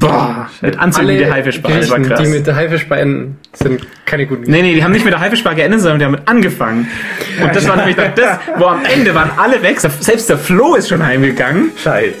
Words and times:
Boah, 0.00 0.48
mit 0.60 0.78
Anzügen 0.78 1.08
wie 1.08 1.18
der 1.18 1.32
Haifischbar. 1.32 1.72
Das 1.72 1.90
war 1.90 1.98
krass. 1.98 2.20
Die 2.22 2.28
mit 2.28 2.46
der 2.46 2.54
Haifischbar 2.54 2.98
enden, 2.98 3.36
sind 3.52 3.84
keine 4.06 4.26
guten 4.26 4.48
Nee, 4.48 4.62
nee, 4.62 4.74
die 4.74 4.84
haben 4.84 4.92
nicht 4.92 5.04
mit 5.04 5.12
der 5.12 5.18
Haifischbar 5.18 5.56
geendet, 5.56 5.80
sondern 5.80 5.98
die 5.98 6.04
haben 6.04 6.12
mit 6.12 6.28
angefangen. 6.28 6.88
Und 7.42 7.56
das 7.56 7.66
war 7.66 7.76
nämlich 7.76 7.96
dann 7.96 8.14
das, 8.14 8.38
wo 8.58 8.66
am 8.66 8.84
Ende 8.84 9.12
waren 9.14 9.32
alle 9.36 9.60
weg. 9.60 9.80
Selbst 9.80 10.30
der 10.30 10.38
Flo 10.38 10.76
ist 10.76 10.88
schon 10.88 11.04
heimgegangen. 11.04 11.72
Scheiße. 11.82 12.14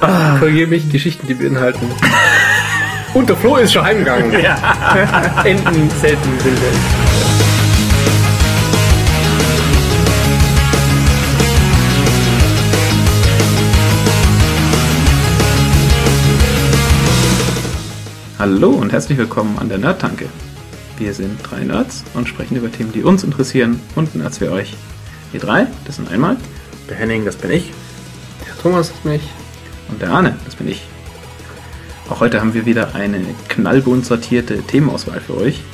Ah. 0.00 0.36
Korrigiere 0.38 0.68
mich, 0.68 0.88
Geschichten, 0.90 1.26
die 1.26 1.34
beinhalten. 1.34 1.90
Und 3.14 3.28
der 3.28 3.36
Flo 3.36 3.56
ist 3.56 3.72
schon 3.72 3.82
heimgegangen. 3.82 4.30
Ja. 4.40 4.56
Enden 5.42 5.90
selten 5.90 6.38
sind 6.38 6.58
Hallo 18.48 18.70
und 18.70 18.92
herzlich 18.92 19.18
willkommen 19.18 19.58
an 19.58 19.68
der 19.68 19.78
Nerdtanke. 19.78 20.28
Wir 20.98 21.12
sind 21.14 21.40
drei 21.42 21.64
Nerds 21.64 22.04
und 22.14 22.28
sprechen 22.28 22.54
über 22.54 22.70
Themen, 22.70 22.92
die 22.92 23.02
uns 23.02 23.24
interessieren 23.24 23.80
und 23.96 24.14
Nerds 24.14 24.38
für 24.38 24.52
euch. 24.52 24.76
Wir 25.32 25.40
drei, 25.40 25.66
das 25.84 25.96
sind 25.96 26.08
einmal, 26.12 26.36
Der 26.88 26.96
Henning, 26.96 27.24
das 27.24 27.34
bin 27.34 27.50
ich. 27.50 27.72
Der 28.46 28.56
Thomas 28.62 28.90
ist 28.90 29.04
mich. 29.04 29.22
und 29.88 30.00
der 30.00 30.10
Arne, 30.10 30.36
das 30.44 30.54
bin 30.54 30.68
ich. 30.68 30.86
Auch 32.08 32.20
heute 32.20 32.40
haben 32.40 32.54
wir 32.54 32.66
wieder 32.66 32.94
eine 32.94 33.20
knallbunt 33.48 34.06
sortierte 34.06 34.62
Themenauswahl 34.62 35.20
für 35.20 35.36
euch. 35.36 35.64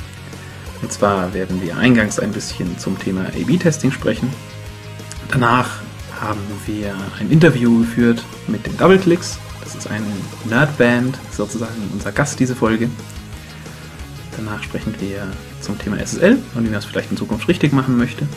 Und 0.81 0.91
zwar 0.91 1.35
werden 1.35 1.61
wir 1.61 1.77
eingangs 1.77 2.17
ein 2.17 2.31
bisschen 2.31 2.79
zum 2.79 2.97
Thema 2.97 3.27
A-B-Testing 3.27 3.91
sprechen. 3.91 4.29
Danach 5.29 5.83
haben 6.19 6.41
wir 6.65 6.95
ein 7.19 7.29
Interview 7.29 7.81
geführt 7.81 8.25
mit 8.47 8.65
den 8.65 8.75
Doubleclicks. 8.77 9.37
Das 9.63 9.75
ist 9.75 9.87
eine 9.87 10.05
Nerdband, 10.45 11.17
sozusagen 11.31 11.89
unser 11.93 12.11
Gast 12.11 12.39
diese 12.39 12.55
Folge. 12.55 12.89
Danach 14.35 14.61
sprechen 14.61 14.93
wir 14.99 15.27
zum 15.61 15.79
Thema 15.79 15.97
SSL 15.99 16.37
und 16.55 16.65
wie 16.65 16.69
man 16.69 16.79
es 16.79 16.85
vielleicht 16.85 17.11
in 17.11 17.17
Zukunft 17.17 17.47
richtig 17.47 17.71
machen 17.71 17.97
möchte. 17.97 18.27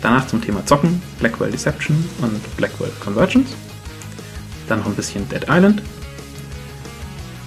Danach 0.00 0.26
zum 0.26 0.40
Thema 0.40 0.64
Zocken, 0.64 1.02
Blackwell 1.18 1.50
Deception 1.50 2.02
und 2.22 2.56
Blackwell 2.56 2.90
Convergence. 3.00 3.50
Dann 4.68 4.80
noch 4.80 4.86
ein 4.86 4.94
bisschen 4.94 5.28
Dead 5.28 5.44
Island. 5.48 5.82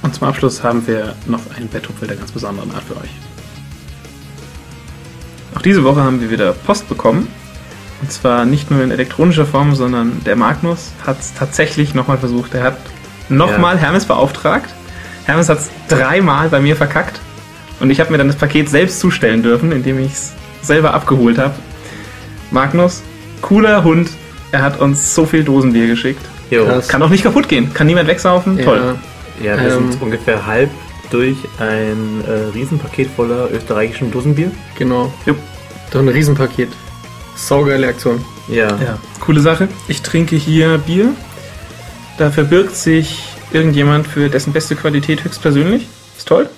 Und 0.02 0.14
zum 0.14 0.28
Abschluss 0.28 0.64
haben 0.64 0.86
wir 0.88 1.16
noch 1.26 1.42
ein 1.58 1.67
Betthupfel 1.70 2.08
der 2.08 2.17
ganz 2.17 2.31
besonderen 2.31 2.72
Art 2.72 2.83
für 2.83 2.98
euch. 2.98 3.09
Auch 5.56 5.61
diese 5.61 5.83
Woche 5.83 6.02
haben 6.02 6.22
wir 6.22 6.30
wieder 6.30 6.54
Post 6.54 6.88
bekommen. 6.88 7.28
Und 8.02 8.11
zwar 8.11 8.45
nicht 8.45 8.72
nur 8.72 8.81
in 8.83 8.92
elektronischer 8.92 9.45
Form, 9.45 9.75
sondern 9.75 10.23
der 10.25 10.36
Magnus 10.36 10.92
hat 11.05 11.19
es 11.19 11.33
tatsächlich 11.33 11.94
nochmal 11.94 12.17
versucht. 12.17 12.53
Er 12.53 12.64
hat 12.64 12.78
nochmal 13.28 13.75
Ja. 13.75 13.81
Hermes 13.81 14.05
beauftragt. 14.05 14.69
Hermes 15.25 15.50
hat 15.50 15.59
es 15.59 15.69
dreimal 15.89 16.50
bei 16.50 16.59
mir 16.59 16.75
verkackt. 16.75 17.20
Und 17.80 17.89
ich 17.92 18.00
habe 18.00 18.11
mir 18.11 18.17
dann 18.17 18.27
das 18.27 18.38
Paket 18.38 18.70
selbst 18.70 19.00
zustellen 19.00 19.44
dürfen, 19.44 19.72
indem 19.72 20.00
ich 20.00 20.14
es 20.14 20.33
selber 20.61 20.94
abgeholt 20.94 21.38
habe. 21.38 21.53
Magnus, 22.52 23.02
cooler 23.42 23.83
Hund. 23.83 24.09
Er 24.52 24.61
hat 24.64 24.80
uns 24.80 25.14
so 25.14 25.25
viel 25.25 25.44
Dosenbier 25.44 25.88
geschickt. 25.88 26.22
Jo. 26.50 26.66
Kann 26.88 27.02
auch 27.03 27.09
nicht 27.09 27.23
kaputt 27.23 27.47
gehen. 27.47 27.73
Kann 27.73 27.86
niemand 27.88 28.08
wegsaufen. 28.08 28.58
Toll. 28.64 28.95
Ja, 29.44 29.55
wir 29.58 29.72
Ähm. 29.75 29.92
sind 29.92 30.02
ungefähr 30.02 30.45
halb 30.45 30.70
durch 31.11 31.38
ein 31.59 32.23
äh, 32.27 32.53
Riesenpaket 32.55 33.09
voller 33.16 33.50
österreichischem 33.52 34.11
Dosenbier. 34.11 34.52
Genau. 34.77 35.14
Jupp. 35.25 35.38
Doch 35.92 36.00
ein 36.00 36.08
Riesenpaket. 36.08 36.70
Saugeile 37.48 37.88
Aktion. 37.88 38.23
Ja. 38.48 38.68
Ja, 38.84 39.00
coole 39.22 39.40
Sache. 39.40 39.68
Ich 39.88 40.02
trinke 40.02 40.36
hier 40.36 40.78
Bier. 40.80 41.09
Da 42.18 42.30
verbirgt 42.32 42.76
sich 42.76 43.23
irgendjemand 43.54 44.06
für 44.08 44.30
dessen 44.30 44.54
beste 44.54 44.76
Qualität 44.76 45.23
höchstpersönlich. 45.23 45.88
Ist 46.17 46.28
toll. 46.28 46.50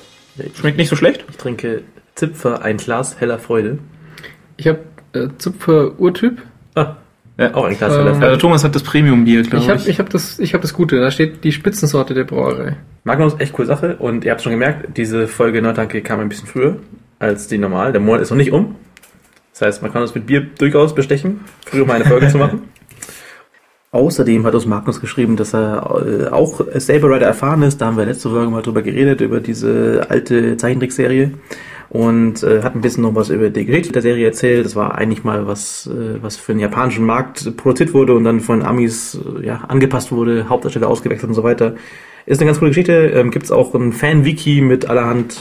Schmeckt 0.59 0.77
nicht 0.77 0.89
so 0.89 0.95
schlecht. 0.95 1.23
Ich 1.29 1.37
trinke 1.37 1.83
Zipfer, 2.15 2.63
ein 2.63 2.77
Glas 2.77 3.19
heller 3.19 3.37
Freude. 3.39 3.77
Ich 4.57 4.67
habe 4.67 4.79
äh, 5.13 5.27
Zupfer 5.37 5.99
Urtyp. 5.99 6.41
Ah, 6.75 6.95
Ja. 7.37 7.53
auch 7.53 7.65
ein 7.65 7.77
Glas 7.77 7.91
Ähm, 7.93 7.99
heller 7.99 8.13
Freude. 8.15 8.25
Also 8.27 8.39
Thomas 8.39 8.63
hat 8.63 8.73
das 8.75 8.83
Premium-Bier, 8.83 9.43
glaube 9.43 9.57
Ich 9.57 9.63
ich. 9.65 9.69
habe 9.69 9.89
ich 9.91 9.99
hab 9.99 10.09
das, 10.09 10.39
ich 10.39 10.53
hab 10.53 10.61
das 10.61 10.73
Gute. 10.73 10.99
Da 10.99 11.11
steht 11.11 11.43
die 11.43 11.51
Spitzensorte 11.51 12.13
der 12.13 12.23
Brauerei. 12.23 12.75
Magnus, 13.03 13.35
echt 13.39 13.53
coole 13.53 13.67
Sache. 13.67 13.97
Und 13.97 14.25
ihr 14.25 14.31
habt 14.31 14.41
schon 14.41 14.51
gemerkt, 14.51 14.97
diese 14.97 15.27
Folge 15.27 15.61
Nordtanke 15.61 16.01
kam 16.01 16.19
ein 16.19 16.29
bisschen 16.29 16.47
früher 16.47 16.77
als 17.19 17.47
die 17.47 17.57
normal. 17.59 17.91
Der 17.91 18.01
Monat 18.01 18.21
ist 18.21 18.29
noch 18.31 18.37
nicht 18.37 18.51
um. 18.51 18.75
Das 19.61 19.67
heißt, 19.67 19.81
man 19.83 19.93
kann 19.93 20.01
uns 20.01 20.15
mit 20.15 20.25
Bier 20.25 20.41
durchaus 20.57 20.95
bestechen, 20.95 21.41
früher 21.67 21.85
mal 21.85 21.93
eine 21.93 22.05
Folge 22.05 22.27
zu 22.29 22.39
machen. 22.39 22.63
Außerdem 23.91 24.43
hat 24.47 24.55
uns 24.55 24.65
Magnus 24.65 24.99
geschrieben, 24.99 25.35
dass 25.35 25.53
er 25.53 26.03
äh, 26.03 26.27
auch 26.29 26.61
Saber 26.75 27.11
Rider 27.11 27.27
erfahren 27.27 27.61
ist. 27.61 27.79
Da 27.79 27.85
haben 27.85 27.97
wir 27.97 28.05
letzte 28.05 28.31
Folge 28.31 28.49
mal 28.49 28.63
drüber 28.63 28.81
geredet, 28.81 29.21
über 29.21 29.39
diese 29.39 30.07
alte 30.09 30.57
Zeichentrickserie. 30.57 31.33
Und 31.89 32.41
äh, 32.41 32.63
hat 32.63 32.73
ein 32.73 32.81
bisschen 32.81 33.03
noch 33.03 33.13
was 33.13 33.29
über 33.29 33.51
die 33.51 33.65
Geschichte 33.65 33.91
der 33.91 34.01
Serie 34.01 34.25
erzählt. 34.25 34.65
Das 34.65 34.75
war 34.75 34.95
eigentlich 34.95 35.23
mal 35.23 35.45
was, 35.45 35.85
äh, 35.85 36.23
was 36.23 36.37
für 36.37 36.53
den 36.53 36.59
japanischen 36.59 37.05
Markt 37.05 37.55
produziert 37.55 37.93
wurde 37.93 38.15
und 38.15 38.23
dann 38.23 38.39
von 38.39 38.63
Amis 38.63 39.19
äh, 39.39 39.45
ja, 39.45 39.57
angepasst 39.67 40.11
wurde, 40.11 40.49
Hauptdarsteller 40.49 40.87
ausgewechselt 40.87 41.29
und 41.29 41.35
so 41.35 41.43
weiter. 41.43 41.75
Ist 42.25 42.41
eine 42.41 42.47
ganz 42.47 42.57
coole 42.57 42.71
Geschichte. 42.71 42.93
Ähm, 43.13 43.29
Gibt 43.29 43.45
es 43.45 43.51
auch 43.51 43.75
ein 43.75 43.93
Fan-Wiki 43.93 44.61
mit 44.61 44.89
allerhand 44.89 45.37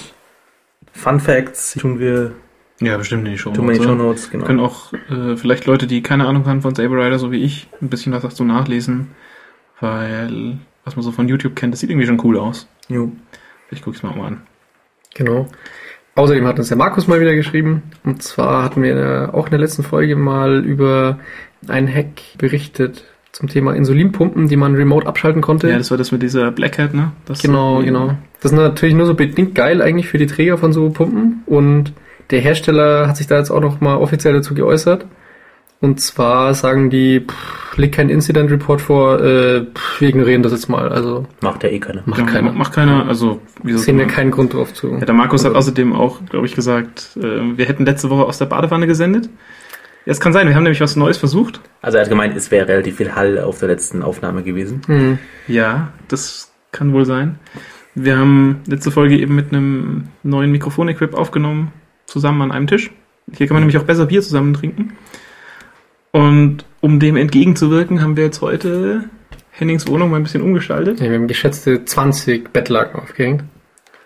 Fun 0.93 1.21
Facts. 1.21 1.75
Tun 1.81 1.99
wir, 1.99 2.33
ja, 2.81 2.97
bestimmt 2.97 3.27
in 3.27 3.33
die 3.33 3.39
Show. 3.39 3.51
tun 3.51 3.67
wir 3.67 3.75
in 3.75 3.81
die 3.81 3.85
Show 3.85 3.95
Notes, 3.95 4.31
genau. 4.31 4.47
Können 4.47 4.61
auch 4.61 4.93
äh, 5.11 5.37
vielleicht 5.37 5.67
Leute, 5.67 5.87
die 5.87 6.03
keine 6.03 6.27
Ahnung 6.27 6.47
haben 6.47 6.63
von 6.63 6.75
Saber 6.75 6.97
Rider, 6.97 7.19
so 7.19 7.31
wie 7.31 7.43
ich, 7.43 7.69
ein 7.81 7.89
bisschen 7.89 8.13
was 8.13 8.23
dazu 8.23 8.45
nachlesen. 8.45 9.09
Weil, 9.81 10.59
was 10.85 10.97
man 10.97 11.03
so 11.03 11.13
von 11.13 11.29
YouTube 11.29 11.57
kennt, 11.57 11.73
das 11.73 11.81
sieht 11.81 11.91
irgendwie 11.91 12.07
schon 12.07 12.21
cool 12.25 12.39
aus. 12.39 12.69
Jo. 12.89 13.13
Ich 13.71 13.83
guck's 13.83 14.03
mir 14.03 14.11
auch 14.11 14.17
mal 14.17 14.27
an. 14.29 14.43
Genau. 15.15 15.49
Außerdem 16.15 16.47
hat 16.47 16.59
uns 16.59 16.69
der 16.69 16.77
Markus 16.77 17.07
mal 17.07 17.21
wieder 17.21 17.35
geschrieben. 17.35 17.83
Und 18.05 18.23
zwar 18.23 18.65
hatten 18.65 18.83
wir 18.83 18.97
äh, 18.97 19.27
auch 19.33 19.47
in 19.47 19.51
der 19.51 19.61
letzten 19.61 19.83
Folge 19.83 20.17
mal 20.17 20.65
über 20.65 21.19
einen 21.69 21.93
Hack 21.93 22.21
berichtet 22.39 23.05
zum 23.33 23.49
Thema 23.49 23.75
Insulinpumpen, 23.75 24.49
die 24.49 24.57
man 24.57 24.75
remote 24.75 25.07
abschalten 25.07 25.41
konnte. 25.41 25.71
Ja, 25.71 25.79
das 25.79 25.91
war 25.91 25.99
das 25.99 26.11
mit 26.11 26.23
dieser 26.23 26.51
Black 26.51 26.79
Hat, 26.79 26.95
ne? 26.95 27.13
Das 27.27 27.41
Genau, 27.41 27.81
genau. 27.83 28.17
Das 28.41 28.53
ist 28.53 28.59
natürlich 28.59 28.95
nur 28.95 29.07
so 29.07 29.15
bedingt 29.15 29.55
geil 29.55 29.81
eigentlich 29.81 30.09
für 30.09 30.19
die 30.19 30.27
Träger 30.27 30.59
von 30.59 30.73
so 30.73 30.91
Pumpen 30.91 31.43
und 31.47 31.93
der 32.31 32.41
Hersteller 32.41 33.09
hat 33.09 33.17
sich 33.17 33.27
da 33.27 33.39
jetzt 33.39 33.51
auch 33.51 33.61
noch 33.61 33.81
mal 33.81 33.97
offiziell 33.97 34.35
dazu 34.35 34.55
geäußert. 34.55 35.07
Und 35.83 35.99
zwar 36.01 36.53
sagen 36.53 36.91
die, 36.91 37.21
pff, 37.21 37.77
leg 37.79 37.93
kein 37.93 38.11
Incident 38.11 38.51
Report 38.51 38.83
vor, 38.83 39.19
äh, 39.21 39.65
pff, 39.65 40.01
wir 40.01 40.11
ignorieren 40.11 40.43
das 40.43 40.53
jetzt 40.53 40.69
mal. 40.69 40.91
Also 40.91 41.27
Macht 41.41 41.63
ja 41.63 41.71
eh 41.71 41.79
keiner. 41.79 42.03
macht 42.05 42.21
Ja, 42.21 42.27
keiner. 42.27 42.53
Macht 42.53 42.75
keiner, 42.75 43.07
also 43.09 43.41
wieso 43.63 43.79
Sehen 43.79 43.97
wir 43.97 44.07
keinen 44.07 44.31
Grund 44.31 44.53
drauf 44.53 44.75
zu. 44.75 44.89
Ja, 44.93 45.07
der 45.07 45.15
Markus 45.15 45.45
hat 45.45 45.55
außerdem 45.55 45.95
auch, 45.95 46.21
glaube 46.27 46.47
ich, 46.47 46.55
gesagt, 46.55 47.17
äh, 47.17 47.57
wir 47.57 47.65
hätten 47.65 47.87
letzte 47.87 48.11
Woche 48.11 48.27
aus 48.27 48.37
der 48.37 48.47
Badewanne 48.47 48.87
gesendet. 48.87 49.31
Ja, 50.05 50.13
es 50.13 50.21
kann 50.21 50.35
sein, 50.35 50.49
wir 50.49 50.55
haben 50.55 50.65
nämlich 50.65 50.83
was 50.83 50.97
Neues 50.97 51.17
versucht. 51.17 51.61
Also 51.81 51.97
er 51.97 52.03
hat 52.05 52.11
gemeint, 52.11 52.37
es 52.37 52.51
wäre 52.51 52.69
relativ 52.69 52.97
viel 52.97 53.15
Hall 53.15 53.39
auf 53.39 53.59
der 53.59 53.69
letzten 53.69 54.03
Aufnahme 54.03 54.43
gewesen. 54.43 54.83
Hm. 54.87 55.19
Ja, 55.49 55.93
das 56.09 56.53
kann 56.73 56.93
wohl 56.93 57.07
sein. 57.07 57.39
Wir 57.95 58.19
haben 58.19 58.61
letzte 58.67 58.91
Folge 58.91 59.19
eben 59.19 59.35
mit 59.35 59.53
einem 59.53 60.09
neuen 60.23 60.53
Mikrofon-Equip 60.53 61.15
aufgenommen, 61.15 61.73
zusammen 62.11 62.43
an 62.43 62.53
einem 62.53 62.67
Tisch. 62.67 62.91
Hier 63.33 63.47
kann 63.47 63.55
man 63.55 63.63
nämlich 63.63 63.79
auch 63.79 63.85
besser 63.85 64.07
Bier 64.07 64.23
zusammen 64.23 64.55
trinken. 64.55 64.97
Und 66.13 66.65
um 66.81 66.99
dem 66.99 67.17
entgegenzuwirken, 67.17 68.03
haben 68.03 68.17
wir 68.17 68.25
jetzt 68.25 68.41
heute 68.41 69.05
Hennings 69.53 69.87
Wohnung 69.87 70.11
mal 70.11 70.17
ein 70.17 70.23
bisschen 70.25 70.43
umgestaltet. 70.43 71.01
Ja, 71.01 71.09
wir 71.09 71.17
haben 71.17 71.29
geschätzte 71.29 71.85
20 71.85 72.53
Bettlaken 72.53 73.01
aufgehängt. 73.01 73.45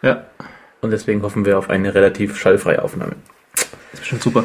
Ja, 0.02 0.26
Und 0.82 0.90
deswegen 0.90 1.22
hoffen 1.22 1.46
wir 1.46 1.56
auf 1.58 1.70
eine 1.70 1.94
relativ 1.94 2.36
schallfreie 2.36 2.82
Aufnahme. 2.82 3.16
ist 3.54 4.00
bestimmt 4.00 4.22
super. 4.22 4.44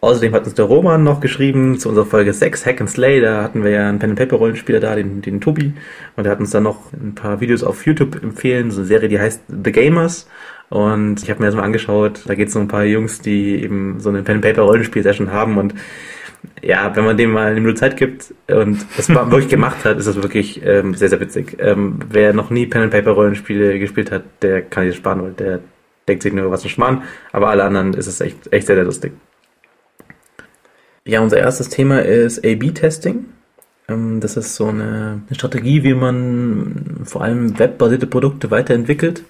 Außerdem 0.00 0.34
hat 0.34 0.44
uns 0.44 0.54
der 0.54 0.66
Roman 0.66 1.02
noch 1.02 1.20
geschrieben 1.20 1.78
zu 1.78 1.88
unserer 1.88 2.04
Folge 2.04 2.34
6, 2.34 2.66
Hack 2.66 2.80
and 2.80 2.90
Slay. 2.90 3.20
Da 3.20 3.42
hatten 3.42 3.64
wir 3.64 3.70
ja 3.70 3.88
einen 3.88 3.98
Pen-and-Paper-Rollenspieler 3.98 4.80
da, 4.80 4.94
den, 4.94 5.22
den 5.22 5.40
Tobi. 5.40 5.72
Und 6.16 6.26
er 6.26 6.32
hat 6.32 6.40
uns 6.40 6.50
dann 6.50 6.62
noch 6.62 6.92
ein 6.92 7.14
paar 7.14 7.40
Videos 7.40 7.62
auf 7.62 7.86
YouTube 7.86 8.22
empfehlen. 8.22 8.70
So 8.70 8.80
eine 8.80 8.86
Serie, 8.86 9.08
die 9.08 9.18
heißt 9.18 9.42
The 9.48 9.72
Gamers. 9.72 10.28
Und 10.70 11.22
ich 11.22 11.30
habe 11.30 11.40
mir 11.40 11.46
das 11.46 11.54
mal 11.54 11.62
angeschaut. 11.62 12.22
Da 12.26 12.34
geht 12.34 12.48
es 12.48 12.56
um 12.56 12.62
ein 12.62 12.68
paar 12.68 12.84
Jungs, 12.84 13.20
die 13.20 13.62
eben 13.62 14.00
so 14.00 14.08
eine 14.08 14.22
Pen-and-Paper-Rollenspiel-Session 14.22 15.30
haben. 15.30 15.58
Und 15.58 15.74
ja, 16.62 16.94
wenn 16.96 17.04
man 17.04 17.16
dem 17.16 17.32
mal 17.32 17.46
eine 17.46 17.60
Minute 17.60 17.80
Zeit 17.80 17.96
gibt 17.96 18.34
und 18.48 18.84
das 18.96 19.08
mal 19.08 19.30
wirklich 19.30 19.50
gemacht 19.50 19.84
hat, 19.84 19.98
ist 19.98 20.06
das 20.06 20.16
wirklich 20.16 20.64
ähm, 20.64 20.94
sehr, 20.94 21.08
sehr 21.08 21.20
witzig. 21.20 21.56
Ähm, 21.60 22.00
wer 22.10 22.32
noch 22.32 22.50
nie 22.50 22.66
Pen-and-Paper-Rollenspiele 22.66 23.78
gespielt 23.78 24.10
hat, 24.10 24.24
der 24.42 24.62
kann 24.62 24.86
sich 24.86 24.96
sparen, 24.96 25.22
weil 25.22 25.32
der 25.32 25.60
denkt 26.08 26.22
sich 26.22 26.32
nur, 26.32 26.50
was 26.50 26.64
ein 26.64 26.70
Schmarrn. 26.70 27.02
Aber 27.32 27.48
alle 27.48 27.64
anderen 27.64 27.94
ist 27.94 28.06
es 28.06 28.20
echt, 28.20 28.52
echt 28.52 28.66
sehr, 28.66 28.76
sehr 28.76 28.84
lustig. 28.84 29.12
Ja, 31.06 31.20
unser 31.20 31.38
erstes 31.38 31.68
Thema 31.68 32.00
ist 32.02 32.38
A-B-Testing. 32.38 33.26
Ähm, 33.88 34.20
Das 34.20 34.36
ist 34.36 34.56
so 34.56 34.66
eine 34.66 35.22
Strategie, 35.32 35.82
wie 35.82 35.94
man 35.94 37.02
vor 37.04 37.22
allem 37.22 37.58
webbasierte 37.58 38.06
Produkte 38.06 38.50
weiterentwickelt. 38.50 39.22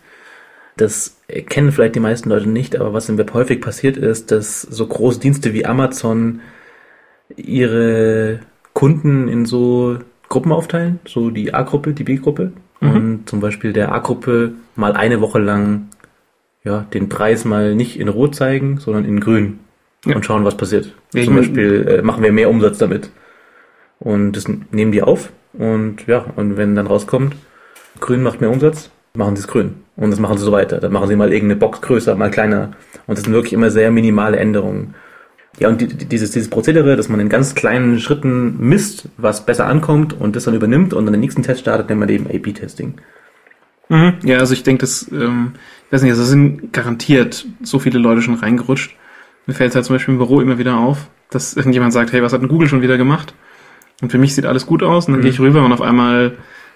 Das 0.77 1.19
kennen 1.49 1.71
vielleicht 1.71 1.95
die 1.95 2.01
meisten 2.01 2.29
Leute 2.31 2.49
nicht, 2.49 2.75
aber 2.77 2.93
was 2.93 3.09
im 3.09 3.17
Web 3.19 3.33
häufig 3.35 3.61
passiert 3.61 3.97
ist, 3.97 4.31
dass 4.33 4.63
so 4.63 4.87
große 4.87 5.21
Dienste 5.21 5.53
wie 5.53 5.65
Amazon 5.67 6.41
ihre 7.37 8.41
Kunden 8.73 9.29
in 9.29 9.47
so 9.47 9.99
Gruppen 10.29 10.53
aufteilen, 10.53 10.99
so 11.07 11.31
die 11.31 11.55
A-Gruppe, 11.55 11.93
die 11.93 12.05
B-Gruppe. 12.05 12.53
Mhm. 12.81 12.91
und 12.91 13.31
zum 13.31 13.41
Beispiel 13.41 13.73
der 13.73 13.93
A-Gruppe 13.93 14.53
mal 14.75 14.95
eine 14.95 15.21
Woche 15.21 15.39
lang 15.39 15.89
ja, 16.65 16.81
den 16.93 17.09
Preis 17.09 17.45
mal 17.45 17.75
nicht 17.75 17.99
in 18.01 18.09
Rot 18.09 18.35
zeigen, 18.35 18.79
sondern 18.79 19.05
in 19.05 19.21
Grün 19.21 19.61
Ja. 20.05 20.17
und 20.17 20.25
schauen, 20.25 20.45
was 20.45 20.57
passiert. 20.57 20.93
Ich 21.15 21.27
zum 21.27 21.37
Beispiel 21.37 21.87
äh, 21.89 22.03
machen 22.03 22.23
wir 22.25 22.33
mehr 22.33 22.51
Umsatz 22.51 22.79
damit. 22.79 23.11
Und 24.01 24.33
das 24.33 24.47
nehmen 24.73 24.91
die 24.93 25.03
auf 25.03 25.31
und 25.53 26.07
ja, 26.09 26.25
und 26.37 26.57
wenn 26.57 26.75
dann 26.75 26.87
rauskommt, 26.89 27.37
Grün 28.01 28.23
macht 28.23 28.41
mehr 28.41 28.51
Umsatz, 28.51 28.91
machen 29.17 29.37
sie 29.37 29.43
es 29.43 29.49
grün. 29.49 29.77
Und 29.97 30.11
das 30.11 30.19
machen 30.19 30.39
sie 30.39 30.45
so 30.45 30.53
weiter. 30.53 30.79
Dann 30.79 30.93
machen 30.93 31.09
sie 31.09 31.17
mal 31.17 31.33
irgendeine 31.33 31.61
Box 31.61 31.81
größer, 31.81 32.15
mal 32.17 32.31
kleiner. 32.31 32.73
Und 33.07 33.17
das 33.17 33.25
sind 33.25 33.33
wirklich 33.33 33.53
immer 33.53 33.71
sehr 33.71 33.91
minimale 33.91 34.37
Änderungen. 34.37 34.95
Ja, 35.61 35.69
und 35.69 35.81
die, 35.81 35.87
die, 35.87 36.07
dieses, 36.07 36.33
dieses 36.33 36.51
Prozedere, 36.51 36.97
dass 36.97 37.09
man 37.09 37.21
in 37.21 37.29
ganz 37.29 37.55
kleinen 37.55 38.01
Schritten 38.01 38.57
misst, 38.59 39.09
was 39.19 39.47
besser 39.47 39.67
ankommt 39.67 40.13
und 40.19 40.35
das 40.35 40.45
dann 40.45 40.55
übernimmt 40.55 40.95
und 40.95 41.05
dann 41.07 41.13
den 41.13 41.21
nächsten 41.21 41.45
Test 41.45 41.61
startet, 41.61 41.89
nennt 41.89 42.01
man 42.01 42.09
eben 42.09 42.27
A-B-Testing. 42.27 42.95
Mhm. 43.89 44.15
Ja, 44.25 44.39
also 44.39 44.53
ich 44.53 44.65
denke, 44.65 44.81
das, 44.81 45.07
ähm, 45.13 45.53
ich 45.87 45.93
weiß 45.93 46.03
nicht, 46.03 46.11
also 46.11 46.23
es 46.25 46.31
sind 46.31 46.73
garantiert 46.73 47.47
so 47.63 47.79
viele 47.79 48.01
Leute 48.01 48.21
schon 48.21 48.35
reingerutscht. 48.35 48.97
Mir 49.47 49.55
fällt 49.55 49.71
es 49.71 49.77
halt 49.77 49.85
zum 49.85 49.95
Beispiel 49.95 50.15
im 50.15 50.19
Büro 50.19 50.41
immer 50.41 50.59
wieder 50.59 50.77
auf, 50.79 51.07
dass 51.31 51.55
irgendjemand 51.55 51.93
sagt, 51.93 52.13
hey, 52.13 52.21
was 52.23 52.33
hat 52.33 52.41
denn 52.41 52.49
Google 52.49 52.67
schon 52.69 52.83
wieder 52.83 52.97
gemacht? 52.97 53.35
Und 54.03 54.11
für 54.11 54.19
mich 54.19 54.35
sieht 54.35 54.47
alles 54.47 54.67
gut 54.67 54.83
aus 54.83 55.07
und 55.07 55.13
dann 55.13 55.21
Mhm. 55.21 55.23
gehe 55.25 55.33
ich 55.33 55.39
rüber 55.41 55.65
und 55.65 55.73
auf 55.73 55.83
einmal 55.83 56.33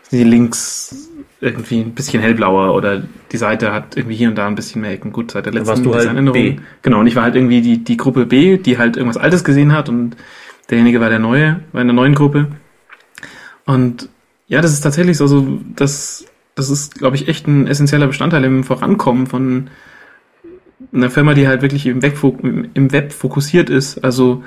sind 0.09 0.21
die 0.21 0.25
Links 0.25 1.08
irgendwie 1.41 1.81
ein 1.81 1.95
bisschen 1.95 2.21
hellblauer 2.21 2.75
oder 2.75 3.03
die 3.31 3.37
Seite 3.37 3.73
hat 3.73 3.97
irgendwie 3.97 4.17
hier 4.17 4.29
und 4.29 4.35
da 4.37 4.47
ein 4.47 4.57
bisschen 4.57 4.83
mehr 4.83 4.93
Ecken. 4.93 5.13
Gut, 5.13 5.31
seit 5.31 5.47
der 5.47 5.53
letzten 5.53 5.85
du 5.85 5.95
halt. 5.95 6.33
B. 6.33 6.57
Genau, 6.83 7.01
und 7.01 7.07
ich 7.07 7.15
war 7.15 7.23
halt 7.23 7.37
irgendwie 7.37 7.61
die, 7.61 7.85
die 7.85 7.97
Gruppe 7.97 8.27
B, 8.27 8.59
die 8.59 8.79
halt 8.79 8.97
irgendwas 8.97 9.23
Altes 9.23 9.45
gesehen 9.45 9.73
hat 9.73 9.89
und 9.89 10.17
derjenige 10.69 11.01
war 11.01 11.11
der 11.11 11.21
Neue, 11.21 11.61
war 11.73 11.81
in 11.81 11.87
der 11.87 11.95
neuen 11.95 12.15
Gruppe. 12.15 12.49
Und 13.67 14.09
ja, 14.49 14.61
das 14.61 14.73
ist 14.73 14.81
tatsächlich 14.81 15.17
so, 15.17 15.27
so 15.27 15.61
das, 15.77 16.25
das 16.55 16.71
ist, 16.71 16.97
glaube 16.99 17.17
ich, 17.17 17.29
echt 17.29 17.47
ein 17.47 17.67
essentieller 17.67 18.09
Bestandteil 18.09 18.43
im 18.45 18.65
Vorankommen 18.65 19.27
von 19.27 19.71
einer 20.93 21.11
Firma, 21.11 21.35
die 21.35 21.47
halt 21.47 21.63
wirklich 21.63 21.87
im 21.87 22.03
Web, 22.03 22.19
im 22.43 22.93
Web 22.93 23.13
fokussiert 23.13 23.71
ist, 23.71 24.03
also 24.05 24.43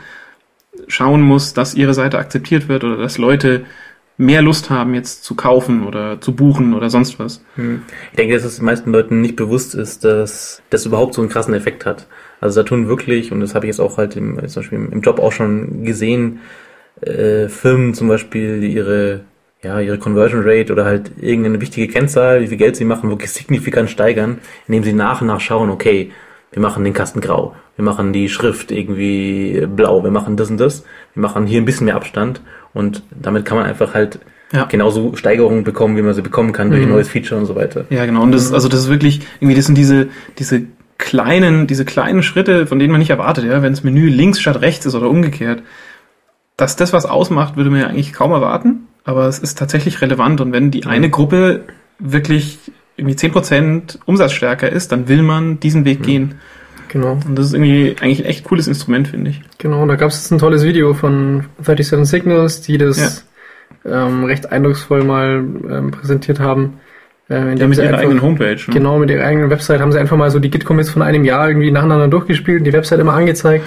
schauen 0.88 1.22
muss, 1.22 1.54
dass 1.54 1.76
ihre 1.76 1.94
Seite 1.94 2.18
akzeptiert 2.18 2.68
wird 2.68 2.84
oder 2.84 2.98
dass 2.98 3.18
Leute 3.18 3.66
mehr 4.22 4.42
Lust 4.42 4.70
haben, 4.70 4.94
jetzt 4.94 5.24
zu 5.24 5.36
kaufen 5.36 5.86
oder 5.86 6.22
zu 6.22 6.36
buchen 6.36 6.74
oder 6.74 6.90
sonst 6.90 7.20
was. 7.20 7.44
Ich 8.12 8.18
denke, 8.18 8.36
dass 8.36 8.44
es 8.44 8.58
den 8.58 8.66
meisten 8.66 8.92
Leuten 8.92 9.20
nicht 9.20 9.36
bewusst 9.36 9.74
ist, 9.76 10.04
dass 10.04 10.62
das 10.70 10.86
überhaupt 10.86 11.16
so 11.16 11.22
einen 11.22 11.30
krassen 11.30 11.54
Effekt 11.54 11.86
hat. 11.86 12.08
Also 12.40 12.62
da 12.62 12.68
tun 12.68 12.88
wirklich, 12.88 13.32
und 13.32 13.40
das 13.40 13.56
habe 13.56 13.66
ich 13.66 13.72
jetzt 13.72 13.80
auch 13.80 13.98
halt 13.98 14.16
im, 14.16 14.38
zum 14.48 14.62
Beispiel 14.62 14.90
im 14.92 15.02
Job 15.02 15.20
auch 15.20 15.32
schon 15.32 15.84
gesehen, 15.84 16.40
äh, 17.02 17.50
Firmen 17.50 17.94
zum 17.94 18.08
Beispiel, 18.08 18.64
ihre, 18.64 19.22
ja, 19.64 19.80
ihre 19.80 19.98
Conversion 19.98 20.44
Rate 20.44 20.72
oder 20.72 20.86
halt 20.86 21.12
irgendeine 21.20 21.60
wichtige 21.60 21.88
Kennzahl, 21.88 22.42
wie 22.42 22.48
viel 22.48 22.58
Geld 22.58 22.76
sie 22.76 22.86
machen, 22.86 23.10
wirklich 23.10 23.32
signifikant 23.32 23.90
steigern, 23.90 24.40
indem 24.68 24.84
sie 24.84 24.94
nach 24.94 25.22
und 25.22 25.28
nach 25.28 25.40
schauen, 25.40 25.70
okay, 25.72 26.12
wir 26.52 26.62
machen 26.62 26.84
den 26.84 26.94
Kasten 26.94 27.22
grau, 27.22 27.56
wir 27.76 27.86
machen 27.86 28.14
die 28.14 28.30
Schrift 28.30 28.72
irgendwie 28.72 29.66
blau, 29.68 30.04
wir 30.04 30.12
machen 30.12 30.36
das 30.36 30.52
und 30.52 30.58
das, 30.58 30.84
wir 31.14 31.22
machen 31.22 31.48
hier 31.48 31.62
ein 31.62 31.66
bisschen 31.66 31.86
mehr 31.86 31.96
Abstand 31.96 32.42
und 32.74 33.04
damit 33.12 33.46
kann 33.46 33.58
man 33.58 33.66
einfach 33.68 33.94
halt 33.94 34.20
Ja. 34.54 34.66
genauso 34.66 35.16
Steigerungen 35.16 35.64
bekommen, 35.64 35.96
wie 35.98 36.02
man 36.02 36.14
sie 36.14 36.22
bekommen 36.22 36.52
kann 36.52 36.70
durch 36.72 36.82
ein 36.82 36.88
Mhm. 36.90 36.96
neues 36.96 37.08
Feature 37.10 37.40
und 37.40 37.46
so 37.46 37.56
weiter. 37.56 37.86
Ja, 37.90 38.06
genau. 38.06 38.22
Und 38.24 38.32
das 38.34 38.44
ist, 38.46 38.54
also 38.54 38.68
das 38.68 38.82
ist 38.82 38.90
wirklich, 38.90 39.22
irgendwie, 39.40 39.56
das 39.56 39.66
sind 39.66 39.78
diese, 39.78 40.10
diese 40.40 40.64
kleinen, 40.98 41.68
diese 41.68 41.86
kleinen 41.86 42.22
Schritte, 42.22 42.68
von 42.68 42.78
denen 42.78 42.92
man 42.92 43.00
nicht 43.00 43.10
erwartet, 43.10 43.46
ja, 43.46 43.62
wenn 43.62 43.72
das 43.74 43.84
Menü 43.84 44.08
links 44.10 44.40
statt 44.40 44.62
rechts 44.62 44.86
ist 44.86 44.94
oder 44.96 45.10
umgekehrt. 45.10 45.64
Dass 46.58 46.76
das 46.76 46.94
was 46.94 47.06
ausmacht, 47.06 47.56
würde 47.58 47.70
man 47.70 47.80
ja 47.80 47.88
eigentlich 47.88 48.14
kaum 48.14 48.32
erwarten, 48.32 48.88
aber 49.04 49.28
es 49.28 49.40
ist 49.40 49.58
tatsächlich 49.58 50.02
relevant 50.02 50.42
und 50.42 50.52
wenn 50.52 50.70
die 50.70 50.86
eine 50.86 51.10
Gruppe 51.10 51.64
wirklich 51.98 52.60
irgendwie 52.98 53.16
10% 53.16 53.98
umsatzstärker 54.06 54.70
ist, 54.72 54.92
dann 54.92 55.08
will 55.08 55.24
man 55.24 55.60
diesen 55.60 55.86
Weg 55.86 56.04
gehen. 56.04 56.36
Genau. 56.92 57.14
Und 57.26 57.38
das 57.38 57.48
ist 57.48 57.54
irgendwie 57.54 57.96
eigentlich 58.02 58.20
ein 58.20 58.26
echt 58.30 58.44
cooles 58.44 58.68
Instrument, 58.68 59.08
finde 59.08 59.30
ich. 59.32 59.42
Genau, 59.60 59.86
da 59.88 59.96
gab 59.96 60.10
es 60.10 60.30
ein 60.30 60.40
tolles 60.40 60.64
Video 60.66 60.94
von 60.94 61.46
37 61.64 62.06
Signals, 62.10 62.62
die 62.62 62.78
das 62.78 63.26
ähm, 63.86 64.26
recht 64.26 64.52
eindrucksvoll 64.52 65.04
mal 65.06 65.44
ähm, 65.70 65.92
präsentiert 65.92 66.40
haben. 66.42 66.80
Äh, 67.30 67.56
Ja, 67.58 67.68
mit 67.68 67.78
ihrer 67.78 67.88
einfach- 67.88 68.00
eigenen 68.00 68.22
Homepage. 68.22 68.56
Ne? 68.68 68.74
Genau, 68.74 68.98
mit 69.00 69.10
ihrer 69.10 69.24
eigenen 69.24 69.50
Website 69.50 69.80
haben 69.80 69.92
sie 69.94 70.00
einfach 70.00 70.18
mal 70.18 70.30
so 70.32 70.40
die 70.40 70.50
Git-Commits 70.50 70.90
von 70.90 71.02
einem 71.02 71.24
Jahr 71.24 71.48
irgendwie 71.48 71.72
nacheinander 71.72 72.10
durchgespielt 72.10 72.60
und 72.60 72.66
die 72.66 72.74
Website 72.74 73.00
immer 73.00 73.14
angezeigt. 73.14 73.64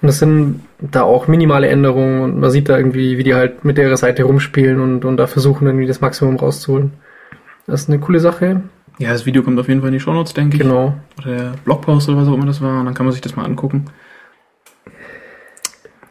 Und 0.00 0.06
das 0.08 0.18
sind 0.18 0.60
da 0.80 1.02
auch 1.02 1.28
minimale 1.28 1.68
Änderungen 1.68 2.22
und 2.22 2.40
man 2.40 2.50
sieht 2.50 2.68
da 2.70 2.76
irgendwie, 2.78 3.18
wie 3.18 3.24
die 3.24 3.34
halt 3.34 3.64
mit 3.64 3.76
ihrer 3.78 3.96
Seite 3.98 4.24
rumspielen 4.24 4.80
und, 4.80 5.04
und 5.04 5.16
da 5.18 5.26
versuchen 5.26 5.66
irgendwie 5.66 5.86
das 5.86 6.00
Maximum 6.00 6.36
rauszuholen. 6.36 6.92
Das 7.66 7.82
ist 7.82 7.88
eine 7.90 7.98
coole 7.98 8.20
Sache. 8.20 8.62
Ja, 8.98 9.12
das 9.12 9.26
Video 9.26 9.42
kommt 9.42 9.58
auf 9.58 9.68
jeden 9.68 9.80
Fall 9.80 9.88
in 9.88 9.94
die 9.94 10.00
Shownotes, 10.00 10.34
denke 10.34 10.56
ich. 10.56 10.62
Genau. 10.62 10.94
Oder 11.18 11.36
der 11.36 11.52
Blogpost 11.64 12.08
oder 12.08 12.18
was 12.18 12.28
auch 12.28 12.34
immer 12.34 12.46
das 12.46 12.60
war. 12.60 12.78
Und 12.80 12.86
dann 12.86 12.94
kann 12.94 13.06
man 13.06 13.12
sich 13.12 13.20
das 13.22 13.34
mal 13.36 13.44
angucken. 13.44 13.86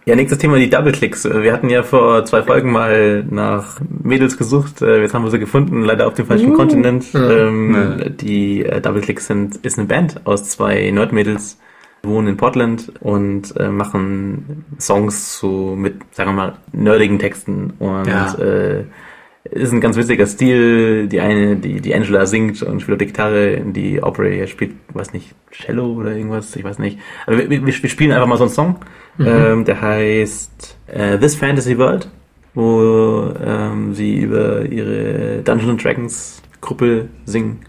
Ja, 0.05 0.15
nächstes 0.17 0.37
Thema 0.39 0.57
die 0.57 0.69
Double-Clicks. 0.69 1.23
Wir 1.23 1.53
hatten 1.53 1.69
ja 1.69 1.81
vor 1.81 2.25
zwei 2.25 2.43
Folgen 2.43 2.73
mal 2.73 3.23
nach 3.23 3.79
Mädels 3.89 4.37
gesucht. 4.37 4.81
Äh, 4.81 5.01
Jetzt 5.01 5.13
haben 5.13 5.23
wir 5.23 5.31
sie 5.31 5.39
gefunden, 5.39 5.81
leider 5.83 6.07
auf 6.07 6.13
dem 6.15 6.25
falschen 6.25 6.51
Uh. 6.51 6.55
Kontinent. 6.55 7.13
Ja. 7.13 7.29
Ähm, 7.47 7.73
Ja. 7.99 8.09
Die 8.09 8.65
äh, 8.65 8.81
Double-Clicks 8.81 9.27
sind, 9.27 9.55
ist 9.57 9.77
eine 9.79 9.87
Band 9.87 10.19
aus 10.25 10.49
zwei 10.49 10.91
Nerd-Mädels, 10.91 11.57
wohnen 12.03 12.27
in 12.27 12.37
Portland 12.37 12.91
und 12.99 13.55
äh, 13.57 13.69
machen 13.69 14.65
Songs 14.77 15.37
so 15.39 15.73
mit, 15.77 15.95
sagen 16.11 16.31
wir 16.31 16.35
mal, 16.35 16.53
nerdigen 16.73 17.17
Texten. 17.17 17.71
Und 17.79 18.05
Ja. 18.05 18.33
äh, 18.33 18.83
ist 19.53 19.71
ein 19.71 19.81
ganz 19.81 19.97
witziger 19.97 20.25
Stil. 20.25 21.07
Die 21.07 21.19
eine, 21.19 21.55
die, 21.55 21.81
die 21.81 21.93
Angela 21.93 22.25
singt 22.25 22.61
und 22.63 22.81
spielt 22.81 23.01
die 23.01 23.07
Gitarre, 23.07 23.61
die 23.61 24.01
Aubrey 24.01 24.47
spielt, 24.47 24.75
weiß 24.93 25.13
nicht, 25.13 25.35
Cello 25.51 25.93
oder 25.93 26.15
irgendwas, 26.15 26.55
ich 26.55 26.63
weiß 26.63 26.79
nicht. 26.79 26.99
Aber 27.25 27.37
wir, 27.37 27.49
wir, 27.49 27.65
wir 27.65 27.89
spielen 27.89 28.11
einfach 28.11 28.27
mal 28.27 28.37
so 28.37 28.45
einen 28.45 28.53
Song. 28.53 28.75
Ähm, 29.19 29.63
der 29.63 29.79
heißt 29.81 30.77
äh, 30.87 31.19
This 31.19 31.35
Fantasy 31.35 31.77
World, 31.77 32.09
wo 32.55 33.31
ähm, 33.45 33.93
sie 33.93 34.17
über 34.17 34.65
ihre 34.65 35.43
Dungeons 35.43 35.69
and 35.69 35.83
Dragons 35.83 36.41
Gruppe 36.61 37.09
singen. 37.25 37.59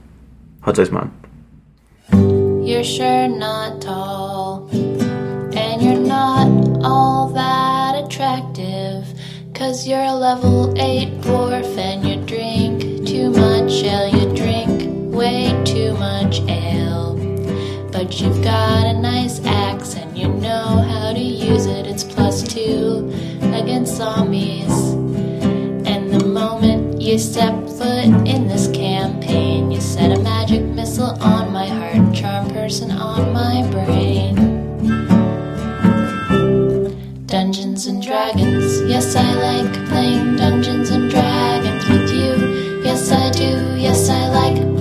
Hört 0.62 0.78
euch 0.78 0.90
mal 0.90 1.02
an. 1.02 1.10
You're 2.64 2.82
sure 2.82 3.28
not 3.28 3.82
tall, 3.82 4.70
and 4.72 5.82
you're 5.82 6.00
not 6.00 6.82
all 6.82 7.30
that 7.34 8.02
attractive. 8.02 8.53
Cause 9.64 9.86
you're 9.86 9.98
a 9.98 10.12
level 10.12 10.74
8 10.78 11.22
dwarf, 11.22 11.78
and 11.78 12.06
you 12.06 12.16
drink 12.26 13.08
too 13.08 13.30
much 13.30 13.82
ale. 13.82 14.08
You 14.14 14.36
drink 14.36 14.82
way 15.10 15.58
too 15.64 15.94
much 15.94 16.40
ale. 16.40 17.16
But 17.90 18.20
you've 18.20 18.44
got 18.44 18.84
a 18.84 18.92
nice 18.92 19.40
axe, 19.46 19.94
and 19.94 20.18
you 20.18 20.28
know 20.28 20.84
how 20.90 21.14
to 21.14 21.18
use 21.18 21.64
it. 21.64 21.86
It's 21.86 22.04
plus 22.04 22.42
two 22.42 23.10
against 23.40 23.96
zombies. 23.96 24.76
And 25.90 26.12
the 26.12 26.26
moment 26.26 27.00
you 27.00 27.18
step 27.18 27.54
foot 27.66 28.12
in 28.28 28.46
this 28.46 28.68
campaign, 28.70 29.70
you 29.70 29.80
set 29.80 30.12
a 30.12 30.20
magic 30.20 30.62
missile 30.62 31.16
on 31.22 31.54
my 31.54 31.68
heart, 31.68 32.14
charm 32.14 32.50
person 32.50 32.90
on 32.90 33.32
my 33.32 33.66
brain. 33.70 34.03
Dungeons 37.74 37.86
and 37.88 38.02
Dragons, 38.04 38.82
yes, 38.88 39.16
I 39.16 39.34
like 39.34 39.88
playing 39.88 40.36
Dungeons 40.36 40.90
and 40.90 41.10
Dragons 41.10 41.88
with 41.88 42.08
you. 42.08 42.84
Yes, 42.84 43.10
I 43.10 43.32
do, 43.32 43.76
yes, 43.76 44.08
I 44.08 44.28
like 44.28 44.73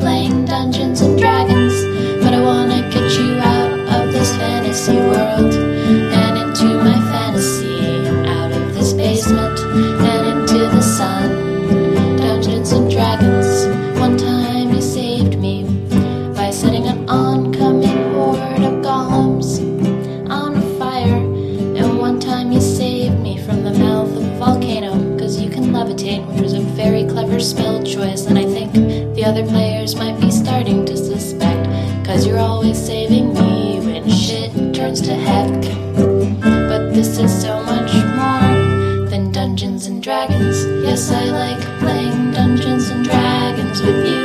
this 37.04 37.20
is 37.20 37.42
so 37.42 37.62
much 37.64 37.92
more 38.16 39.10
than 39.10 39.30
Dungeons 39.30 39.88
and 39.88 40.02
Dragons. 40.02 40.66
Yes, 40.88 41.12
I 41.12 41.26
like 41.26 41.62
playing 41.80 42.32
Dungeons 42.32 42.88
and 42.88 43.04
Dragons 43.04 43.82
with 43.82 44.08
you. 44.08 44.24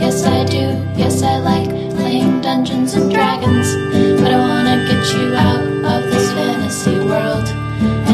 Yes, 0.00 0.24
I 0.24 0.42
do. 0.44 0.64
Yes, 0.96 1.22
I 1.22 1.36
like 1.36 1.68
playing 1.96 2.40
Dungeons 2.40 2.94
and 2.94 3.12
Dragons. 3.12 3.68
But 4.22 4.32
I 4.32 4.38
wanna 4.38 4.86
get 4.88 5.04
you 5.12 5.34
out 5.34 5.64
of 5.92 6.10
this 6.10 6.32
fantasy 6.32 6.98
world 7.10 7.46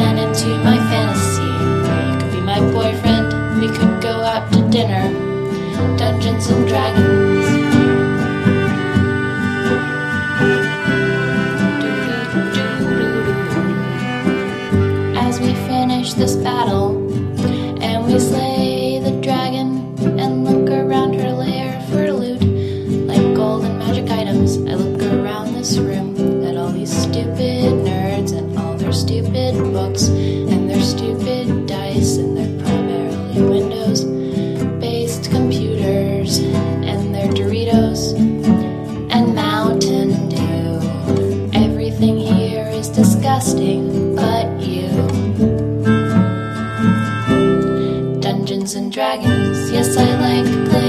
and 0.03 0.19
into 0.19 0.49
my 0.69 0.79
fantasy. 0.91 1.51
You 2.03 2.19
could 2.19 2.33
be 2.33 2.41
my 2.41 2.61
boyfriend. 2.73 3.61
We 3.61 3.69
could 3.69 4.03
go 4.03 4.15
out 4.33 4.53
to 4.55 4.61
dinner. 4.71 5.07
Dungeons 5.97 6.49
and 6.49 6.67
Dragons. 6.67 7.10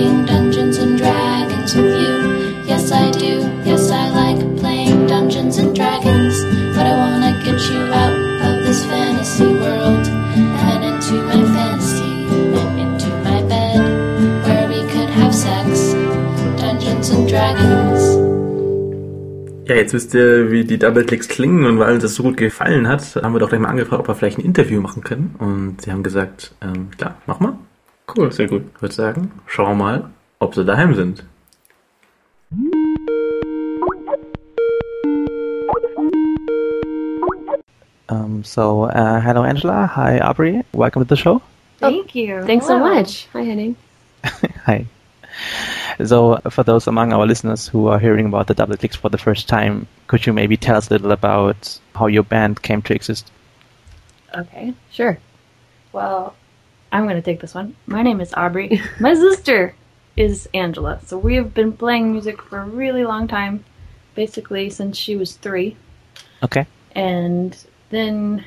Playing 0.02 0.26
Dungeons 0.26 0.78
and 0.80 0.98
Dragons 0.98 1.76
with 1.76 1.94
you. 2.02 2.16
Yes, 2.66 2.92
I 2.92 3.12
do. 3.12 3.34
Yes, 3.64 3.92
I 3.92 4.10
like 4.10 4.42
playing 4.58 5.06
Dungeons 5.06 5.58
and 5.60 5.76
Dragons. 5.76 6.36
But 6.76 6.86
I 6.88 6.94
wanna 7.02 7.34
get 7.46 7.60
you 7.70 7.82
out 8.02 8.16
of 8.48 8.66
this 8.66 8.84
fantasy 8.86 9.46
world 9.46 10.08
and 10.68 10.84
into 10.90 11.16
my 11.30 11.42
fantasy 11.54 12.14
and 12.60 12.80
into 12.84 13.10
my 13.28 13.44
bed 13.44 13.80
where 14.46 14.68
we 14.74 14.82
could 14.92 15.10
have 15.10 15.36
sex. 15.36 15.94
Dungeons 16.58 17.10
and 17.12 17.30
Dragons. 17.30 18.02
Ja, 19.68 19.76
jetzt 19.76 19.94
wisst 19.94 20.16
ihr, 20.16 20.52
wie 20.52 20.64
die 20.66 20.80
Double-Clicks 20.80 21.28
klingen 21.28 21.66
und 21.66 21.78
weil 21.80 21.94
uns 21.94 22.02
das 22.02 22.16
so 22.16 22.24
gut 22.24 22.38
gefallen 22.38 22.88
hat, 22.88 23.16
haben 23.16 23.34
wir 23.34 23.40
doch 23.40 23.50
gleich 23.50 23.62
mal 23.62 23.70
angefragt, 23.70 24.02
ob 24.02 24.08
wir 24.08 24.16
vielleicht 24.16 24.40
ein 24.40 24.46
Interview 24.46 24.82
machen 24.82 25.04
können. 25.04 25.36
Und 25.38 25.82
sie 25.82 25.92
haben 25.92 26.04
gesagt, 26.04 26.54
ähm, 26.62 26.90
klar, 26.98 27.18
mach 27.28 27.40
mal. 27.40 27.58
Cool, 28.14 28.32
sehr 28.32 28.48
gut. 28.48 28.64
Ich 28.76 28.82
würde 28.82 28.94
sagen, 28.94 29.32
schau 29.46 29.74
mal, 29.74 30.10
ob 30.40 30.54
sie 30.54 30.66
daheim 30.66 30.94
sind. 30.96 31.24
Um, 38.10 38.44
so, 38.44 38.84
uh, 38.84 39.22
hello, 39.22 39.44
Angela. 39.44 39.88
Hi, 39.96 40.20
Aubrey. 40.20 40.62
Welcome 40.74 41.06
to 41.06 41.08
the 41.08 41.16
show. 41.16 41.42
Thank 41.80 42.14
you. 42.14 42.44
Thanks 42.46 42.68
so 42.68 42.78
much. 42.78 43.30
Hi, 43.32 43.44
Henning. 43.44 43.78
Hi. 44.66 44.86
So, 46.04 46.38
for 46.50 46.64
those 46.64 46.88
among 46.88 47.14
our 47.14 47.26
listeners 47.26 47.70
who 47.70 47.88
are 47.88 48.00
hearing 48.00 48.26
about 48.26 48.48
the 48.48 48.54
Double 48.54 48.76
Clicks 48.76 48.98
for 48.98 49.08
the 49.08 49.18
first 49.18 49.48
time, 49.48 49.88
could 50.08 50.26
you 50.26 50.34
maybe 50.34 50.58
tell 50.58 50.76
us 50.76 50.90
a 50.90 50.94
little 50.94 51.12
about 51.12 51.80
how 51.96 52.08
your 52.08 52.24
band 52.24 52.62
came 52.62 52.82
to 52.82 52.94
exist? 52.94 53.32
Okay. 54.36 54.74
Sure. 54.92 55.18
Well, 55.94 56.36
I'm 56.92 57.04
going 57.04 57.16
to 57.16 57.22
take 57.22 57.40
this 57.40 57.56
one. 57.56 57.76
My 57.88 58.02
name 58.02 58.20
is 58.20 58.34
Aubrey. 58.34 58.82
My 59.00 59.14
sister 59.26 59.76
is 60.18 60.50
Angela. 60.54 61.00
So 61.06 61.18
we 61.18 61.36
have 61.36 61.54
been 61.54 61.72
playing 61.74 62.12
music 62.12 62.42
for 62.42 62.60
a 62.60 62.66
really 62.66 63.06
long 63.06 63.28
time, 63.28 63.64
basically 64.14 64.70
since 64.70 64.98
she 64.98 65.16
was 65.16 65.38
three. 65.38 65.78
Okay. 66.44 66.66
And 66.94 67.58
then 67.90 68.46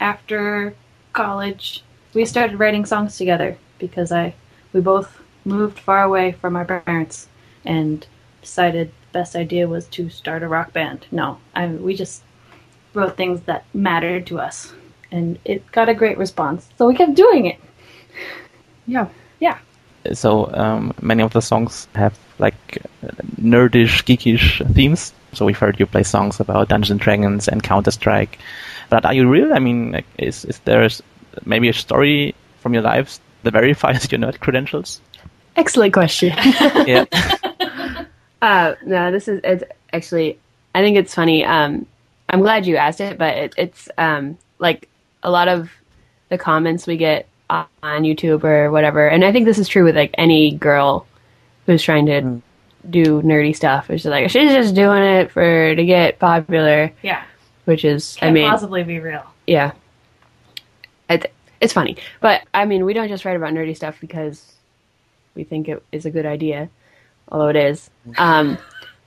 after 0.00 0.74
college, 1.12 1.82
we 2.12 2.24
started 2.24 2.58
writing 2.58 2.84
songs 2.84 3.16
together 3.16 3.56
because 3.78 4.12
I 4.12 4.34
we 4.72 4.80
both 4.80 5.22
moved 5.44 5.78
far 5.78 6.02
away 6.02 6.32
from 6.32 6.56
our 6.56 6.64
parents 6.64 7.28
and 7.64 8.06
decided 8.42 8.88
the 8.88 9.18
best 9.18 9.34
idea 9.34 9.68
was 9.68 9.86
to 9.88 10.10
start 10.10 10.42
a 10.42 10.48
rock 10.48 10.72
band. 10.72 11.06
No, 11.10 11.38
I 11.54 11.68
we 11.68 11.94
just 11.94 12.22
wrote 12.92 13.16
things 13.16 13.42
that 13.42 13.64
mattered 13.72 14.26
to 14.26 14.38
us, 14.38 14.72
and 15.10 15.38
it 15.44 15.70
got 15.72 15.88
a 15.88 15.94
great 15.94 16.18
response. 16.18 16.68
So 16.76 16.86
we 16.86 16.94
kept 16.94 17.14
doing 17.14 17.46
it. 17.46 17.58
Yeah. 18.86 19.08
Yeah. 19.40 19.58
So, 20.12 20.52
um, 20.54 20.94
many 21.02 21.22
of 21.22 21.32
the 21.32 21.42
songs 21.42 21.88
have 21.94 22.16
like 22.38 22.54
uh, 23.02 23.08
nerdish, 23.40 24.04
geekish 24.04 24.74
themes. 24.74 25.12
So 25.32 25.44
we've 25.44 25.58
heard 25.58 25.78
you 25.80 25.86
play 25.86 26.02
songs 26.02 26.40
about 26.40 26.68
Dungeons 26.68 26.90
and 26.90 27.00
Dragons 27.00 27.48
and 27.48 27.62
Counter 27.62 27.90
Strike. 27.90 28.38
But 28.88 29.04
are 29.04 29.12
you 29.14 29.28
real? 29.28 29.52
I 29.52 29.58
mean, 29.58 29.92
like, 29.92 30.06
is 30.18 30.44
is 30.44 30.58
there 30.60 30.88
maybe 31.44 31.68
a 31.68 31.72
story 31.72 32.34
from 32.60 32.72
your 32.74 32.82
lives 32.82 33.20
that 33.42 33.52
verifies 33.52 34.10
your 34.10 34.20
nerd 34.20 34.40
credentials? 34.40 35.00
Excellent 35.56 35.92
question. 35.92 36.32
yeah. 36.86 37.04
uh, 38.42 38.74
no, 38.84 39.10
this 39.10 39.28
is 39.28 39.40
it's 39.44 39.64
actually. 39.92 40.38
I 40.74 40.82
think 40.82 40.96
it's 40.96 41.14
funny. 41.14 41.44
Um, 41.44 41.86
I'm 42.28 42.40
glad 42.40 42.66
you 42.66 42.76
asked 42.76 43.00
it, 43.00 43.18
but 43.18 43.36
it, 43.36 43.54
it's 43.56 43.88
um, 43.96 44.36
like 44.58 44.88
a 45.22 45.30
lot 45.30 45.48
of 45.48 45.70
the 46.28 46.36
comments 46.36 46.86
we 46.86 46.96
get 46.96 47.26
on 47.50 47.66
on 47.82 48.02
YouTube 48.02 48.44
or 48.44 48.70
whatever, 48.70 49.06
and 49.08 49.24
I 49.24 49.32
think 49.32 49.44
this 49.46 49.58
is 49.58 49.68
true 49.68 49.84
with 49.84 49.96
like 49.96 50.14
any 50.18 50.52
girl 50.52 51.06
who's 51.66 51.82
trying 51.82 52.06
to 52.06 52.40
do 52.88 53.20
nerdy 53.22 53.54
stuff. 53.54 53.90
It's 53.90 54.02
just 54.04 54.10
like 54.10 54.30
she's 54.30 54.52
just 54.52 54.74
doing 54.74 55.02
it 55.02 55.30
for 55.30 55.74
to 55.74 55.84
get 55.84 56.18
popular, 56.18 56.92
Yeah. 57.02 57.22
which 57.64 57.84
is 57.84 58.16
Can't 58.16 58.30
I 58.30 58.32
mean 58.32 58.48
possibly 58.50 58.82
be 58.84 58.98
real. 59.00 59.24
yeah. 59.46 59.72
It, 61.08 61.32
it's 61.60 61.72
funny, 61.72 61.96
but 62.20 62.42
I 62.52 62.64
mean, 62.64 62.84
we 62.84 62.92
don't 62.92 63.08
just 63.08 63.24
write 63.24 63.36
about 63.36 63.52
nerdy 63.54 63.76
stuff 63.76 63.96
because 64.00 64.52
we 65.34 65.44
think 65.44 65.68
it 65.68 65.82
is 65.92 66.04
a 66.04 66.10
good 66.10 66.26
idea, 66.26 66.68
although 67.28 67.48
it 67.48 67.56
is. 67.56 67.88
Um, 68.18 68.58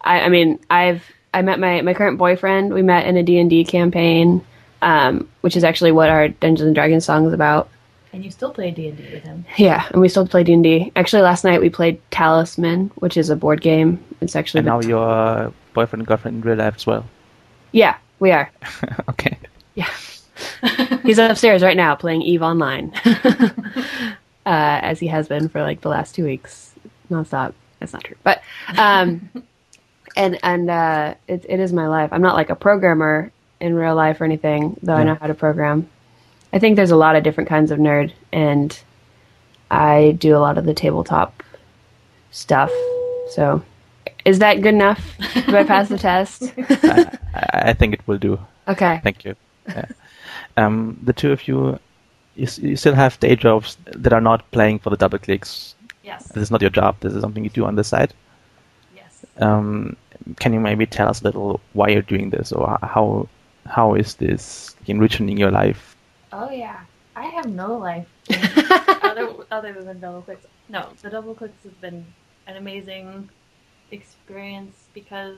I, 0.01 0.22
I 0.22 0.29
mean, 0.29 0.60
I've 0.69 1.03
I 1.34 1.41
met 1.41 1.60
my 1.60 1.81
my 1.81 1.93
current 1.93 2.17
boyfriend. 2.17 2.74
We 2.74 2.81
met 2.84 3.05
in 3.05 3.17
a 3.17 3.24
D 3.24 3.38
and 3.39 3.50
D 3.50 3.65
campaign, 3.65 4.46
um, 4.81 5.27
which 5.41 5.58
is 5.58 5.63
actually 5.65 5.91
what 5.91 6.10
our 6.10 6.29
Dungeons 6.29 6.67
and 6.67 6.74
Dragons 6.75 7.03
song 7.05 7.25
is 7.27 7.34
about. 7.34 7.69
And 8.11 8.25
you 8.25 8.31
still 8.31 8.51
play 8.51 8.71
D 8.71 8.87
and 8.87 8.97
D 8.97 9.03
with 9.13 9.23
him. 9.23 9.45
Yeah, 9.57 9.87
and 9.91 10.01
we 10.01 10.09
still 10.09 10.27
play 10.27 10.43
D 10.43 10.53
and 10.53 10.63
D. 10.63 10.91
Actually, 10.95 11.21
last 11.21 11.43
night 11.43 11.61
we 11.61 11.69
played 11.69 12.01
Talisman, 12.11 12.91
which 12.95 13.17
is 13.17 13.29
a 13.29 13.35
board 13.35 13.61
game. 13.61 14.03
It's 14.21 14.35
actually 14.35 14.59
And 14.59 14.67
now 14.67 14.81
your 14.81 15.53
boyfriend 15.73 16.01
and 16.01 16.07
girlfriend 16.07 16.37
in 16.37 16.41
real 16.41 16.57
life 16.57 16.75
as 16.75 16.85
well. 16.87 17.05
yeah, 17.71 17.97
we 18.19 18.31
are. 18.31 18.51
okay. 19.09 19.37
Yeah. 19.75 19.89
He's 21.03 21.19
upstairs 21.19 21.61
right 21.61 21.77
now 21.77 21.95
playing 21.95 22.21
Eve 22.23 22.41
Online. 22.41 22.91
uh, 23.05 23.69
as 24.45 24.99
he 24.99 25.07
has 25.07 25.27
been 25.27 25.49
for 25.49 25.61
like 25.61 25.81
the 25.81 25.89
last 25.89 26.15
two 26.15 26.25
weeks. 26.25 26.73
Nonstop. 27.11 27.53
That's 27.79 27.93
not 27.93 28.03
true. 28.03 28.17
But 28.23 28.41
um 28.77 29.29
and 30.17 30.37
and 30.43 30.69
uh 30.69 31.13
it 31.27 31.45
it 31.47 31.59
is 31.59 31.71
my 31.73 31.87
life. 31.87 32.09
I'm 32.11 32.21
not 32.21 32.35
like 32.35 32.49
a 32.49 32.55
programmer 32.55 33.31
in 33.59 33.73
real 33.75 33.95
life 33.95 34.19
or 34.21 34.25
anything, 34.25 34.77
though 34.81 34.95
I 34.95 35.03
know 35.03 35.15
how 35.15 35.27
to 35.27 35.33
program. 35.33 35.89
I 36.53 36.59
think 36.59 36.75
there's 36.75 36.91
a 36.91 36.97
lot 36.97 37.15
of 37.15 37.23
different 37.23 37.49
kinds 37.49 37.71
of 37.71 37.79
nerd 37.79 38.11
and 38.31 38.77
I 39.69 40.17
do 40.19 40.35
a 40.35 40.39
lot 40.39 40.57
of 40.57 40.65
the 40.65 40.73
tabletop 40.73 41.43
stuff. 42.31 42.71
So 43.31 43.63
is 44.25 44.39
that 44.39 44.61
good 44.61 44.73
enough? 44.73 45.15
Do 45.45 45.55
I 45.57 45.63
pass 45.63 45.89
the 45.89 45.97
test? 46.09 46.51
I, 46.57 47.17
I 47.69 47.73
think 47.73 47.93
it 47.93 48.07
will 48.07 48.17
do. 48.17 48.39
Okay. 48.67 48.99
Thank 49.03 49.25
you. 49.25 49.35
Yeah. 49.67 49.85
Um, 50.57 50.99
the 51.03 51.13
two 51.13 51.31
of 51.31 51.47
you, 51.47 51.79
you, 52.35 52.47
you 52.61 52.75
still 52.75 52.95
have 52.95 53.19
day 53.19 53.35
jobs 53.35 53.77
that 53.85 54.13
are 54.13 54.21
not 54.21 54.49
playing 54.51 54.79
for 54.79 54.89
the 54.89 54.97
double 54.97 55.19
clicks. 55.19 55.75
Yes. 56.03 56.27
This 56.29 56.43
is 56.43 56.51
not 56.51 56.61
your 56.61 56.71
job. 56.71 56.97
This 57.01 57.13
is 57.13 57.21
something 57.21 57.43
you 57.43 57.49
do 57.49 57.65
on 57.65 57.75
the 57.75 57.83
side. 57.83 58.13
Yes. 58.95 59.25
Um, 59.37 59.95
can 60.37 60.53
you 60.53 60.59
maybe 60.59 60.85
tell 60.85 61.07
us 61.07 61.21
a 61.21 61.23
little 61.23 61.61
why 61.73 61.89
you're 61.89 62.01
doing 62.01 62.29
this, 62.29 62.51
or 62.51 62.77
how 62.81 63.27
how 63.67 63.93
is 63.93 64.15
this 64.15 64.75
enriching 64.87 65.29
your 65.37 65.51
life? 65.51 65.88
Oh 66.31 66.50
yeah. 66.51 66.81
I 67.15 67.25
have 67.25 67.48
no 67.48 67.77
life 67.77 68.07
other 69.03 69.33
other 69.51 69.74
than 69.83 70.00
double 70.00 70.21
clicks. 70.21 70.45
No, 70.69 70.89
the 71.01 71.09
double 71.09 71.33
clicks 71.33 71.63
has 71.63 71.74
been 71.74 72.05
an 72.48 72.55
amazing 72.57 73.29
experience 73.91 74.75
because 74.93 75.38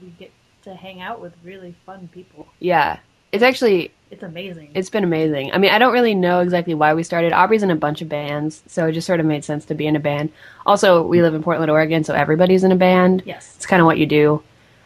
we 0.00 0.08
get 0.18 0.30
to 0.64 0.74
hang 0.74 1.00
out 1.00 1.20
with 1.20 1.32
really 1.42 1.74
fun 1.86 2.08
people. 2.12 2.46
Yeah. 2.60 2.98
It's 3.32 3.42
actually 3.42 3.90
It's 4.10 4.22
amazing. 4.22 4.72
It's 4.74 4.90
been 4.90 5.04
amazing. 5.04 5.52
I 5.52 5.58
mean, 5.58 5.70
I 5.70 5.78
don't 5.78 5.94
really 5.94 6.14
know 6.14 6.40
exactly 6.40 6.74
why 6.74 6.92
we 6.92 7.02
started. 7.02 7.32
Aubrey's 7.32 7.62
in 7.62 7.70
a 7.70 7.76
bunch 7.76 8.02
of 8.02 8.08
bands, 8.08 8.62
so 8.66 8.86
it 8.86 8.92
just 8.92 9.06
sort 9.06 9.20
of 9.20 9.26
made 9.26 9.42
sense 9.42 9.64
to 9.66 9.74
be 9.74 9.86
in 9.86 9.96
a 9.96 10.00
band. 10.00 10.30
Also, 10.66 11.02
we 11.02 11.22
live 11.22 11.34
in 11.34 11.42
Portland, 11.42 11.70
Oregon, 11.70 12.04
so 12.04 12.12
everybody's 12.14 12.62
in 12.62 12.72
a 12.72 12.76
band. 12.76 13.22
yes. 13.24 13.54
It's 13.56 13.64
kind 13.66 13.80
of 13.80 13.86
what 13.86 13.96
you 13.96 14.04
do. 14.06 14.42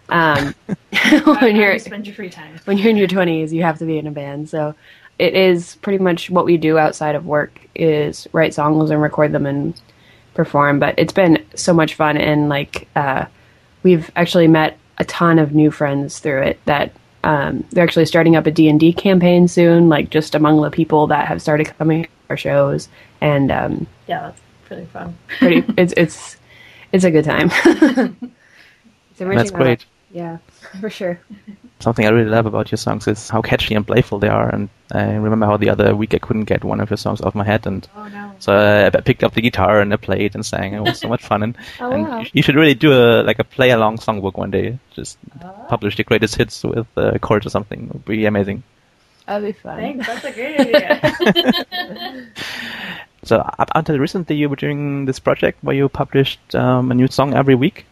Um, 0.09 0.54
when 1.25 1.56
you're 1.56 1.73
you 1.73 1.78
spend 1.80 2.06
your 2.06 2.14
free 2.14 2.30
time. 2.30 2.61
when 2.66 2.78
you're 2.78 2.90
in 2.90 2.97
your 2.97 3.09
twenties, 3.09 3.52
you 3.52 3.64
have 3.64 3.78
to 3.80 3.85
be 3.85 3.99
in 3.99 4.06
a 4.06 4.12
band. 4.12 4.49
So 4.49 4.76
it 5.18 5.35
is 5.35 5.76
pretty 5.76 5.99
much 6.02 6.30
what 6.30 6.44
we 6.44 6.56
do 6.56 6.78
outside 6.78 7.14
of 7.14 7.26
work 7.26 7.58
is 7.75 8.26
write 8.32 8.54
songs 8.54 8.90
and 8.90 9.00
record 9.00 9.32
them 9.32 9.46
and 9.46 9.80
perform. 10.35 10.78
But 10.78 10.94
it's 10.99 11.12
been 11.12 11.44
so 11.54 11.73
much 11.73 11.94
fun, 11.94 12.16
and 12.16 12.49
like 12.49 12.88
uh, 12.96 13.26
we've 13.82 14.11
actually 14.16 14.49
met 14.49 14.78
a 14.99 15.04
ton 15.04 15.38
of 15.38 15.54
new 15.54 15.70
friends 15.70 16.18
through 16.18 16.42
it. 16.42 16.61
That 16.66 16.92
um, 17.25 17.64
they're 17.70 17.85
actually 17.85 18.06
starting 18.06 18.37
up 18.37 18.46
a 18.46 18.50
D 18.50 18.68
and 18.68 18.78
D 18.78 18.92
campaign 18.92 19.49
soon, 19.49 19.88
like 19.88 20.11
just 20.11 20.35
among 20.35 20.61
the 20.61 20.70
people 20.70 21.06
that 21.08 21.26
have 21.28 21.40
started 21.42 21.66
coming 21.78 22.04
to 22.04 22.08
our 22.30 22.37
shows. 22.37 22.88
And 23.20 23.50
um, 23.50 23.87
Yeah, 24.06 24.20
that's 24.20 24.40
Pretty 24.66 24.87
fun. 24.87 25.16
Pretty, 25.38 25.64
it's 25.76 25.94
it's 25.96 26.37
it's 26.92 27.04
a 27.04 27.11
good 27.11 27.25
time. 27.25 27.50
It's 29.16 29.23
enriching 29.23 29.38
That's 29.38 29.52
my 29.52 29.58
life. 29.61 29.64
great. 29.64 29.87
Yeah, 30.12 30.38
for 30.78 30.90
sure. 30.90 31.18
Something 31.78 32.06
I 32.06 32.09
really 32.11 32.30
love 32.30 32.47
about 32.47 32.71
your 32.71 32.78
songs 32.78 33.06
is 33.06 33.28
how 33.28 33.42
catchy 33.42 33.75
and 33.75 33.87
playful 33.87 34.18
they 34.18 34.28
are. 34.28 34.49
And 34.49 34.71
I 34.92 35.12
remember 35.16 35.45
how 35.45 35.59
the 35.59 35.68
other 35.68 35.95
week 35.95 36.14
I 36.14 36.18
couldn't 36.18 36.45
get 36.45 36.64
one 36.64 36.80
of 36.80 36.88
your 36.88 36.97
songs 36.97 37.21
off 37.21 37.35
my 37.35 37.45
head, 37.45 37.66
and 37.66 37.87
Oh 37.95 38.09
no. 38.09 38.33
so 38.38 38.54
I 38.54 38.87
I 38.87 39.00
picked 39.02 39.23
up 39.23 39.35
the 39.35 39.42
guitar 39.42 39.80
and 39.80 39.92
I 39.92 39.97
played 39.97 40.35
and 40.35 40.45
sang. 40.45 40.73
It 40.73 40.80
was 40.83 40.99
so 40.99 41.09
much 41.09 41.23
fun. 41.23 41.42
And, 41.42 41.56
Oh, 41.80 41.90
and 41.92 42.09
wow. 42.09 42.25
you 42.33 42.42
should 42.42 42.54
really 42.56 42.75
do 42.75 42.92
a 42.92 43.23
like 43.23 43.38
a 43.38 43.45
play 43.45 43.71
along 43.73 43.99
songbook 43.99 44.37
one 44.38 44.50
day. 44.50 44.78
Just 44.95 45.18
Oh. 45.45 45.52
publish 45.68 45.97
the 45.97 46.04
greatest 46.04 46.37
hits 46.37 46.64
with 46.64 46.87
uh, 46.97 47.18
chords 47.18 47.45
or 47.47 47.50
something. 47.50 47.85
It 47.88 47.92
would 47.92 48.04
be 48.06 48.25
amazing. 48.25 48.62
That'd 49.26 49.47
be 49.54 49.61
fun. 49.61 49.76
Thanks. 49.76 50.06
That's 50.06 50.25
a 50.25 50.33
great 50.33 50.61
idea. 50.61 52.26
So 53.25 53.38
up 53.38 53.71
until 53.75 53.99
recently, 53.99 54.37
you 54.37 54.49
were 54.49 54.54
doing 54.56 55.04
this 55.06 55.18
project 55.18 55.59
where 55.64 55.75
you 55.75 55.88
published 55.88 56.54
um, 56.54 56.92
a 56.92 56.95
new 56.95 57.09
song 57.09 57.35
every 57.35 57.56
week. 57.56 57.85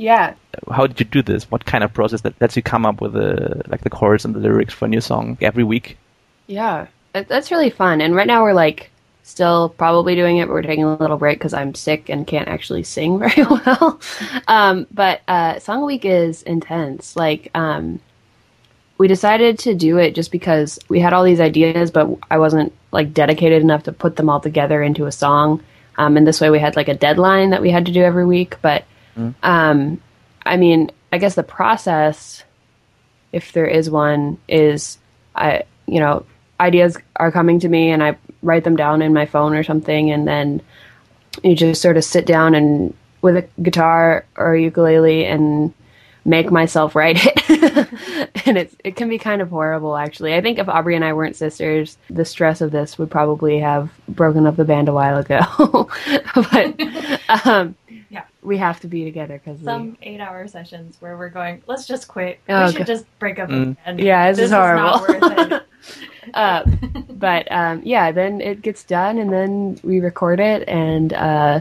Yeah. 0.00 0.32
How 0.72 0.86
did 0.86 0.98
you 0.98 1.04
do 1.04 1.20
this? 1.20 1.50
What 1.50 1.66
kind 1.66 1.84
of 1.84 1.92
process 1.92 2.22
that 2.22 2.40
lets 2.40 2.56
you 2.56 2.62
come 2.62 2.86
up 2.86 3.02
with 3.02 3.12
the 3.12 3.60
like 3.66 3.82
the 3.82 3.90
chords 3.90 4.24
and 4.24 4.34
the 4.34 4.40
lyrics 4.40 4.72
for 4.72 4.86
a 4.86 4.88
new 4.88 5.02
song 5.02 5.36
every 5.42 5.62
week? 5.62 5.98
Yeah, 6.46 6.86
that's 7.12 7.50
really 7.50 7.68
fun. 7.68 8.00
And 8.00 8.16
right 8.16 8.26
now 8.26 8.42
we're 8.42 8.54
like 8.54 8.90
still 9.24 9.68
probably 9.68 10.14
doing 10.14 10.38
it, 10.38 10.46
but 10.46 10.54
we're 10.54 10.62
taking 10.62 10.84
a 10.84 10.96
little 10.96 11.18
break 11.18 11.38
because 11.38 11.52
I'm 11.52 11.74
sick 11.74 12.08
and 12.08 12.26
can't 12.26 12.48
actually 12.48 12.82
sing 12.82 13.18
very 13.24 13.44
well. 13.44 14.00
um, 14.48 14.86
but 14.90 15.20
uh, 15.28 15.58
Song 15.58 15.82
a 15.82 15.84
Week 15.84 16.06
is 16.06 16.42
intense. 16.44 17.14
Like, 17.14 17.50
um, 17.54 18.00
we 18.96 19.06
decided 19.06 19.58
to 19.60 19.74
do 19.74 19.98
it 19.98 20.14
just 20.14 20.32
because 20.32 20.78
we 20.88 20.98
had 20.98 21.12
all 21.12 21.24
these 21.24 21.40
ideas, 21.40 21.90
but 21.90 22.08
I 22.30 22.38
wasn't 22.38 22.72
like 22.90 23.12
dedicated 23.12 23.62
enough 23.62 23.82
to 23.82 23.92
put 23.92 24.16
them 24.16 24.30
all 24.30 24.40
together 24.40 24.82
into 24.82 25.04
a 25.04 25.12
song. 25.12 25.62
Um, 25.98 26.16
and 26.16 26.26
this 26.26 26.40
way 26.40 26.48
we 26.48 26.58
had 26.58 26.74
like 26.74 26.88
a 26.88 26.94
deadline 26.94 27.50
that 27.50 27.60
we 27.60 27.70
had 27.70 27.84
to 27.84 27.92
do 27.92 28.02
every 28.02 28.24
week. 28.24 28.56
But 28.62 28.84
um, 29.42 30.00
I 30.44 30.56
mean, 30.56 30.90
I 31.12 31.18
guess 31.18 31.34
the 31.34 31.42
process 31.42 32.44
if 33.32 33.52
there 33.52 33.66
is 33.66 33.90
one, 33.90 34.38
is 34.48 34.98
I 35.34 35.64
you 35.86 36.00
know 36.00 36.24
ideas 36.58 36.96
are 37.16 37.32
coming 37.32 37.60
to 37.60 37.68
me 37.68 37.90
and 37.90 38.02
I 38.02 38.16
write 38.42 38.64
them 38.64 38.76
down 38.76 39.02
in 39.02 39.12
my 39.12 39.26
phone 39.26 39.54
or 39.54 39.62
something, 39.62 40.10
and 40.10 40.26
then 40.26 40.62
you 41.42 41.54
just 41.54 41.82
sort 41.82 41.96
of 41.96 42.04
sit 42.04 42.26
down 42.26 42.54
and 42.54 42.94
with 43.22 43.36
a 43.36 43.48
guitar 43.62 44.24
or 44.36 44.54
a 44.54 44.60
ukulele 44.60 45.26
and 45.26 45.72
make 46.24 46.50
myself 46.50 46.94
write 46.94 47.18
it. 47.20 48.46
and 48.46 48.58
it's 48.58 48.74
it 48.84 48.96
can 48.96 49.08
be 49.08 49.18
kind 49.18 49.42
of 49.42 49.50
horrible 49.50 49.96
actually. 49.96 50.34
I 50.34 50.40
think 50.40 50.58
if 50.58 50.68
Aubrey 50.68 50.96
and 50.96 51.04
I 51.04 51.12
weren't 51.12 51.36
sisters, 51.36 51.96
the 52.08 52.24
stress 52.24 52.60
of 52.60 52.72
this 52.72 52.98
would 52.98 53.10
probably 53.10 53.60
have 53.60 53.90
broken 54.08 54.46
up 54.46 54.56
the 54.56 54.64
band 54.64 54.88
a 54.88 54.92
while 54.92 55.18
ago. 55.18 55.88
but 56.34 57.46
um. 57.46 57.76
We 58.42 58.56
have 58.56 58.80
to 58.80 58.86
be 58.86 59.04
together 59.04 59.40
because 59.44 59.60
Some 59.62 59.96
eight-hour 60.02 60.48
sessions 60.48 60.96
where 61.00 61.16
we're 61.16 61.28
going. 61.28 61.62
Let's 61.66 61.86
just 61.86 62.08
quit. 62.08 62.40
Oh, 62.48 62.66
we 62.66 62.72
should 62.72 62.78
God. 62.78 62.86
just 62.86 63.04
break 63.18 63.38
up. 63.38 63.48
Mm. 63.50 63.76
And 63.84 64.00
Yeah, 64.00 64.30
this 64.30 64.38
is 64.40 64.50
not 64.50 64.98
horrible. 65.00 65.28
worth 65.28 65.52
it. 65.52 65.62
uh, 66.34 66.62
but 67.10 67.50
um, 67.52 67.82
yeah, 67.84 68.12
then 68.12 68.40
it 68.40 68.62
gets 68.62 68.84
done, 68.84 69.18
and 69.18 69.32
then 69.32 69.78
we 69.82 70.00
record 70.00 70.40
it 70.40 70.66
and 70.68 71.12
uh, 71.12 71.60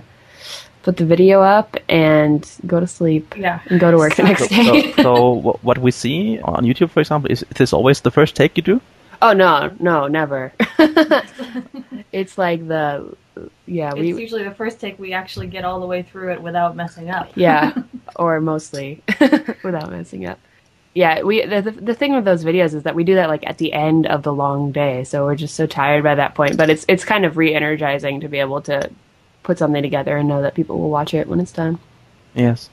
put 0.83 0.97
the 0.97 1.05
video 1.05 1.41
up 1.41 1.75
and 1.89 2.49
go 2.65 2.79
to 2.79 2.87
sleep 2.87 3.35
Yeah. 3.37 3.59
and 3.69 3.79
go 3.79 3.91
to 3.91 3.97
work 3.97 4.15
the 4.15 4.23
So, 4.23 4.23
next 4.23 4.47
day. 4.47 4.93
so, 4.93 5.01
so 5.03 5.57
what 5.61 5.77
we 5.79 5.91
see 5.91 6.39
on 6.43 6.63
YouTube, 6.63 6.89
for 6.91 6.99
example, 7.01 7.29
is 7.31 7.45
this 7.55 7.73
always 7.73 8.01
the 8.01 8.11
first 8.11 8.35
take 8.35 8.55
you 8.57 8.63
do? 8.63 8.81
oh 9.21 9.33
no, 9.33 9.69
no, 9.79 10.07
never. 10.07 10.53
it's 12.13 12.37
like 12.37 12.65
the 12.67 13.13
yeah 13.65 13.89
It's 13.89 13.99
we 13.99 14.21
usually 14.21 14.43
the 14.43 14.55
first 14.55 14.79
take 14.79 14.97
we 14.99 15.13
actually 15.13 15.47
get 15.47 15.63
all 15.65 15.79
the 15.79 15.85
way 15.85 16.01
through 16.03 16.31
it 16.33 16.41
without 16.41 16.75
messing 16.75 17.09
up. 17.09 17.31
yeah 17.35 17.73
or 18.15 18.39
mostly 18.41 19.01
without 19.63 19.89
messing 19.91 20.25
up. 20.25 20.39
Yeah, 20.95 21.21
we 21.21 21.45
the, 21.45 21.61
the 21.61 21.71
the 21.71 21.93
thing 21.93 22.15
with 22.15 22.25
those 22.25 22.43
videos 22.43 22.73
is 22.73 22.83
that 22.83 22.95
we 22.95 23.03
do 23.03 23.15
that 23.15 23.29
like 23.29 23.45
at 23.45 23.57
the 23.59 23.73
end 23.73 24.07
of 24.07 24.23
the 24.23 24.33
long 24.33 24.71
day, 24.71 25.03
so 25.03 25.23
we're 25.25 25.35
just 25.35 25.55
so 25.55 25.67
tired 25.67 26.03
by 26.03 26.15
that 26.15 26.33
point. 26.35 26.57
But 26.57 26.69
it's 26.69 26.83
it's 26.87 27.05
kind 27.05 27.25
of 27.25 27.37
re-energizing 27.37 28.21
to 28.21 28.27
be 28.27 28.39
able 28.39 28.61
to 28.63 28.89
put 29.43 29.57
something 29.59 29.83
together 29.83 30.17
and 30.17 30.27
know 30.27 30.41
that 30.41 30.55
people 30.55 30.79
will 30.79 30.89
watch 30.89 31.13
it 31.13 31.27
when 31.27 31.39
it's 31.39 31.51
done. 31.51 31.79
Yes. 32.33 32.69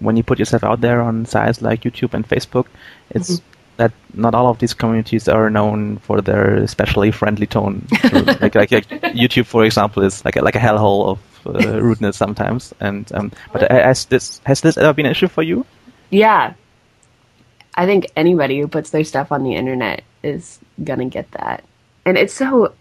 When 0.00 0.16
you 0.16 0.22
put 0.24 0.38
yourself 0.38 0.64
out 0.64 0.80
there 0.80 1.00
on 1.00 1.26
sites 1.26 1.62
like 1.62 1.82
YouTube 1.82 2.12
and 2.14 2.28
Facebook, 2.28 2.66
it's 3.10 3.40
Mm-hmm. 3.40 3.59
That 3.80 3.92
not 4.12 4.34
all 4.34 4.48
of 4.48 4.58
these 4.58 4.74
communities 4.74 5.26
are 5.26 5.48
known 5.48 5.96
for 6.00 6.20
their 6.20 6.56
especially 6.56 7.10
friendly 7.10 7.46
tone. 7.46 7.86
like, 8.12 8.54
like, 8.54 8.70
like 8.70 8.88
YouTube, 9.16 9.46
for 9.46 9.64
example, 9.64 10.02
is 10.02 10.22
like 10.22 10.36
a, 10.36 10.42
like 10.42 10.54
a 10.54 10.58
hellhole 10.58 11.08
of 11.08 11.18
uh, 11.46 11.80
rudeness 11.80 12.18
sometimes. 12.18 12.74
And 12.80 13.10
um, 13.14 13.32
but 13.52 13.70
has 13.70 14.04
this 14.04 14.42
has 14.44 14.60
this 14.60 14.76
ever 14.76 14.92
been 14.92 15.06
an 15.06 15.12
issue 15.12 15.28
for 15.28 15.42
you? 15.42 15.64
Yeah. 16.10 16.52
I 17.74 17.86
think 17.86 18.06
anybody 18.16 18.60
who 18.60 18.68
puts 18.68 18.90
their 18.90 19.04
stuff 19.04 19.32
on 19.32 19.44
the 19.44 19.54
internet 19.54 20.02
is 20.22 20.58
gonna 20.84 21.06
get 21.06 21.30
that. 21.30 21.64
And 22.04 22.18
it's 22.18 22.34
so 22.34 22.74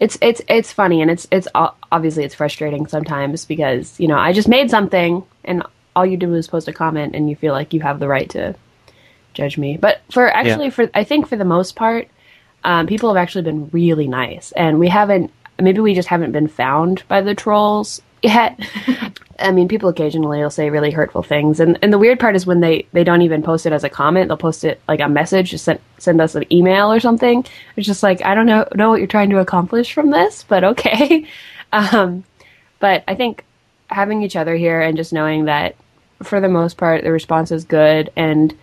it's 0.00 0.18
it's 0.20 0.42
it's 0.48 0.70
funny 0.70 1.00
and 1.00 1.10
it's 1.10 1.26
it's 1.30 1.48
obviously 1.90 2.24
it's 2.24 2.34
frustrating 2.34 2.86
sometimes 2.86 3.46
because, 3.46 3.98
you 3.98 4.06
know, 4.06 4.18
I 4.18 4.34
just 4.34 4.48
made 4.48 4.68
something 4.68 5.24
and 5.44 5.62
all 5.96 6.04
you 6.04 6.18
do 6.18 6.34
is 6.34 6.46
post 6.46 6.68
a 6.68 6.74
comment 6.74 7.14
and 7.14 7.30
you 7.30 7.36
feel 7.36 7.54
like 7.54 7.72
you 7.72 7.80
have 7.80 8.00
the 8.00 8.08
right 8.08 8.28
to 8.30 8.54
judge 9.34 9.58
me. 9.58 9.76
But 9.76 10.02
for 10.10 10.28
actually 10.28 10.70
for 10.70 10.90
I 10.94 11.04
think 11.04 11.28
for 11.28 11.36
the 11.36 11.44
most 11.44 11.76
part, 11.76 12.08
um, 12.64 12.86
people 12.86 13.12
have 13.12 13.20
actually 13.20 13.42
been 13.42 13.68
really 13.70 14.08
nice 14.08 14.52
and 14.52 14.78
we 14.78 14.88
haven't 14.88 15.30
maybe 15.60 15.80
we 15.80 15.94
just 15.94 16.08
haven't 16.08 16.32
been 16.32 16.48
found 16.48 17.02
by 17.08 17.20
the 17.20 17.34
trolls 17.34 18.02
yet. 18.22 18.58
I 19.38 19.50
mean, 19.50 19.68
people 19.68 19.88
occasionally 19.88 20.40
will 20.40 20.50
say 20.50 20.70
really 20.70 20.90
hurtful 20.90 21.22
things, 21.22 21.58
and 21.58 21.78
and 21.82 21.92
the 21.92 21.98
weird 21.98 22.20
part 22.20 22.36
is 22.36 22.46
when 22.46 22.60
they 22.60 22.86
they 22.92 23.04
don't 23.04 23.22
even 23.22 23.42
post 23.42 23.66
it 23.66 23.72
as 23.72 23.84
a 23.84 23.88
comment; 23.88 24.28
they'll 24.28 24.36
post 24.36 24.64
it 24.64 24.80
like 24.86 25.00
a 25.00 25.08
message, 25.08 25.50
just 25.50 25.64
send 25.64 25.80
send 25.98 26.20
us 26.20 26.34
an 26.34 26.50
email 26.52 26.92
or 26.92 27.00
something. 27.00 27.44
It's 27.76 27.86
just 27.86 28.02
like 28.02 28.24
I 28.24 28.34
don't 28.34 28.46
know 28.46 28.66
know 28.74 28.90
what 28.90 28.98
you're 28.98 29.06
trying 29.06 29.30
to 29.30 29.40
accomplish 29.40 29.92
from 29.92 30.10
this, 30.10 30.44
but 30.44 30.64
okay. 30.64 31.26
Um, 31.74 32.24
but 32.80 33.02
I 33.08 33.14
think 33.14 33.46
having 33.86 34.20
each 34.20 34.36
other 34.36 34.54
here 34.54 34.82
and 34.82 34.94
just 34.94 35.10
knowing 35.10 35.46
that 35.46 35.74
for 36.22 36.38
the 36.38 36.48
most 36.50 36.76
part 36.76 37.02
the 37.02 37.10
response 37.10 37.50
is 37.50 37.64
good, 37.64 38.10
and 38.14 38.54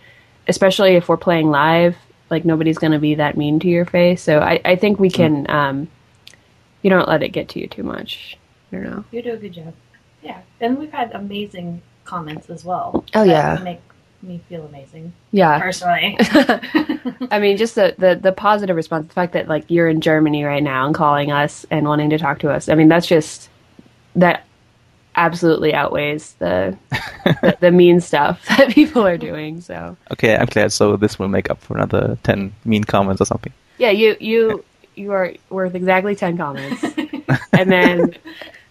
especially 0.49 0.95
if 0.95 1.07
we're 1.07 1.17
playing 1.17 1.49
live, 1.49 1.95
like 2.29 2.45
nobody's 2.45 2.77
going 2.77 2.91
to 2.93 2.99
be 2.99 3.15
that 3.15 3.37
mean 3.37 3.59
to 3.61 3.67
your 3.69 3.85
face. 3.85 4.21
So 4.21 4.39
I 4.39 4.59
I 4.65 4.75
think 4.75 4.99
we 4.99 5.09
can 5.09 5.49
um, 5.49 5.87
you 6.81 6.89
don't 6.89 7.07
let 7.07 7.23
it 7.23 7.29
get 7.29 7.49
to 7.49 7.59
you 7.59 7.67
too 7.67 7.83
much. 7.83 8.37
I 8.71 8.75
don't 8.77 8.85
know. 8.85 9.05
You 9.11 9.21
do 9.21 9.33
a 9.33 9.37
good 9.37 9.53
job. 9.53 9.73
Yeah. 10.21 10.41
And 10.61 10.77
we've 10.77 10.91
had 10.91 11.11
amazing 11.13 11.81
comments 12.03 12.49
as 12.49 12.65
well. 12.65 13.05
Oh, 13.13 13.25
that 13.25 13.27
yeah. 13.27 13.63
Make 13.63 13.81
me 14.21 14.41
feel 14.49 14.65
amazing 14.65 15.13
Yeah. 15.31 15.59
personally. 15.59 16.17
I 17.31 17.39
mean, 17.39 17.57
just 17.57 17.75
the, 17.75 17.95
the 17.97 18.15
the 18.21 18.31
positive 18.31 18.75
response, 18.75 19.07
the 19.07 19.13
fact 19.13 19.33
that 19.33 19.47
like 19.47 19.65
you're 19.69 19.87
in 19.87 20.01
Germany 20.01 20.43
right 20.43 20.63
now 20.63 20.85
and 20.85 20.95
calling 20.95 21.31
us 21.31 21.65
and 21.71 21.87
wanting 21.87 22.09
to 22.11 22.17
talk 22.17 22.39
to 22.39 22.51
us. 22.51 22.69
I 22.69 22.75
mean, 22.75 22.89
that's 22.89 23.07
just 23.07 23.49
that 24.15 24.45
absolutely 25.15 25.73
outweighs 25.73 26.33
the 26.39 26.77
the, 27.41 27.57
the 27.59 27.71
mean 27.71 27.99
stuff 27.99 28.45
that 28.47 28.69
people 28.71 29.05
are 29.05 29.17
doing. 29.17 29.61
So 29.61 29.97
Okay, 30.11 30.35
I'm 30.35 30.45
glad. 30.47 30.71
So 30.71 30.97
this 30.97 31.17
will 31.19 31.27
make 31.27 31.49
up 31.49 31.61
for 31.61 31.75
another 31.75 32.17
ten 32.23 32.53
mean 32.65 32.83
comments 32.83 33.21
or 33.21 33.25
something. 33.25 33.53
yeah, 33.77 33.91
you 33.91 34.15
you 34.19 34.63
you 34.95 35.11
are 35.11 35.33
worth 35.49 35.75
exactly 35.75 36.15
ten 36.15 36.37
comments, 36.37 36.83
and 37.53 37.71
then 37.71 38.15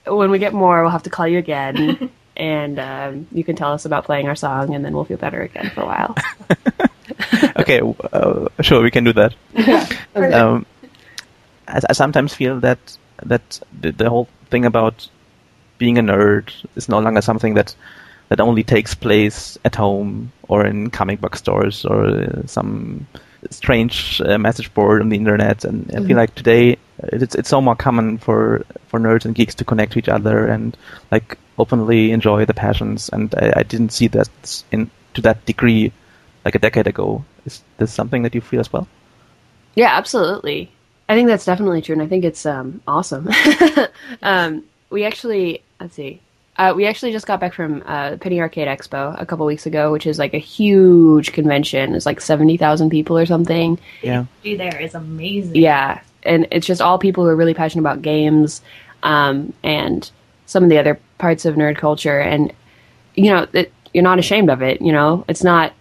when 0.06 0.30
we 0.30 0.38
get 0.38 0.52
more, 0.54 0.82
we'll 0.82 0.90
have 0.90 1.02
to 1.04 1.10
call 1.10 1.26
you 1.28 1.38
again. 1.38 2.10
And 2.38 2.78
um, 2.78 3.26
you 3.32 3.42
can 3.42 3.56
tell 3.56 3.72
us 3.72 3.84
about 3.84 4.04
playing 4.04 4.28
our 4.28 4.36
song, 4.36 4.72
and 4.72 4.84
then 4.84 4.94
we'll 4.94 5.02
feel 5.04 5.16
better 5.16 5.42
again 5.42 5.70
for 5.74 5.80
a 5.82 5.86
while. 5.86 6.14
okay, 7.58 7.80
uh, 8.12 8.46
sure, 8.60 8.80
we 8.80 8.92
can 8.92 9.02
do 9.02 9.12
that. 9.14 9.34
um, 10.14 10.64
I, 11.66 11.80
I 11.88 11.92
sometimes 11.94 12.34
feel 12.34 12.60
that 12.60 12.78
that 13.24 13.60
the, 13.80 13.90
the 13.90 14.08
whole 14.08 14.28
thing 14.50 14.64
about 14.64 15.08
being 15.78 15.98
a 15.98 16.02
nerd 16.02 16.52
is 16.76 16.88
no 16.88 16.98
longer 16.98 17.22
something 17.22 17.54
that 17.54 17.74
that 18.28 18.40
only 18.40 18.62
takes 18.62 18.94
place 18.94 19.56
at 19.64 19.74
home 19.74 20.30
or 20.48 20.66
in 20.66 20.90
comic 20.90 21.20
book 21.20 21.34
stores 21.34 21.84
or 21.84 22.06
uh, 22.06 22.46
some 22.46 23.06
strange 23.50 24.20
uh, 24.20 24.36
message 24.36 24.72
board 24.74 25.00
on 25.00 25.08
the 25.08 25.16
internet. 25.16 25.64
And 25.64 25.90
I 25.94 26.04
feel 26.04 26.16
like 26.16 26.34
today 26.34 26.74
uh, 27.02 27.08
it's 27.12 27.34
it's 27.34 27.48
so 27.48 27.60
more 27.60 27.76
common 27.76 28.18
for 28.18 28.64
for 28.88 29.00
nerds 29.00 29.24
and 29.24 29.34
geeks 29.34 29.54
to 29.56 29.64
connect 29.64 29.92
to 29.92 29.98
each 29.98 30.08
other 30.08 30.46
and 30.46 30.76
like 31.10 31.38
openly 31.58 32.12
enjoy 32.12 32.44
the 32.44 32.54
passions. 32.54 33.08
And 33.12 33.34
I, 33.34 33.52
I 33.56 33.62
didn't 33.62 33.90
see 33.90 34.08
that 34.08 34.64
in 34.70 34.90
to 35.14 35.22
that 35.22 35.44
degree 35.46 35.92
like 36.44 36.54
a 36.54 36.58
decade 36.58 36.86
ago. 36.86 37.24
Is 37.46 37.62
this 37.78 37.92
something 37.92 38.22
that 38.22 38.34
you 38.34 38.40
feel 38.40 38.60
as 38.60 38.72
well? 38.72 38.86
Yeah, 39.74 39.96
absolutely. 39.96 40.70
I 41.08 41.14
think 41.14 41.28
that's 41.28 41.46
definitely 41.46 41.80
true, 41.80 41.94
and 41.94 42.02
I 42.02 42.06
think 42.06 42.24
it's 42.24 42.44
um, 42.44 42.82
awesome. 42.86 43.30
um, 44.22 44.64
we 44.90 45.04
actually, 45.04 45.62
let's 45.80 45.94
see, 45.94 46.20
uh, 46.56 46.72
we 46.74 46.86
actually 46.86 47.12
just 47.12 47.26
got 47.26 47.38
back 47.40 47.54
from 47.54 47.82
uh, 47.86 48.16
Penny 48.16 48.40
Arcade 48.40 48.66
Expo 48.68 49.20
a 49.20 49.24
couple 49.24 49.46
weeks 49.46 49.64
ago, 49.66 49.92
which 49.92 50.06
is 50.06 50.18
like 50.18 50.34
a 50.34 50.38
huge 50.38 51.32
convention. 51.32 51.94
It's 51.94 52.06
like 52.06 52.20
seventy 52.20 52.56
thousand 52.56 52.90
people 52.90 53.16
or 53.16 53.26
something. 53.26 53.78
Yeah. 54.02 54.24
Be 54.42 54.56
there 54.56 54.80
is 54.80 54.94
amazing. 54.94 55.56
Yeah, 55.56 56.00
and 56.24 56.48
it's 56.50 56.66
just 56.66 56.80
all 56.80 56.98
people 56.98 57.24
who 57.24 57.30
are 57.30 57.36
really 57.36 57.54
passionate 57.54 57.82
about 57.82 58.02
games, 58.02 58.60
um, 59.02 59.52
and 59.62 60.10
some 60.46 60.64
of 60.64 60.70
the 60.70 60.78
other 60.78 60.98
parts 61.18 61.44
of 61.44 61.54
nerd 61.54 61.76
culture, 61.76 62.18
and 62.18 62.52
you 63.14 63.30
know, 63.30 63.46
it, 63.52 63.72
you're 63.94 64.04
not 64.04 64.18
ashamed 64.18 64.50
of 64.50 64.60
it. 64.62 64.82
You 64.82 64.92
know, 64.92 65.24
it's 65.28 65.44
not. 65.44 65.72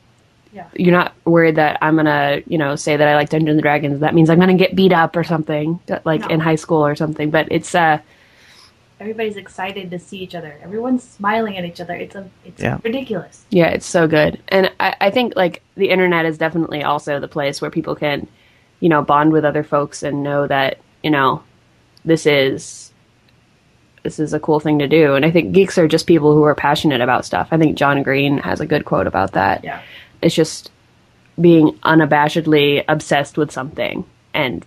Yeah. 0.54 0.68
You're 0.76 0.94
not 0.94 1.14
worried 1.26 1.58
that 1.58 1.78
I'm 1.84 1.96
gonna, 1.98 2.42
you 2.48 2.58
know, 2.58 2.76
say 2.76 2.98
that 2.98 3.08
I 3.08 3.16
like 3.16 3.30
Dungeons 3.30 3.56
and 3.56 3.62
Dragons. 3.62 4.00
That 4.00 4.16
means 4.16 4.30
I'm 4.30 4.40
gonna 4.40 4.56
get 4.56 4.76
beat 4.76 4.94
up 4.94 5.16
or 5.16 5.24
something, 5.24 5.80
like 6.04 6.22
No. 6.22 6.28
in 6.28 6.40
high 6.40 6.56
school 6.56 6.84
or 6.86 6.96
something. 6.96 7.30
But 7.30 7.48
it's 7.52 7.76
uh, 7.76 8.00
Everybody's 9.00 9.36
excited 9.38 9.92
to 9.92 10.00
see 10.00 10.18
each 10.18 10.34
other. 10.34 10.58
Everyone's 10.64 11.04
smiling 11.04 11.58
at 11.58 11.66
each 11.66 11.80
other. 11.80 11.94
It's 11.94 12.16
a 12.16 12.28
it's 12.44 12.62
Yeah. 12.62 12.80
ridiculous. 12.84 13.46
Yeah, 13.52 13.68
it's 13.68 13.86
so 13.86 14.08
good. 14.08 14.42
And 14.48 14.72
I, 14.80 14.96
I 15.00 15.10
think 15.12 15.36
like 15.36 15.62
the 15.76 15.90
internet 15.90 16.26
is 16.26 16.38
definitely 16.38 16.84
also 16.84 17.20
the 17.20 17.28
place 17.28 17.62
where 17.62 17.70
people 17.70 17.96
can, 17.96 18.28
you 18.80 18.90
know, 18.90 19.04
bond 19.04 19.32
with 19.32 19.46
other 19.46 19.64
folks 19.64 20.02
and 20.02 20.24
know 20.24 20.48
that, 20.48 20.80
you 21.04 21.12
know, 21.12 21.44
this 22.06 22.26
is 22.26 22.92
this 24.04 24.20
is 24.20 24.34
a 24.34 24.40
cool 24.40 24.60
thing 24.60 24.80
to 24.80 24.88
do. 24.88 25.16
And 25.16 25.26
I 25.26 25.32
think 25.32 25.52
geeks 25.54 25.78
are 25.78 25.88
just 25.88 26.08
people 26.08 26.34
who 26.34 26.44
are 26.44 26.56
passionate 26.56 27.02
about 27.02 27.26
stuff. 27.26 27.50
I 27.52 27.58
think 27.58 27.78
John 27.78 28.02
Green 28.04 28.38
has 28.40 28.62
a 28.62 28.66
good 28.66 28.86
quote 28.86 29.06
about 29.06 29.34
that. 29.34 29.64
Yeah. 29.64 29.82
It's 30.22 30.34
just 30.34 30.72
being 31.40 31.74
unabashedly 31.84 32.84
obsessed 32.88 33.38
with 33.38 33.52
something 33.52 34.06
and 34.34 34.66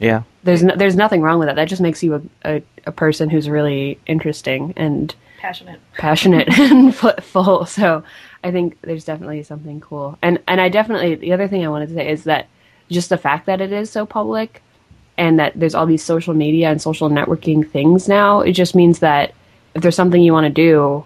Yeah. 0.00 0.22
There's 0.44 0.62
no, 0.62 0.74
there's 0.76 0.96
nothing 0.96 1.20
wrong 1.22 1.38
with 1.38 1.48
that. 1.48 1.56
That 1.56 1.68
just 1.68 1.82
makes 1.82 2.02
you 2.02 2.14
a, 2.14 2.22
a, 2.56 2.62
a 2.86 2.92
person 2.92 3.28
who's 3.30 3.48
really 3.48 3.98
interesting 4.06 4.72
and 4.76 5.14
Passionate. 5.38 5.80
passionate 5.96 6.48
and 6.58 6.94
fu- 6.94 7.12
full. 7.20 7.64
So 7.66 8.02
I 8.44 8.50
think 8.50 8.80
there's 8.82 9.04
definitely 9.04 9.42
something 9.44 9.80
cool. 9.80 10.18
And 10.22 10.40
and 10.48 10.60
I 10.60 10.68
definitely 10.68 11.14
the 11.16 11.32
other 11.32 11.46
thing 11.48 11.64
I 11.64 11.68
wanted 11.68 11.88
to 11.90 11.94
say 11.94 12.08
is 12.08 12.24
that 12.24 12.46
just 12.90 13.08
the 13.08 13.16
fact 13.18 13.46
that 13.46 13.60
it 13.60 13.72
is 13.72 13.90
so 13.90 14.04
public 14.06 14.62
and 15.16 15.38
that 15.38 15.52
there's 15.58 15.74
all 15.74 15.86
these 15.86 16.02
social 16.04 16.34
media 16.34 16.70
and 16.70 16.80
social 16.80 17.08
networking 17.10 17.68
things 17.68 18.08
now, 18.08 18.40
it 18.40 18.52
just 18.52 18.74
means 18.74 19.00
that 19.00 19.32
if 19.74 19.82
there's 19.82 19.96
something 19.96 20.22
you 20.22 20.32
want 20.32 20.44
to 20.46 20.50
do, 20.52 21.04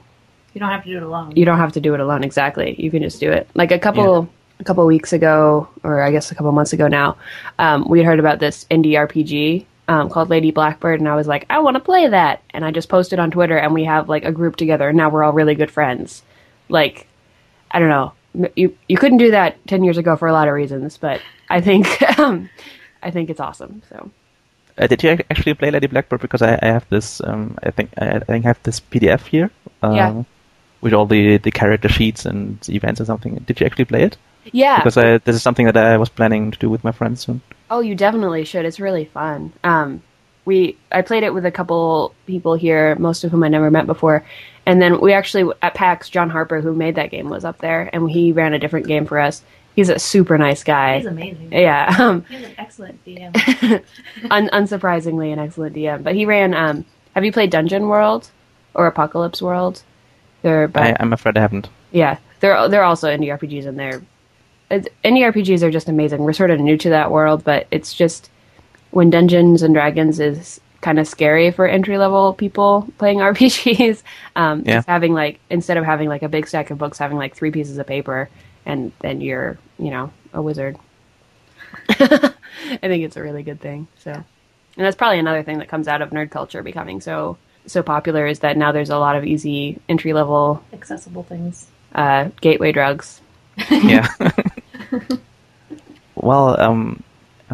You 0.55 0.61
don't 0.61 0.71
have 0.71 0.85
to 0.85 0.91
do 0.91 0.97
it 0.99 1.03
alone. 1.03 1.33
you 1.37 1.45
don't 1.45 1.59
have 1.59 1.73
to 1.73 1.81
do 1.81 1.95
it 1.95 2.01
alone 2.01 2.23
exactly. 2.25 2.75
You 2.79 2.91
can 2.91 3.03
just 3.03 3.21
do 3.21 3.31
it. 3.33 3.49
Like 3.55 3.71
a 3.73 3.79
couple 3.79 4.29
a 4.63 4.65
couple 4.65 4.87
weeks 4.87 5.13
ago 5.13 5.69
or 5.83 6.01
I 6.01 6.11
guess 6.13 6.31
a 6.31 6.35
couple 6.35 6.53
months 6.53 6.73
ago 6.73 6.87
now, 6.89 7.17
um, 7.59 7.85
we 7.89 7.99
had 7.99 8.07
heard 8.07 8.21
about 8.21 8.39
this 8.39 8.65
indie 8.71 8.93
RPG 8.95 9.67
um, 9.89 10.09
called 10.09 10.31
Lady 10.31 10.53
Blackbird, 10.53 11.01
and 11.01 11.09
I 11.09 11.17
was 11.17 11.27
like, 11.27 11.45
I 11.51 11.59
want 11.59 11.75
to 11.75 11.81
play 11.81 12.07
that, 12.07 12.41
and 12.55 12.65
I 12.65 12.71
just 12.71 12.89
posted 12.89 13.19
on 13.19 13.31
Twitter, 13.33 13.59
and 13.59 13.75
we 13.75 13.85
have 13.85 14.09
like 14.09 14.25
a 14.25 14.33
group 14.33 14.55
together, 14.57 14.89
and 14.89 14.97
now 14.97 15.11
we're 15.11 15.25
all 15.25 15.33
really 15.33 15.57
good 15.57 15.71
friends. 15.73 16.23
Like, 16.69 17.07
I 17.71 17.81
don't 17.81 17.89
know, 17.91 18.13
you 18.57 18.77
you 18.89 18.97
couldn't 18.97 19.19
do 19.19 19.33
that 19.33 19.57
ten 19.67 19.83
years 19.85 19.99
ago 19.99 20.17
for 20.17 20.29
a 20.29 20.33
lot 20.33 20.47
of 20.49 20.55
reasons, 20.55 20.97
but 20.97 21.21
I 21.51 21.61
think 21.61 21.85
um, 22.19 22.49
I 23.03 23.11
think 23.11 23.29
it's 23.29 23.41
awesome. 23.41 23.83
So 23.91 24.11
Uh, 24.79 24.87
did 24.87 25.03
you 25.03 25.11
actually 25.11 25.55
play 25.55 25.71
Lady 25.71 25.89
Blackbird? 25.89 26.21
Because 26.23 26.41
I, 26.43 26.59
I 26.63 26.67
have 26.79 26.87
this, 26.89 27.21
um, 27.29 27.59
I 27.63 27.71
think, 27.73 27.91
I, 27.99 28.07
I 28.17 28.19
think 28.21 28.45
I 28.47 28.49
have 28.49 28.63
this 28.63 28.81
PDF 28.81 29.27
here, 29.27 29.51
uh, 29.83 29.93
Yeah. 29.93 30.23
with 30.81 30.95
all 30.95 31.05
the, 31.07 31.37
the 31.39 31.51
character 31.51 31.89
sheets 31.91 32.25
and 32.25 32.57
events 32.69 33.01
and 33.01 33.07
something. 33.07 33.35
Did 33.47 33.61
you 33.61 33.67
actually 33.67 33.85
play 33.85 34.03
it? 34.05 34.17
Yeah, 34.51 34.79
Because 34.79 34.97
I, 34.97 35.19
this 35.19 35.37
is 35.37 35.43
something 35.43 35.67
that 35.67 35.77
I 35.77 35.97
was 35.97 36.09
planning 36.09 36.51
to 36.51 36.59
do 36.59 36.69
with 36.69 36.83
my 36.85 36.93
friends 36.93 37.21
soon. 37.25 37.41
Oh, 37.71 37.81
you 37.81 37.95
definitely 37.95 38.45
should. 38.45 38.65
It's 38.65 38.81
really 38.81 39.05
fun. 39.05 39.53
Um, 39.65 40.03
we 40.45 40.77
I 40.91 41.03
played 41.03 41.23
it 41.23 41.33
with 41.33 41.47
a 41.47 41.51
couple 41.53 42.15
people 42.27 42.55
here, 42.55 42.97
most 42.97 43.23
of 43.25 43.31
whom 43.31 43.45
I 43.45 43.49
never 43.49 43.71
met 43.71 43.87
before, 43.87 44.25
and 44.67 44.83
then 44.83 45.01
we 45.01 45.13
actually 45.13 45.51
at 45.63 45.75
PAX, 45.75 46.09
John 46.09 46.29
Harper, 46.31 46.61
who 46.61 46.73
made 46.75 46.97
that 46.97 47.11
game, 47.13 47.29
was 47.31 47.45
up 47.45 47.59
there, 47.59 47.89
and 47.93 48.11
he 48.11 48.33
ran 48.33 48.53
a 48.53 48.59
different 48.59 48.87
game 48.89 49.07
for 49.07 49.19
us. 49.21 49.43
He's 49.77 49.89
a 49.89 49.99
super 49.99 50.37
nice 50.37 50.65
guy. 50.65 50.99
He's 50.99 51.07
amazing. 51.07 51.53
yeah, 51.53 51.95
um, 52.01 52.25
He's 52.25 52.43
an 52.45 52.55
excellent 52.59 53.05
DM. 53.07 53.83
un- 54.31 54.51
unsurprisingly, 54.53 55.33
an 55.33 55.39
excellent 55.39 55.75
DM. 55.77 56.03
But 56.03 56.15
he 56.15 56.27
ran. 56.27 56.55
Um, 56.55 56.85
have 57.15 57.25
you 57.25 57.33
played 57.33 57.51
Dungeon 57.51 57.87
World 57.89 58.31
or 58.75 58.87
Apocalypse 58.87 59.41
World? 59.41 59.83
They're 60.43 60.67
by, 60.69 60.91
I, 60.91 60.97
I'm 60.99 61.13
afraid 61.13 61.37
I 61.37 61.41
haven't. 61.41 61.69
yeah, 61.93 62.19
they're 62.41 62.69
they're 62.69 62.83
also 62.83 63.09
indie 63.09 63.29
RPGs, 63.39 63.67
and 63.67 63.79
they're 63.79 64.03
it's- 64.03 64.07
indie 65.05 65.23
RPGs 65.33 65.63
are 65.63 65.71
just 65.71 65.89
amazing. 65.89 66.21
We're 66.23 66.33
sort 66.33 66.51
of 66.51 66.61
new 66.61 66.77
to 66.79 66.91
that 66.91 67.11
world, 67.11 67.45
but 67.45 67.67
it's 67.71 67.93
just 67.95 68.31
when 68.91 69.11
Dungeons 69.11 69.63
and 69.63 69.75
Dragons 69.75 70.21
is 70.21 70.61
kind 70.81 70.99
of 70.99 71.07
scary 71.07 71.51
for 71.53 71.67
entry 71.67 71.97
level 71.97 72.33
people 72.35 72.89
playing 72.99 73.19
RPGs. 73.21 74.03
Um, 74.37 74.63
Yeah. 74.67 74.77
just 74.77 74.89
having 74.89 75.13
like 75.15 75.39
instead 75.51 75.77
of 75.77 75.85
having 75.85 76.09
like 76.09 76.23
a 76.23 76.29
big 76.29 76.47
stack 76.49 76.71
of 76.71 76.79
books, 76.79 76.99
having 76.99 77.17
like 77.17 77.35
three 77.37 77.51
pieces 77.51 77.79
of 77.79 77.87
paper, 77.87 78.29
and 78.67 78.93
then 79.01 79.21
you're 79.21 79.59
you 79.79 79.91
know 79.91 80.11
a 80.33 80.43
wizard. 80.43 80.77
I 81.89 82.33
think 82.81 83.05
it's 83.05 83.17
a 83.17 83.23
really 83.23 83.43
good 83.43 83.61
thing. 83.61 83.87
So, 83.99 84.11
and 84.13 84.25
that's 84.77 84.97
probably 84.97 85.19
another 85.19 85.43
thing 85.43 85.59
that 85.59 85.69
comes 85.69 85.89
out 85.89 86.03
of 86.03 86.11
nerd 86.11 86.31
culture 86.31 86.63
becoming 86.63 87.01
so 87.01 87.37
so 87.67 87.83
popular 87.83 88.27
is 88.27 88.41
that 88.41 88.57
now 88.57 88.73
there's 88.73 88.91
a 88.91 88.99
lot 88.99 89.17
of 89.17 89.25
easy 89.25 89.79
entry 89.89 90.13
level 90.13 90.63
Accessible 90.73 91.23
things. 91.23 91.69
uh, 91.95 92.31
gateway 92.41 92.73
drugs. 92.73 93.21
yeah. 93.71 94.09
well, 96.15 96.61
um, 96.61 97.03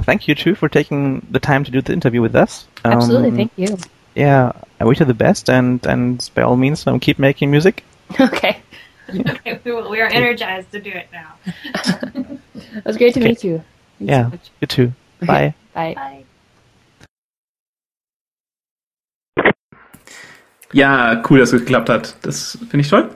thank 0.03 0.29
you 0.29 0.35
too 0.35 0.55
for 0.55 0.68
taking 0.68 1.27
the 1.31 1.40
time 1.40 1.64
to 1.64 1.70
do 1.70 1.81
the 1.81 1.92
interview 1.92 2.20
with 2.22 2.35
us. 2.35 2.66
Um, 2.85 2.92
Absolutely, 2.92 3.31
thank 3.37 3.53
you. 3.57 3.77
Yeah, 4.14 4.53
I 4.81 4.85
wish 4.85 5.01
you 5.01 5.07
the 5.07 5.14
best, 5.14 5.48
and 5.48 5.85
and 5.87 6.29
by 6.35 6.42
all 6.42 6.57
means, 6.57 6.87
um, 6.87 6.98
keep 7.01 7.18
making 7.18 7.51
music. 7.51 7.85
okay, 8.20 8.59
Okay, 9.11 9.61
we, 9.64 9.72
we 9.72 10.01
are 10.01 10.09
energized 10.09 10.70
to 10.72 10.81
do 10.81 10.90
it 10.90 11.09
now. 11.12 11.35
it 12.74 12.85
was 12.85 12.96
great 12.96 13.14
to 13.14 13.20
Okay. 13.20 13.29
meet 13.31 13.44
you. 13.44 13.62
Thanks 13.98 14.11
Yeah. 14.12 14.31
so. 14.31 14.38
You 14.61 14.66
too. 14.66 14.92
Bye. 15.20 15.55
Bye. 15.74 15.94
Bye. 15.94 16.24
Ja, 20.72 21.22
cool, 21.29 21.38
dass 21.38 21.53
es 21.53 21.61
geklappt 21.62 21.88
hat. 21.88 22.16
Das 22.22 22.59
finde 22.59 22.81
ich 22.81 22.88
toll. 22.88 23.11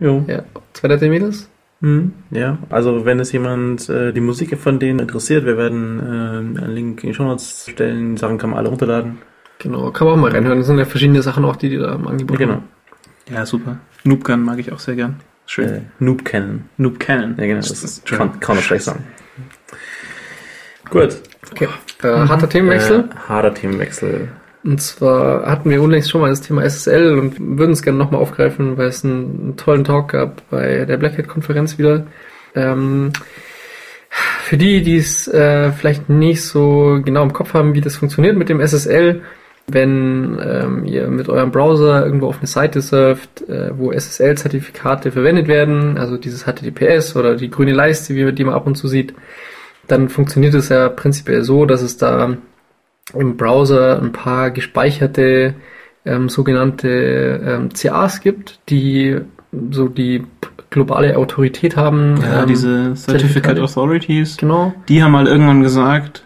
Jo. 0.00 0.24
Ja, 0.26 0.42
zwei 0.72 0.88
nette 0.88 1.08
Mädels. 1.08 1.48
Hm, 1.84 2.14
ja, 2.30 2.56
also 2.70 3.04
wenn 3.04 3.20
es 3.20 3.30
jemand 3.32 3.90
äh, 3.90 4.10
die 4.14 4.22
Musik 4.22 4.58
von 4.58 4.78
denen 4.78 5.00
interessiert, 5.00 5.44
wir 5.44 5.58
werden 5.58 6.00
äh, 6.00 6.62
einen 6.62 6.74
Link 6.74 7.04
in 7.04 7.10
die 7.10 7.14
Show 7.14 7.24
Notes 7.24 7.68
stellen. 7.70 8.14
Die 8.14 8.20
Sachen 8.20 8.38
kann 8.38 8.48
man 8.48 8.58
alle 8.58 8.70
runterladen. 8.70 9.18
Genau, 9.58 9.90
kann 9.90 10.06
man 10.06 10.16
auch 10.16 10.22
mal 10.22 10.30
reinhören. 10.30 10.56
Das 10.56 10.66
sind 10.66 10.78
ja 10.78 10.86
verschiedene 10.86 11.20
Sachen 11.20 11.44
auch, 11.44 11.56
die 11.56 11.68
die 11.68 11.76
da 11.76 11.94
im 11.94 12.08
Angebot 12.08 12.40
Ja, 12.40 12.46
genau. 12.46 12.54
haben. 12.54 12.68
Ja, 13.30 13.44
super. 13.44 13.76
Noobgun 14.04 14.42
mag 14.42 14.58
ich 14.60 14.72
auch 14.72 14.78
sehr 14.78 14.94
gern. 14.94 15.20
Schön. 15.44 15.68
Äh, 15.68 15.80
Noob 15.98 16.24
kennen. 16.24 16.70
Noob 16.78 16.98
Cannon. 16.98 17.34
Ja, 17.36 17.44
genau. 17.44 17.60
Das 17.60 17.84
ist 17.84 18.08
schön. 18.08 18.16
kann, 18.16 18.40
kann 18.40 18.56
man 18.56 18.64
schlecht 18.64 18.84
sagen. 18.84 19.04
Gut. 20.88 21.18
Okay. 21.50 21.68
Äh, 22.02 22.08
harter 22.08 22.48
Themenwechsel. 22.48 23.00
Äh, 23.00 23.28
harter 23.28 23.52
Themenwechsel. 23.52 24.28
Und 24.64 24.80
zwar 24.80 25.44
hatten 25.44 25.68
wir 25.68 25.82
unlängst 25.82 26.10
schon 26.10 26.22
mal 26.22 26.30
das 26.30 26.40
Thema 26.40 26.62
SSL 26.62 27.18
und 27.18 27.58
würden 27.58 27.72
es 27.72 27.82
gerne 27.82 27.98
nochmal 27.98 28.22
aufgreifen, 28.22 28.78
weil 28.78 28.88
es 28.88 29.04
einen, 29.04 29.40
einen 29.40 29.56
tollen 29.56 29.84
Talk 29.84 30.12
gab 30.12 30.48
bei 30.48 30.86
der 30.86 30.96
Black 30.96 31.18
Hat-Konferenz 31.18 31.76
wieder. 31.78 32.06
Ähm, 32.54 33.12
für 34.08 34.56
die, 34.56 34.82
die 34.82 34.96
es 34.96 35.28
äh, 35.28 35.70
vielleicht 35.72 36.08
nicht 36.08 36.42
so 36.42 37.00
genau 37.04 37.22
im 37.22 37.32
Kopf 37.34 37.52
haben, 37.52 37.74
wie 37.74 37.82
das 37.82 37.96
funktioniert 37.96 38.36
mit 38.36 38.48
dem 38.48 38.60
SSL, 38.60 39.22
wenn 39.66 40.38
ähm, 40.42 40.84
ihr 40.84 41.08
mit 41.08 41.28
eurem 41.28 41.50
Browser 41.50 42.04
irgendwo 42.04 42.28
auf 42.28 42.38
eine 42.38 42.46
Seite 42.46 42.80
surft, 42.80 43.46
äh, 43.48 43.70
wo 43.76 43.92
SSL-Zertifikate 43.92 45.12
verwendet 45.12 45.46
werden, 45.46 45.98
also 45.98 46.16
dieses 46.16 46.44
HTTPS 46.44 47.16
oder 47.16 47.36
die 47.36 47.50
grüne 47.50 47.72
Leiste, 47.72 48.14
wie 48.14 48.24
man 48.24 48.34
die 48.34 48.44
man 48.44 48.54
ab 48.54 48.66
und 48.66 48.76
zu 48.76 48.88
sieht, 48.88 49.14
dann 49.88 50.08
funktioniert 50.08 50.54
es 50.54 50.70
ja 50.70 50.88
prinzipiell 50.88 51.42
so, 51.44 51.66
dass 51.66 51.82
es 51.82 51.98
da 51.98 52.36
im 53.12 53.36
Browser 53.36 54.00
ein 54.00 54.12
paar 54.12 54.50
gespeicherte 54.50 55.54
ähm, 56.06 56.28
sogenannte 56.28 57.40
ähm, 57.46 57.68
CAs 57.70 58.20
gibt, 58.20 58.60
die 58.68 59.18
so 59.70 59.88
die 59.88 60.24
globale 60.70 61.16
Autorität 61.16 61.76
haben. 61.76 62.16
Ja, 62.20 62.42
ähm, 62.42 62.48
diese 62.48 62.94
Certificate 62.96 63.58
Authorities, 63.60 64.36
Genau. 64.36 64.74
die 64.88 65.02
haben 65.02 65.12
mal 65.12 65.26
irgendwann 65.26 65.62
gesagt, 65.62 66.24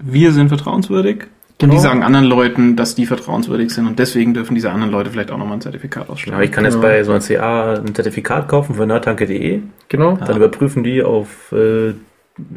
wir 0.00 0.32
sind 0.32 0.48
vertrauenswürdig. 0.48 1.22
Und 1.22 1.70
Genau. 1.70 1.74
die 1.74 1.78
sagen 1.80 2.02
anderen 2.02 2.26
Leuten, 2.26 2.74
dass 2.74 2.96
die 2.96 3.06
vertrauenswürdig 3.06 3.70
sind 3.70 3.86
und 3.86 3.98
deswegen 4.00 4.34
dürfen 4.34 4.56
diese 4.56 4.72
anderen 4.72 4.90
Leute 4.90 5.10
vielleicht 5.10 5.30
auch 5.30 5.38
nochmal 5.38 5.58
ein 5.58 5.60
Zertifikat 5.60 6.10
ausstellen. 6.10 6.36
Ja, 6.36 6.42
ich 6.44 6.50
kann 6.50 6.64
Genau. 6.64 6.74
jetzt 6.76 6.82
bei 6.82 7.04
so 7.04 7.12
einer 7.12 7.20
CA 7.20 7.74
ein 7.74 7.94
Zertifikat 7.94 8.48
kaufen 8.48 8.74
von 8.74 8.88
nerdtanke.de. 8.88 9.60
Genau. 9.88 10.16
Dann 10.16 10.36
überprüfen 10.36 10.82
die 10.82 11.02
auf 11.04 11.52
äh, 11.52 11.94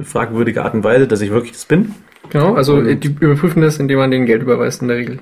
fragwürdige 0.04 0.64
Art 0.64 0.74
und 0.74 0.84
Weise, 0.84 1.08
dass 1.08 1.22
ich 1.22 1.30
wirklich 1.30 1.52
das 1.54 1.66
bin. 1.66 1.94
Genau. 2.30 2.54
Also 2.56 2.76
Und- 2.76 3.04
die 3.04 3.16
überprüfen 3.20 3.62
das, 3.62 3.80
indem 3.80 4.00
man 4.00 4.12
denen 4.12 4.26
Geld 4.26 4.42
überweist 4.42 4.82
in 4.82 4.88
der 4.90 4.98
Regel. 4.98 5.20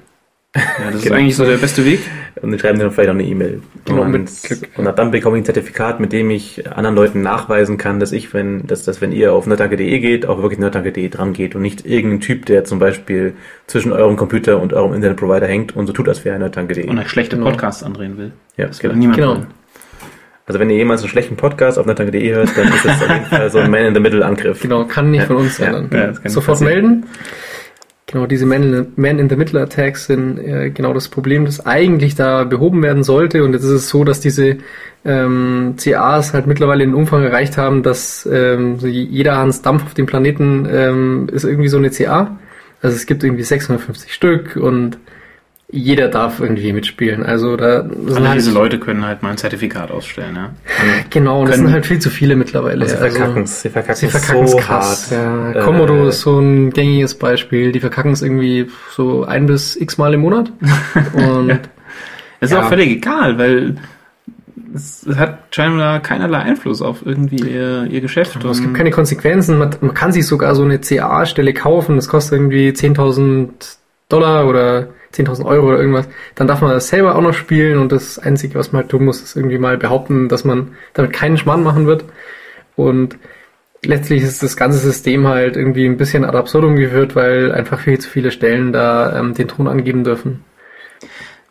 ja, 0.55 0.61
das 0.87 0.95
ist 0.95 1.03
Genau. 1.03 1.15
eigentlich 1.17 1.35
so 1.35 1.45
der 1.45 1.57
beste 1.57 1.83
Weg. 1.85 1.99
Und 2.41 2.51
die 2.51 2.59
schreiben 2.59 2.79
dann 2.79 2.91
vielleicht 2.91 3.09
auch 3.09 3.13
eine 3.13 3.23
E-Mail. 3.25 3.61
Genau, 3.85 4.01
und, 4.03 4.11
mit 4.11 4.29
Glück. 4.43 4.59
und 4.77 4.85
dann 4.97 5.11
bekomme 5.11 5.37
ich 5.37 5.41
ein 5.41 5.45
Zertifikat, 5.45 5.99
mit 5.99 6.11
dem 6.13 6.29
ich 6.31 6.69
anderen 6.71 6.95
Leuten 6.95 7.21
nachweisen 7.21 7.77
kann, 7.77 7.99
dass 7.99 8.11
ich, 8.11 8.33
wenn, 8.33 8.65
dass, 8.67 8.83
dass 8.83 9.01
wenn 9.01 9.11
ihr 9.11 9.33
auf 9.33 9.47
nerdtanke.de 9.47 9.99
geht, 9.99 10.25
auch 10.25 10.41
wirklich 10.41 10.59
nerdtanke.de 10.59 11.09
dran 11.09 11.33
geht 11.33 11.55
und 11.55 11.61
nicht 11.61 11.85
irgendein 11.85 12.21
Typ, 12.21 12.45
der 12.45 12.63
zum 12.63 12.79
Beispiel 12.79 13.33
zwischen 13.67 13.91
eurem 13.91 14.15
Computer 14.15 14.61
und 14.61 14.73
eurem 14.73 14.93
Internetprovider 14.93 15.47
hängt 15.47 15.75
und 15.75 15.87
so 15.87 15.93
tut, 15.93 16.07
als 16.07 16.23
wäre 16.25 16.35
er 16.35 16.39
nerdtanke.de. 16.39 16.87
Und 16.87 16.99
euch 16.99 17.09
schlechte 17.09 17.35
Genau. 17.35 17.49
Podcasts 17.49 17.83
andrehen 17.83 18.17
will. 18.17 18.31
Ja, 18.57 18.67
Das 18.67 18.79
genau. 18.79 18.95
niemand 18.95 19.17
Genau. 19.17 19.29
wollen. 19.31 19.47
Also 20.47 20.59
wenn 20.59 20.69
ihr 20.69 20.77
jemals 20.77 21.01
einen 21.01 21.09
schlechten 21.09 21.35
Podcast 21.37 21.79
auf 21.79 21.85
nerdtanke.de 21.87 22.33
hört, 22.33 22.55
dann 22.55 22.67
ist 22.67 22.85
das 22.85 23.01
auf 23.01 23.09
jeden 23.09 23.25
Fall 23.25 23.49
so 23.49 23.57
ein 23.59 23.71
Man-in-the-Middle-Angriff. 23.71 24.61
Genau, 24.61 24.85
kann 24.85 25.09
nicht 25.11 25.21
Ja. 25.21 25.25
von 25.27 25.37
uns 25.37 25.57
sein. 25.57 25.89
Ja. 25.91 26.11
Ja, 26.23 26.29
Sofort 26.29 26.61
melden. 26.61 27.05
Genau, 28.07 28.27
diese 28.27 28.45
Man-in-the-Middle-Attacks 28.45 30.05
sind 30.05 30.37
äh, 30.37 30.69
genau 30.69 30.93
das 30.93 31.09
Problem, 31.09 31.45
das 31.45 31.65
eigentlich 31.65 32.13
da 32.13 32.43
behoben 32.43 32.83
werden 32.83 33.03
sollte. 33.03 33.43
Und 33.43 33.53
jetzt 33.53 33.63
ist 33.63 33.71
es 33.71 33.89
so, 33.89 34.03
dass 34.03 34.19
diese 34.19 34.57
ähm, 35.03 35.75
CAs 35.83 36.33
halt 36.33 36.45
mittlerweile 36.45 36.85
den 36.85 36.93
Umfang 36.93 37.23
erreicht 37.23 37.57
haben, 37.57 37.81
dass 37.81 38.29
ähm, 38.31 38.77
so 38.79 38.85
jeder 38.85 39.37
Hans 39.37 39.63
Dampf 39.63 39.83
auf 39.85 39.93
dem 39.95 40.05
Planeten 40.05 40.67
ähm, 40.71 41.27
ist 41.31 41.43
irgendwie 41.45 41.69
so 41.69 41.77
eine 41.77 41.89
CA. 41.89 42.37
Also 42.83 42.95
es 42.95 43.07
gibt 43.07 43.23
irgendwie 43.23 43.43
650 43.43 44.13
Stück 44.13 44.55
und 44.55 44.99
jeder 45.71 46.07
darf 46.09 46.39
irgendwie 46.39 46.71
mitspielen. 46.73 47.23
Also 47.23 47.57
da 47.57 47.81
sind 47.83 48.15
Alle 48.15 48.29
halt, 48.29 48.37
diese 48.39 48.51
Leute 48.51 48.79
können 48.79 49.03
halt 49.05 49.23
mal 49.23 49.31
ein 49.31 49.37
Zertifikat 49.37 49.91
ausstellen, 49.91 50.35
ja. 50.35 50.49
genau, 51.09 51.41
und 51.41 51.49
das 51.49 51.57
sind 51.57 51.71
halt 51.71 51.85
viel 51.85 51.99
zu 51.99 52.09
viele 52.09 52.35
mittlerweile. 52.35 52.81
Und 52.83 52.89
sie 52.89 52.95
Also- 52.97 53.17
verkacken 53.17 53.43
es. 53.43 53.61
Sie 53.61 53.69
verkacken 53.69 54.09
es 54.09 54.51
so 54.51 54.57
krass. 54.57 55.11
hart. 55.11 55.53
Ja. 55.55 55.61
Äh, 55.61 55.63
Komodo 55.65 56.07
ist 56.07 56.21
so 56.21 56.39
ein 56.39 56.69
gängiges 56.71 57.15
Beispiel. 57.15 57.71
Die 57.71 57.79
verkacken 57.79 58.11
es 58.13 58.21
irgendwie 58.21 58.67
so 58.95 59.25
ein 59.25 59.47
bis 59.47 59.75
x 59.75 59.97
Mal 59.97 60.13
im 60.13 60.21
Monat. 60.21 60.51
Und 61.13 61.49
Es 62.39 62.51
ist 62.51 62.51
Ja. 62.51 62.61
auch 62.63 62.69
völlig 62.69 62.89
egal, 62.89 63.37
weil 63.39 63.75
es 64.73 65.05
hat 65.15 65.39
scheinbar 65.51 65.99
keinerlei 66.01 66.39
Einfluss 66.39 66.81
auf 66.81 66.97
irgendwie 67.05 67.37
ihr, 67.49 67.85
ihr 67.89 68.01
Geschäft. 68.01 68.37
es 68.43 68.61
gibt 68.61 68.73
keine 68.75 68.91
Konsequenzen. 68.91 69.57
Man, 69.57 69.75
man 69.81 69.93
kann 69.93 70.11
sich 70.11 70.27
sogar 70.27 70.53
so 70.53 70.63
eine 70.63 70.79
CA-Stelle 70.79 71.53
kaufen. 71.53 71.95
Das 71.95 72.07
kostet 72.07 72.33
irgendwie 72.39 72.69
10.000 72.69 73.77
Dollar 74.09 74.47
oder 74.47 74.89
10.000 75.15 75.45
Euro 75.45 75.69
oder 75.69 75.79
irgendwas. 75.79 76.07
Dann 76.35 76.47
darf 76.47 76.61
man 76.61 76.71
das 76.71 76.89
selber 76.89 77.15
auch 77.15 77.21
noch 77.21 77.33
spielen 77.33 77.79
und 77.79 77.91
das 77.91 78.19
Einzige, 78.19 78.55
was 78.55 78.71
man 78.71 78.83
halt 78.83 78.91
tun 78.91 79.05
muss, 79.05 79.21
ist 79.21 79.35
irgendwie 79.35 79.57
mal 79.57 79.77
behaupten, 79.77 80.27
dass 80.29 80.43
man 80.43 80.69
damit 80.93 81.13
keinen 81.13 81.37
Schmarrn 81.37 81.63
machen 81.63 81.85
wird. 81.85 82.05
Und 82.75 83.17
letztlich 83.83 84.23
ist 84.23 84.43
das 84.43 84.57
ganze 84.57 84.79
System 84.79 85.27
halt 85.27 85.55
irgendwie 85.55 85.85
ein 85.85 85.97
bisschen 85.97 86.25
ad 86.25 86.37
absurdum 86.37 86.75
geführt, 86.75 87.15
weil 87.15 87.51
einfach 87.51 87.79
viel 87.79 87.99
zu 87.99 88.09
viele 88.09 88.31
Stellen 88.31 88.73
da 88.73 89.19
ähm, 89.19 89.33
den 89.33 89.47
Ton 89.47 89.67
angeben 89.67 90.03
dürfen. 90.03 90.43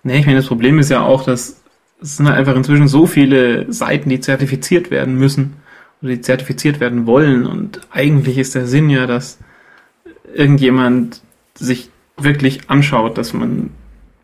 Nee, 0.02 0.18
ich 0.18 0.26
meine, 0.26 0.38
das 0.38 0.48
Problem 0.48 0.78
ist 0.78 0.90
ja 0.90 1.02
auch, 1.02 1.24
dass 1.24 1.62
es 2.00 2.16
sind 2.18 2.28
halt 2.28 2.36
einfach 2.36 2.56
inzwischen 2.56 2.88
so 2.88 3.06
viele 3.06 3.72
Seiten, 3.72 4.10
die 4.10 4.20
zertifiziert 4.20 4.90
werden 4.90 5.16
müssen 5.16 5.54
oder 6.02 6.12
die 6.12 6.20
zertifiziert 6.20 6.80
werden 6.80 7.06
wollen. 7.06 7.46
Und 7.46 7.80
eigentlich 7.90 8.36
ist 8.36 8.54
der 8.54 8.66
Sinn 8.66 8.90
ja, 8.90 9.06
dass 9.06 9.38
irgendjemand 10.34 11.22
sich 11.54 11.90
wirklich 12.16 12.68
anschaut, 12.68 13.18
dass 13.18 13.32
man, 13.32 13.70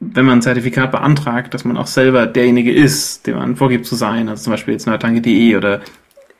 wenn 0.00 0.24
man 0.24 0.38
ein 0.38 0.42
Zertifikat 0.42 0.90
beantragt, 0.90 1.55
dass 1.55 1.64
man 1.64 1.76
auch 1.76 1.87
selber 1.87 2.26
derjenige 2.26 2.72
ist, 2.72 3.26
der 3.26 3.37
man 3.37 3.57
vorgibt 3.57 3.87
zu 3.87 3.94
sein. 3.94 4.29
Also 4.29 4.44
zum 4.44 4.53
Beispiel 4.53 4.74
jetzt 4.74 4.87
nerdtanke.de 4.87 5.57
oder 5.57 5.81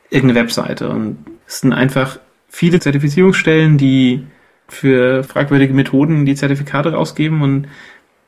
irgendeine 0.09 0.41
Webseite. 0.41 0.89
Und 0.89 1.17
es 1.47 1.59
sind 1.59 1.73
einfach 1.73 2.19
viele 2.47 2.79
Zertifizierungsstellen, 2.79 3.77
die 3.77 4.25
für 4.67 5.23
fragwürdige 5.23 5.73
Methoden 5.73 6.25
die 6.25 6.35
Zertifikate 6.35 6.93
rausgeben 6.93 7.41
und 7.41 7.67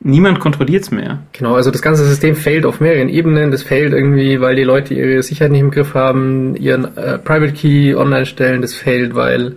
niemand 0.00 0.40
kontrolliert 0.40 0.82
es 0.82 0.90
mehr. 0.90 1.22
Genau, 1.32 1.54
also 1.54 1.70
das 1.70 1.82
ganze 1.82 2.04
System 2.04 2.36
fällt 2.36 2.66
auf 2.66 2.80
mehreren 2.80 3.08
Ebenen. 3.08 3.50
Das 3.50 3.62
fällt 3.62 3.92
irgendwie, 3.92 4.40
weil 4.40 4.54
die 4.54 4.62
Leute 4.62 4.94
ihre 4.94 5.22
Sicherheit 5.22 5.52
nicht 5.52 5.62
im 5.62 5.70
Griff 5.70 5.94
haben, 5.94 6.54
ihren 6.56 6.96
äh, 6.96 7.18
Private 7.18 7.52
Key 7.52 7.94
online 7.94 8.26
stellen. 8.26 8.62
Das 8.62 8.74
fällt, 8.74 9.14
weil 9.14 9.56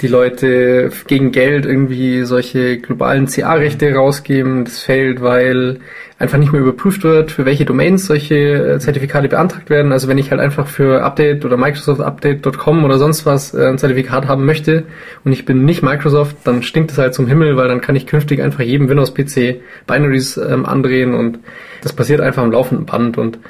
die 0.00 0.08
Leute 0.08 0.90
gegen 1.06 1.32
Geld 1.32 1.66
irgendwie 1.66 2.24
solche 2.24 2.78
globalen 2.78 3.26
CA-Rechte 3.26 3.94
rausgeben. 3.94 4.64
Das 4.64 4.80
fällt, 4.80 5.20
weil 5.22 5.80
einfach 6.18 6.38
nicht 6.38 6.52
mehr 6.52 6.62
überprüft 6.62 7.02
wird, 7.02 7.32
für 7.32 7.44
welche 7.44 7.64
Domains 7.64 8.06
solche 8.06 8.36
äh, 8.36 8.78
Zertifikate 8.78 9.28
beantragt 9.28 9.70
werden. 9.70 9.90
Also 9.90 10.06
wenn 10.06 10.18
ich 10.18 10.30
halt 10.30 10.40
einfach 10.40 10.68
für 10.68 11.02
Update 11.02 11.44
oder 11.44 11.56
MicrosoftUpdate.com 11.56 12.84
oder 12.84 12.98
sonst 12.98 13.26
was 13.26 13.54
äh, 13.54 13.66
ein 13.66 13.76
Zertifikat 13.76 14.28
haben 14.28 14.44
möchte 14.44 14.84
und 15.24 15.32
ich 15.32 15.44
bin 15.44 15.64
nicht 15.64 15.82
Microsoft, 15.82 16.36
dann 16.44 16.62
stinkt 16.62 16.92
es 16.92 16.98
halt 16.98 17.12
zum 17.12 17.26
Himmel, 17.26 17.56
weil 17.56 17.66
dann 17.66 17.80
kann 17.80 17.96
ich 17.96 18.06
künftig 18.06 18.40
einfach 18.40 18.60
jedem 18.60 18.88
Windows-PC 18.88 19.62
Binaries 19.88 20.36
ähm, 20.36 20.64
andrehen 20.64 21.14
und 21.14 21.40
das 21.82 21.92
passiert 21.92 22.20
einfach 22.20 22.44
am 22.44 22.52
laufenden 22.52 22.86
Band 22.86 23.18
und 23.18 23.40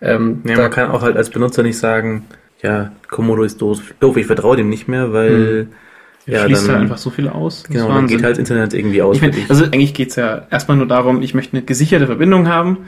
ähm, 0.00 0.40
Ja, 0.46 0.56
man 0.56 0.70
kann 0.70 0.90
auch 0.90 1.02
halt 1.02 1.18
als 1.18 1.28
Benutzer 1.28 1.62
nicht 1.62 1.78
sagen, 1.78 2.24
ja, 2.62 2.92
Komodo 3.10 3.42
ist 3.42 3.60
doof, 3.60 3.92
doof 4.00 4.16
ich 4.16 4.26
vertraue 4.26 4.56
dem 4.56 4.70
nicht 4.70 4.88
mehr, 4.88 5.12
weil 5.12 5.68
ja, 6.26 6.44
schließt 6.44 6.68
dann, 6.68 6.74
halt 6.74 6.82
einfach 6.82 6.98
so 6.98 7.10
viel 7.10 7.28
aus. 7.28 7.64
Genau, 7.64 7.88
dann 7.88 8.06
geht 8.06 8.22
halt 8.22 8.38
Internet 8.38 8.74
irgendwie 8.74 9.02
aus. 9.02 9.16
ich 9.16 9.22
mein, 9.22 9.32
für 9.32 9.40
dich. 9.40 9.50
also 9.50 9.64
eigentlich 9.64 9.94
geht's 9.94 10.16
ja 10.16 10.46
erstmal 10.50 10.76
nur 10.76 10.86
darum, 10.86 11.22
ich 11.22 11.34
möchte 11.34 11.56
eine 11.56 11.64
gesicherte 11.64 12.06
Verbindung 12.06 12.48
haben. 12.48 12.78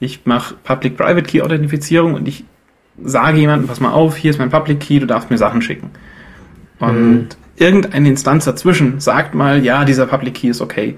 Ich 0.00 0.26
mache 0.26 0.54
Public-Private 0.62 1.22
Key-Authentifizierung 1.22 2.14
und 2.14 2.28
ich 2.28 2.44
sage 3.02 3.38
jemandem, 3.38 3.68
pass 3.68 3.80
mal 3.80 3.92
auf, 3.92 4.16
hier 4.16 4.30
ist 4.30 4.38
mein 4.38 4.50
Public 4.50 4.80
Key, 4.80 5.00
du 5.00 5.06
darfst 5.06 5.30
mir 5.30 5.38
Sachen 5.38 5.62
schicken. 5.62 5.90
Und 6.78 7.28
irgendeine 7.56 8.08
Instanz 8.08 8.44
dazwischen 8.44 9.00
sagt 9.00 9.34
mal, 9.34 9.64
ja, 9.64 9.84
dieser 9.84 10.06
Public 10.06 10.34
Key 10.34 10.48
ist 10.48 10.60
okay. 10.60 10.96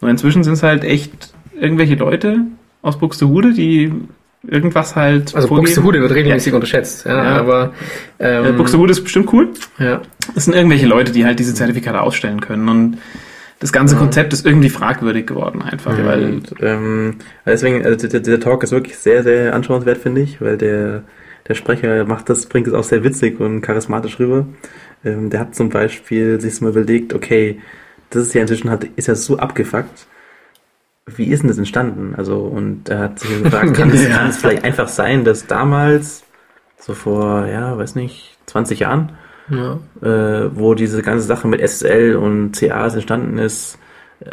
Und 0.00 0.08
inzwischen 0.08 0.42
sind 0.42 0.54
es 0.54 0.62
halt 0.62 0.84
echt 0.84 1.32
irgendwelche 1.58 1.94
Leute 1.94 2.40
aus 2.82 2.98
Buxtehude, 2.98 3.52
die 3.52 3.92
irgendwas 4.46 4.96
halt 4.96 5.34
also 5.34 5.48
vorgeben. 5.48 5.66
Buxtehude 5.66 6.00
wird 6.00 6.12
regelmäßig 6.12 6.54
unterschätzt, 6.54 7.04
ja, 7.04 7.16
Ja. 7.24 7.36
aber 7.36 7.72
ähm, 8.18 8.44
Äh, 8.46 8.52
Buxtehude 8.52 8.92
ist 8.92 9.02
bestimmt 9.02 9.32
cool. 9.32 9.50
ja. 9.78 10.00
Es 10.34 10.44
sind 10.44 10.54
irgendwelche 10.54 10.86
Leute, 10.86 11.12
die 11.12 11.24
halt 11.24 11.38
diese 11.38 11.54
Zertifikate 11.54 12.00
ausstellen 12.00 12.40
können 12.40 12.68
und 12.68 12.98
das 13.58 13.72
ganze 13.72 13.96
Konzept 13.96 14.32
ist 14.32 14.46
irgendwie 14.46 14.70
fragwürdig 14.70 15.26
geworden 15.26 15.60
einfach, 15.60 15.94
weil 16.04 16.24
Und, 16.24 16.54
ähm, 16.62 17.16
deswegen, 17.44 17.84
also 17.84 18.08
der, 18.08 18.20
der 18.20 18.40
Talk 18.40 18.62
ist 18.62 18.72
wirklich 18.72 18.96
sehr, 18.96 19.22
sehr 19.22 19.54
anschauenswert, 19.54 19.98
finde 19.98 20.22
ich, 20.22 20.40
weil 20.40 20.56
der, 20.56 21.02
der 21.46 21.54
Sprecher 21.54 22.06
macht 22.06 22.30
das, 22.30 22.46
bringt 22.46 22.68
es 22.68 22.72
auch 22.72 22.84
sehr 22.84 23.04
witzig 23.04 23.38
und 23.38 23.60
charismatisch 23.60 24.18
rüber. 24.18 24.46
Ähm, 25.04 25.28
der 25.28 25.40
hat 25.40 25.54
zum 25.54 25.68
Beispiel 25.68 26.40
sich 26.40 26.58
mal 26.62 26.70
überlegt, 26.70 27.12
okay, 27.12 27.60
das 28.08 28.22
ist 28.22 28.34
ja 28.34 28.40
inzwischen 28.40 28.70
hat, 28.70 28.84
ist 28.96 29.08
ja 29.08 29.14
so 29.14 29.36
abgefuckt. 29.36 30.06
Wie 31.06 31.26
ist 31.26 31.40
denn 31.40 31.48
das 31.48 31.58
entstanden? 31.58 32.14
Also, 32.16 32.38
und 32.38 32.88
er 32.88 32.98
hat 32.98 33.18
sich 33.18 33.42
gefragt, 33.42 33.74
kann 33.74 33.90
es, 33.90 34.08
kann 34.16 34.28
es 34.28 34.36
vielleicht 34.36 34.64
einfach 34.64 34.88
sein, 34.88 35.24
dass 35.24 35.46
damals, 35.46 36.24
so 36.78 36.94
vor, 36.94 37.46
ja, 37.46 37.76
weiß 37.76 37.94
nicht, 37.94 38.36
20 38.46 38.80
Jahren, 38.80 39.12
ja. 39.50 39.78
äh, 40.02 40.50
wo 40.54 40.74
diese 40.74 41.02
ganze 41.02 41.26
Sache 41.26 41.48
mit 41.48 41.60
SSL 41.60 42.16
und 42.16 42.52
CAs 42.52 42.94
entstanden 42.94 43.38
ist, 43.38 43.78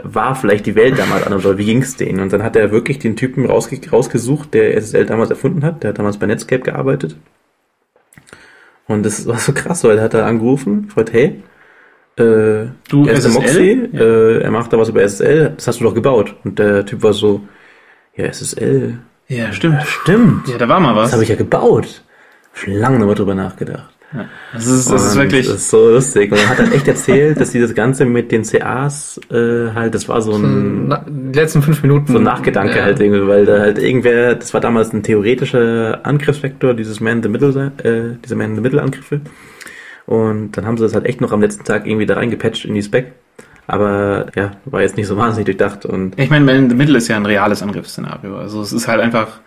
war 0.03 0.35
vielleicht 0.35 0.65
die 0.65 0.75
Welt 0.75 0.99
damals 0.99 1.25
anders 1.25 1.45
oder 1.45 1.57
wie 1.57 1.65
ging's 1.65 1.95
denen? 1.95 2.19
Und 2.19 2.33
dann 2.33 2.43
hat 2.43 2.55
er 2.55 2.71
wirklich 2.71 2.99
den 2.99 3.15
Typen 3.15 3.45
rausge 3.45 3.79
rausgesucht, 3.89 4.53
der 4.53 4.75
SSL 4.75 5.05
damals 5.05 5.29
erfunden 5.29 5.63
hat. 5.63 5.83
Der 5.83 5.89
hat 5.89 5.99
damals 5.99 6.17
bei 6.17 6.25
Netscape 6.25 6.61
gearbeitet. 6.61 7.15
Und 8.87 9.05
das 9.05 9.25
war 9.27 9.37
so 9.37 9.53
krass, 9.53 9.83
weil 9.83 9.97
er 9.97 10.03
hat 10.05 10.13
da 10.13 10.25
angerufen, 10.25 10.87
gefragt, 10.87 11.13
hey, 11.13 11.41
äh, 12.17 12.67
Du, 12.89 13.05
er 13.05 13.13
ist 13.13 13.23
der 13.25 13.31
SSL? 13.31 13.75
Moxie, 13.75 13.89
Ja. 13.93 14.01
äh, 14.01 14.37
er 14.41 14.51
macht 14.51 14.73
da 14.73 14.77
was 14.77 14.89
über 14.89 15.01
SSL, 15.01 15.53
das 15.55 15.67
hast 15.67 15.79
du 15.79 15.83
doch 15.85 15.93
gebaut. 15.95 16.35
Und 16.43 16.59
der 16.59 16.85
Typ 16.85 17.03
war 17.03 17.13
so, 17.13 17.41
ja, 18.15 18.25
SSL, 18.25 18.97
ja, 19.27 19.51
stimmt. 19.53 19.83
stimmt, 19.85 20.47
Ja, 20.47 20.57
da 20.57 20.67
war 20.69 20.79
mal 20.79 20.95
was. 20.95 21.05
das 21.05 21.13
habe 21.13 21.23
ich 21.23 21.29
ja 21.29 21.35
gebaut. 21.35 22.01
Schon 22.53 22.73
lange 22.73 22.97
nochmal 22.99 23.15
drüber 23.15 23.35
nachgedacht. 23.35 23.93
Das 24.53 24.65
ist, 24.65 24.89
das 24.89 25.03
ist 25.05 25.15
wirklich 25.17 25.45
Das 25.47 25.57
ist 25.57 25.69
so 25.69 25.89
lustig. 25.91 26.31
Und 26.31 26.37
er 26.37 26.47
hat 26.47 26.59
dann 26.59 26.71
echt 26.71 26.87
erzählt, 26.87 27.41
dass 27.41 27.51
sie 27.51 27.59
das 27.59 27.75
Ganze 27.75 28.05
mit 28.05 28.31
den 28.31 28.43
CAs 28.43 29.19
äh, 29.29 29.71
halt, 29.75 29.93
das 29.93 30.07
war 30.07 30.21
so 30.21 30.31
ein, 30.33 30.87
Na, 30.87 31.05
die 31.07 31.37
letzten 31.37 31.61
fünf 31.61 31.83
Minuten. 31.83 32.13
so 32.13 32.17
ein 32.17 32.23
Nachgedanke 32.23 32.77
ja. 32.77 32.83
halt 32.85 33.01
irgendwie, 33.01 33.27
weil 33.27 33.45
da 33.45 33.59
halt 33.59 33.77
irgendwer, 33.77 34.35
das 34.35 34.53
war 34.53 34.61
damals 34.61 34.93
ein 34.93 35.03
theoretischer 35.03 35.99
Angriffsvektor, 36.03 36.73
dieses 36.73 37.01
Man-in-the-Middle, 37.01 37.71
äh, 37.83 38.17
diese 38.23 38.35
Man-in-the-Middle-Angriffe. 38.37 39.19
Und 40.07 40.53
dann 40.53 40.65
haben 40.65 40.77
sie 40.77 40.83
das 40.83 40.95
halt 40.95 41.05
echt 41.05 41.21
noch 41.21 41.31
am 41.31 41.41
letzten 41.41 41.63
Tag 41.65 41.85
irgendwie 41.85 42.05
da 42.07 42.15
reingepatcht 42.15 42.65
in 42.65 42.73
die 42.73 42.81
Spec. 42.81 43.11
Aber 43.67 44.27
ja, 44.35 44.51
war 44.65 44.81
jetzt 44.81 44.97
nicht 44.97 45.07
so 45.07 45.17
wahnsinnig 45.17 45.45
durchdacht 45.45 45.85
und 45.85 46.17
Ich 46.19 46.29
meine, 46.29 46.45
Man 46.45 46.55
in 46.55 46.69
the 46.69 46.75
Middle 46.75 46.97
ist 46.97 47.07
ja 47.09 47.17
ein 47.17 47.25
reales 47.25 47.61
Angriffsszenario. 47.61 48.37
Also 48.37 48.61
es 48.61 48.71
ist 48.71 48.87
halt 48.87 49.01
einfach, 49.01 49.41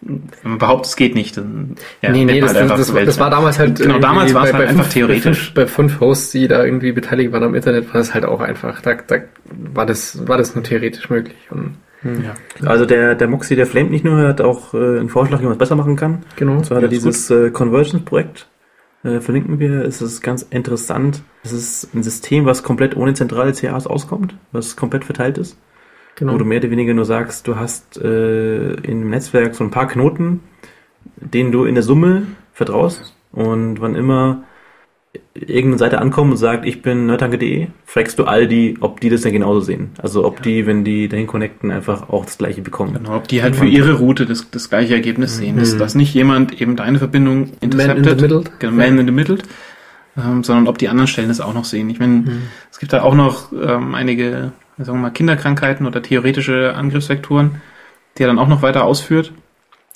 wenn 0.00 0.22
man 0.42 0.58
behauptet, 0.58 0.86
es 0.90 0.96
geht 0.96 1.14
nicht, 1.14 1.36
dann 1.36 1.74
ja, 2.00 2.10
nee, 2.10 2.24
nee, 2.24 2.40
das, 2.40 2.54
man 2.54 2.56
halt 2.56 2.56
das, 2.56 2.62
einfach 2.62 2.76
das, 2.78 2.94
war- 2.94 3.04
das 3.04 3.16
damals 3.30 3.58
halt. 3.58 3.78
Genau, 3.78 3.98
damals 3.98 4.32
war 4.32 4.44
es 4.44 4.52
bei- 4.52 4.58
halt 4.58 4.68
einfach 4.70 4.84
fünf- 4.84 4.94
theoretisch. 4.94 5.52
Bei 5.54 5.66
fünf, 5.66 5.88
bei 5.88 5.88
fünf 5.92 6.00
Hosts, 6.00 6.30
die 6.30 6.48
da 6.48 6.64
irgendwie 6.64 6.92
beteiligt 6.92 7.32
waren 7.32 7.42
am 7.42 7.54
Internet, 7.54 7.86
war 7.92 7.98
das 8.00 8.14
halt 8.14 8.24
auch 8.24 8.40
einfach. 8.40 8.80
Da, 8.80 8.94
da 9.06 9.16
war 9.74 9.84
das, 9.84 10.26
war 10.26 10.38
das 10.38 10.54
nur 10.54 10.64
theoretisch 10.64 11.10
möglich. 11.10 11.36
Und 11.50 11.74
Ja. 12.04 12.34
also 12.66 12.86
der, 12.86 13.16
der 13.16 13.28
Moxie, 13.28 13.56
der 13.56 13.66
flamet 13.66 13.90
nicht 13.90 14.04
nur, 14.04 14.20
er 14.20 14.28
hat 14.28 14.40
auch 14.40 14.72
äh, 14.72 14.78
einen 14.78 15.08
Vorschlag, 15.10 15.40
wie 15.40 15.44
man 15.44 15.52
es 15.52 15.58
besser 15.58 15.74
machen 15.76 15.96
kann. 15.96 16.22
genau. 16.36 16.52
Und 16.52 16.64
zwar 16.64 16.76
hat 16.78 16.84
er 16.84 16.88
dieses 16.88 17.28
äh, 17.30 17.50
Convergence-Projekt, 17.50 18.46
äh, 19.04 19.20
verlinken 19.20 19.58
wir. 19.58 19.84
Es 19.84 20.02
ist 20.02 20.20
ganz 20.20 20.42
interessant. 20.42 21.22
Es 21.42 21.52
ist 21.52 21.94
ein 21.94 22.02
System, 22.02 22.44
was 22.46 22.62
komplett 22.62 22.96
ohne 22.96 23.14
zentrale 23.14 23.52
CAs 23.52 23.86
auskommt, 23.86 24.34
was 24.52 24.76
komplett 24.76 25.04
verteilt 25.04 25.38
ist. 25.38 25.58
genau. 26.16 26.34
Wo 26.34 26.38
du 26.38 26.44
mehr 26.44 26.58
oder 26.58 26.70
weniger 26.70 26.94
nur 26.94 27.04
sagst, 27.04 27.46
du 27.46 27.56
hast 27.56 27.98
äh, 27.98 28.72
im 28.74 29.10
Netzwerk 29.10 29.54
so 29.54 29.64
ein 29.64 29.70
paar 29.70 29.88
Knoten, 29.88 30.40
denen 31.16 31.52
du 31.52 31.64
in 31.64 31.74
der 31.74 31.84
Summe 31.84 32.26
vertraust. 32.52 33.14
Und 33.32 33.80
wann 33.80 33.94
immer 33.94 34.44
irgendeine 35.34 35.78
Seite 35.78 36.00
ankommt 36.00 36.32
und 36.32 36.36
sagt, 36.36 36.66
ich 36.66 36.82
bin 36.82 37.06
nerdtanke.de, 37.06 37.68
fragst 37.86 38.18
du 38.18 38.24
all 38.24 38.46
die, 38.48 38.76
ob 38.80 39.00
die 39.00 39.08
das 39.08 39.22
denn 39.22 39.32
genauso 39.32 39.60
sehen. 39.60 39.90
Also 40.02 40.24
ob 40.24 40.42
die, 40.42 40.66
wenn 40.66 40.84
die 40.84 41.08
dahin 41.08 41.26
connecten, 41.26 41.70
einfach 41.70 42.08
auch 42.10 42.24
das 42.24 42.38
gleiche 42.38 42.60
bekommen. 42.60 42.94
Genau, 42.94 43.16
ob 43.16 43.28
die 43.28 43.42
halt 43.42 43.56
für 43.56 43.66
ihre 43.66 43.94
Route 43.94 44.26
das, 44.26 44.50
das 44.50 44.68
gleiche 44.68 44.94
Ergebnis 44.94 45.36
sehen. 45.36 45.56
Dass, 45.56 45.74
Mhm. 45.74 45.78
dass 45.78 45.94
nicht 45.94 46.12
jemand 46.14 46.60
eben 46.60 46.76
deine 46.76 46.98
Verbindung 46.98 47.38
Man 47.40 47.48
in 47.60 47.72
the 47.72 47.78
interceptet. 47.78 48.20
middle. 48.20 48.44
Genau, 48.58 48.72
Man 48.72 48.98
in 48.98 49.06
the 49.06 49.12
middle. 49.12 49.38
ähm, 50.16 50.42
sondern 50.44 50.66
ob 50.66 50.78
die 50.78 50.88
anderen 50.88 51.06
Stellen 51.06 51.28
das 51.28 51.40
auch 51.40 51.54
noch 51.54 51.64
sehen. 51.64 51.88
Ich 51.90 52.00
meine, 52.00 52.24
es 52.70 52.78
gibt 52.80 52.92
da 52.92 53.02
auch 53.02 53.14
noch 53.14 53.52
ähm, 53.52 53.94
einige, 53.94 54.52
sagen 54.76 54.98
wir 54.98 55.02
mal, 55.02 55.10
Kinderkrankheiten 55.10 55.86
oder 55.86 56.02
theoretische 56.02 56.74
Angriffsvektoren, 56.74 57.62
die 58.18 58.24
er 58.24 58.26
dann 58.26 58.38
auch 58.40 58.48
noch 58.48 58.62
weiter 58.62 58.84
ausführt. 58.84 59.32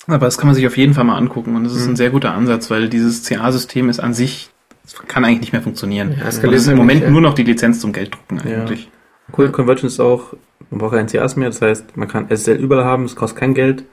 Aber 0.07 0.19
das 0.25 0.37
kann 0.37 0.47
man 0.47 0.55
sich 0.55 0.65
auf 0.67 0.77
jeden 0.77 0.93
Fall 0.93 1.03
mal 1.03 1.17
angucken 1.17 1.55
und 1.55 1.63
das 1.65 1.75
ist 1.75 1.87
ein 1.87 1.95
sehr 1.97 2.09
guter 2.09 2.33
Ansatz, 2.33 2.69
weil 2.71 2.89
dieses 2.89 3.23
CA-System 3.23 3.89
ist 3.89 3.99
an 3.99 4.13
sich, 4.13 4.49
es 4.85 4.95
kann 5.07 5.23
eigentlich 5.25 5.41
nicht 5.41 5.53
mehr 5.53 5.61
funktionieren. 5.61 6.15
Ja, 6.17 6.25
das 6.25 6.37
ist 6.37 6.67
im 6.67 6.77
Moment 6.77 6.99
nicht, 6.99 7.05
ja. 7.07 7.11
nur 7.11 7.21
noch 7.21 7.33
die 7.33 7.43
Lizenz 7.43 7.79
zum 7.79 7.93
Gelddrucken 7.93 8.41
Ja. 8.45 8.61
eigentlich. 8.61 8.89
Cool 9.37 9.49
Convergence 9.51 9.93
ist 9.93 9.99
auch, 9.99 10.33
man 10.69 10.79
braucht 10.79 10.93
kein 10.93 11.07
CAs 11.07 11.35
mehr, 11.35 11.49
das 11.49 11.61
heißt, 11.61 11.95
man 11.95 12.07
kann 12.07 12.29
SSL 12.29 12.57
überall 12.57 12.83
haben, 12.83 13.05
es 13.05 13.15
kostet 13.15 13.39
kein 13.39 13.53
Geld, 13.53 13.85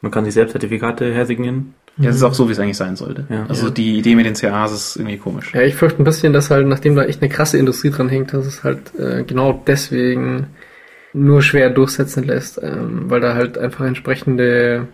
man 0.00 0.12
kann 0.12 0.24
sich 0.24 0.34
selbst 0.34 0.52
Zertifikate 0.52 1.12
hersignieren. 1.12 1.74
Ja, 1.98 2.06
das 2.08 2.16
ist 2.16 2.22
auch 2.22 2.34
so, 2.34 2.46
wie 2.48 2.52
es 2.52 2.60
eigentlich 2.60 2.76
sein 2.76 2.94
sollte. 2.94 3.26
Ja. 3.30 3.46
also 3.48 3.66
Ja. 3.66 3.72
die 3.72 3.98
Idee 3.98 4.14
mit 4.14 4.26
den 4.26 4.34
CAs 4.34 4.72
ist 4.72 4.96
irgendwie 4.96 5.16
komisch. 5.16 5.52
Ja, 5.54 5.62
ich 5.62 5.74
fürchte 5.74 6.00
ein 6.02 6.04
bisschen, 6.04 6.32
dass 6.34 6.50
halt, 6.50 6.66
nachdem 6.66 6.94
da 6.94 7.04
echt 7.04 7.22
eine 7.22 7.30
krasse 7.30 7.56
Industrie 7.58 7.90
dran 7.90 8.08
hängt, 8.10 8.32
dass 8.34 8.44
es 8.46 8.62
halt 8.62 8.94
äh, 8.98 9.24
genau 9.24 9.62
deswegen 9.66 10.48
nur 11.14 11.40
schwer 11.40 11.70
durchsetzen 11.70 12.24
lässt, 12.24 12.60
ähm, 12.62 13.04
weil 13.10 13.20
da 13.20 13.34
halt 13.34 13.56
einfach 13.56 13.86
entsprechende 13.86 14.86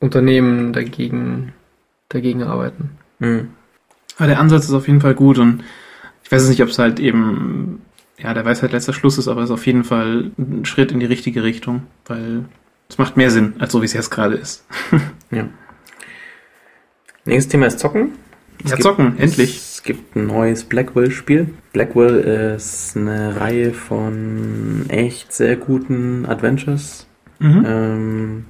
Unternehmen 0.00 0.72
dagegen, 0.72 1.52
dagegen 2.08 2.42
arbeiten. 2.42 2.90
Mhm. 3.20 3.48
Aber 4.16 4.26
der 4.28 4.38
Ansatz 4.40 4.64
ist 4.66 4.72
auf 4.74 4.86
jeden 4.86 5.00
Fall 5.00 5.14
gut 5.14 5.38
und 5.38 5.62
ich 6.22 6.30
weiß 6.32 6.42
jetzt 6.42 6.50
nicht, 6.50 6.62
ob 6.62 6.68
es 6.68 6.78
halt 6.78 7.00
eben, 7.00 7.82
ja, 8.18 8.32
der 8.34 8.44
Weisheit 8.44 8.72
letzter 8.72 8.92
Schluss 8.92 9.18
ist, 9.18 9.28
aber 9.28 9.42
es 9.42 9.50
ist 9.50 9.54
auf 9.54 9.66
jeden 9.66 9.84
Fall 9.84 10.30
ein 10.38 10.64
Schritt 10.64 10.92
in 10.92 11.00
die 11.00 11.06
richtige 11.06 11.42
Richtung, 11.42 11.82
weil 12.06 12.44
es 12.88 12.96
macht 12.98 13.16
mehr 13.16 13.30
Sinn, 13.30 13.54
als 13.58 13.72
so 13.72 13.80
wie 13.82 13.86
es 13.86 13.92
jetzt 13.92 14.10
gerade 14.10 14.34
ist. 14.36 14.64
Ja. 15.30 15.48
Nächstes 17.24 17.50
Thema 17.50 17.66
ist 17.66 17.78
Zocken. 17.78 18.10
Es 18.64 18.70
Ja, 18.70 18.76
gibt- 18.76 18.82
zocken, 18.84 19.18
endlich. 19.18 19.56
Es 19.56 19.82
gibt 19.82 20.14
ein 20.16 20.26
neues 20.26 20.64
Blackwell-Spiel. 20.64 21.48
Blackwell 21.72 22.54
ist 22.56 22.96
eine 22.96 23.38
Reihe 23.40 23.72
von 23.72 24.84
echt 24.88 25.32
sehr 25.32 25.56
guten 25.56 26.24
Adventures, 26.26 27.06
Mhm. 27.40 27.64
ähm, 27.66 28.44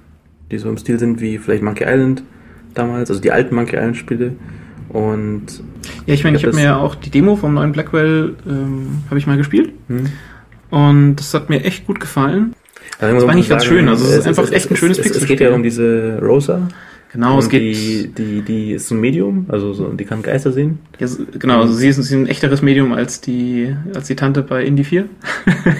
die 0.50 0.58
so 0.58 0.68
im 0.68 0.76
Stil 0.76 0.98
sind 0.98 1.20
wie 1.20 1.38
vielleicht 1.38 1.62
Monkey 1.62 1.84
Island 1.84 2.22
damals, 2.74 3.08
also 3.10 3.20
die 3.22 3.32
alten 3.32 3.54
Monkey 3.54 3.76
Island-Spiele. 3.76 4.36
Und 4.94 5.46
Ja, 6.06 6.14
ich 6.14 6.22
meine, 6.22 6.36
ich 6.36 6.44
habe 6.44 6.54
mir 6.54 6.62
ja 6.62 6.76
auch 6.76 6.94
die 6.94 7.10
Demo 7.10 7.34
vom 7.34 7.54
neuen 7.54 7.72
Blackwell, 7.72 8.36
ähm, 8.48 9.02
habe 9.10 9.18
ich 9.18 9.26
mal 9.26 9.36
gespielt 9.36 9.72
hm, 9.88 10.06
und 10.70 11.16
das 11.16 11.34
hat 11.34 11.50
mir 11.50 11.64
echt 11.64 11.84
gut 11.88 11.98
gefallen. 11.98 12.54
Also 13.00 13.12
Das 13.12 13.24
war 13.24 13.32
eigentlich 13.32 13.48
ganz 13.48 13.64
schön, 13.64 13.88
also 13.88 14.04
es 14.04 14.18
ist 14.18 14.28
einfach 14.28 14.52
echt 14.52 14.70
ein 14.70 14.76
schönes 14.76 15.00
es, 15.00 15.06
es, 15.06 15.16
es 15.16 15.26
geht 15.26 15.40
ja 15.40 15.52
um 15.52 15.64
diese 15.64 16.20
Rosa. 16.22 16.68
Genau, 17.12 17.40
es 17.40 17.48
geht, 17.48 17.62
die, 17.62 18.12
die, 18.16 18.42
die 18.42 18.72
ist 18.72 18.86
so 18.86 18.94
ein 18.94 19.00
Medium, 19.00 19.46
also 19.48 19.72
so, 19.72 19.88
die 19.88 20.04
kann 20.04 20.22
Geister 20.22 20.52
sehen. 20.52 20.78
ja, 21.00 21.08
genau, 21.40 21.62
also 21.62 21.72
sie 21.72 21.88
ist, 21.88 21.96
sie 21.96 22.02
ist 22.02 22.12
ein 22.12 22.28
echteres 22.28 22.62
Medium 22.62 22.92
als 22.92 23.20
die, 23.20 23.74
als 23.96 24.06
die 24.06 24.14
Tante 24.14 24.42
bei 24.42 24.64
Indie 24.64 24.84
4. 24.84 25.06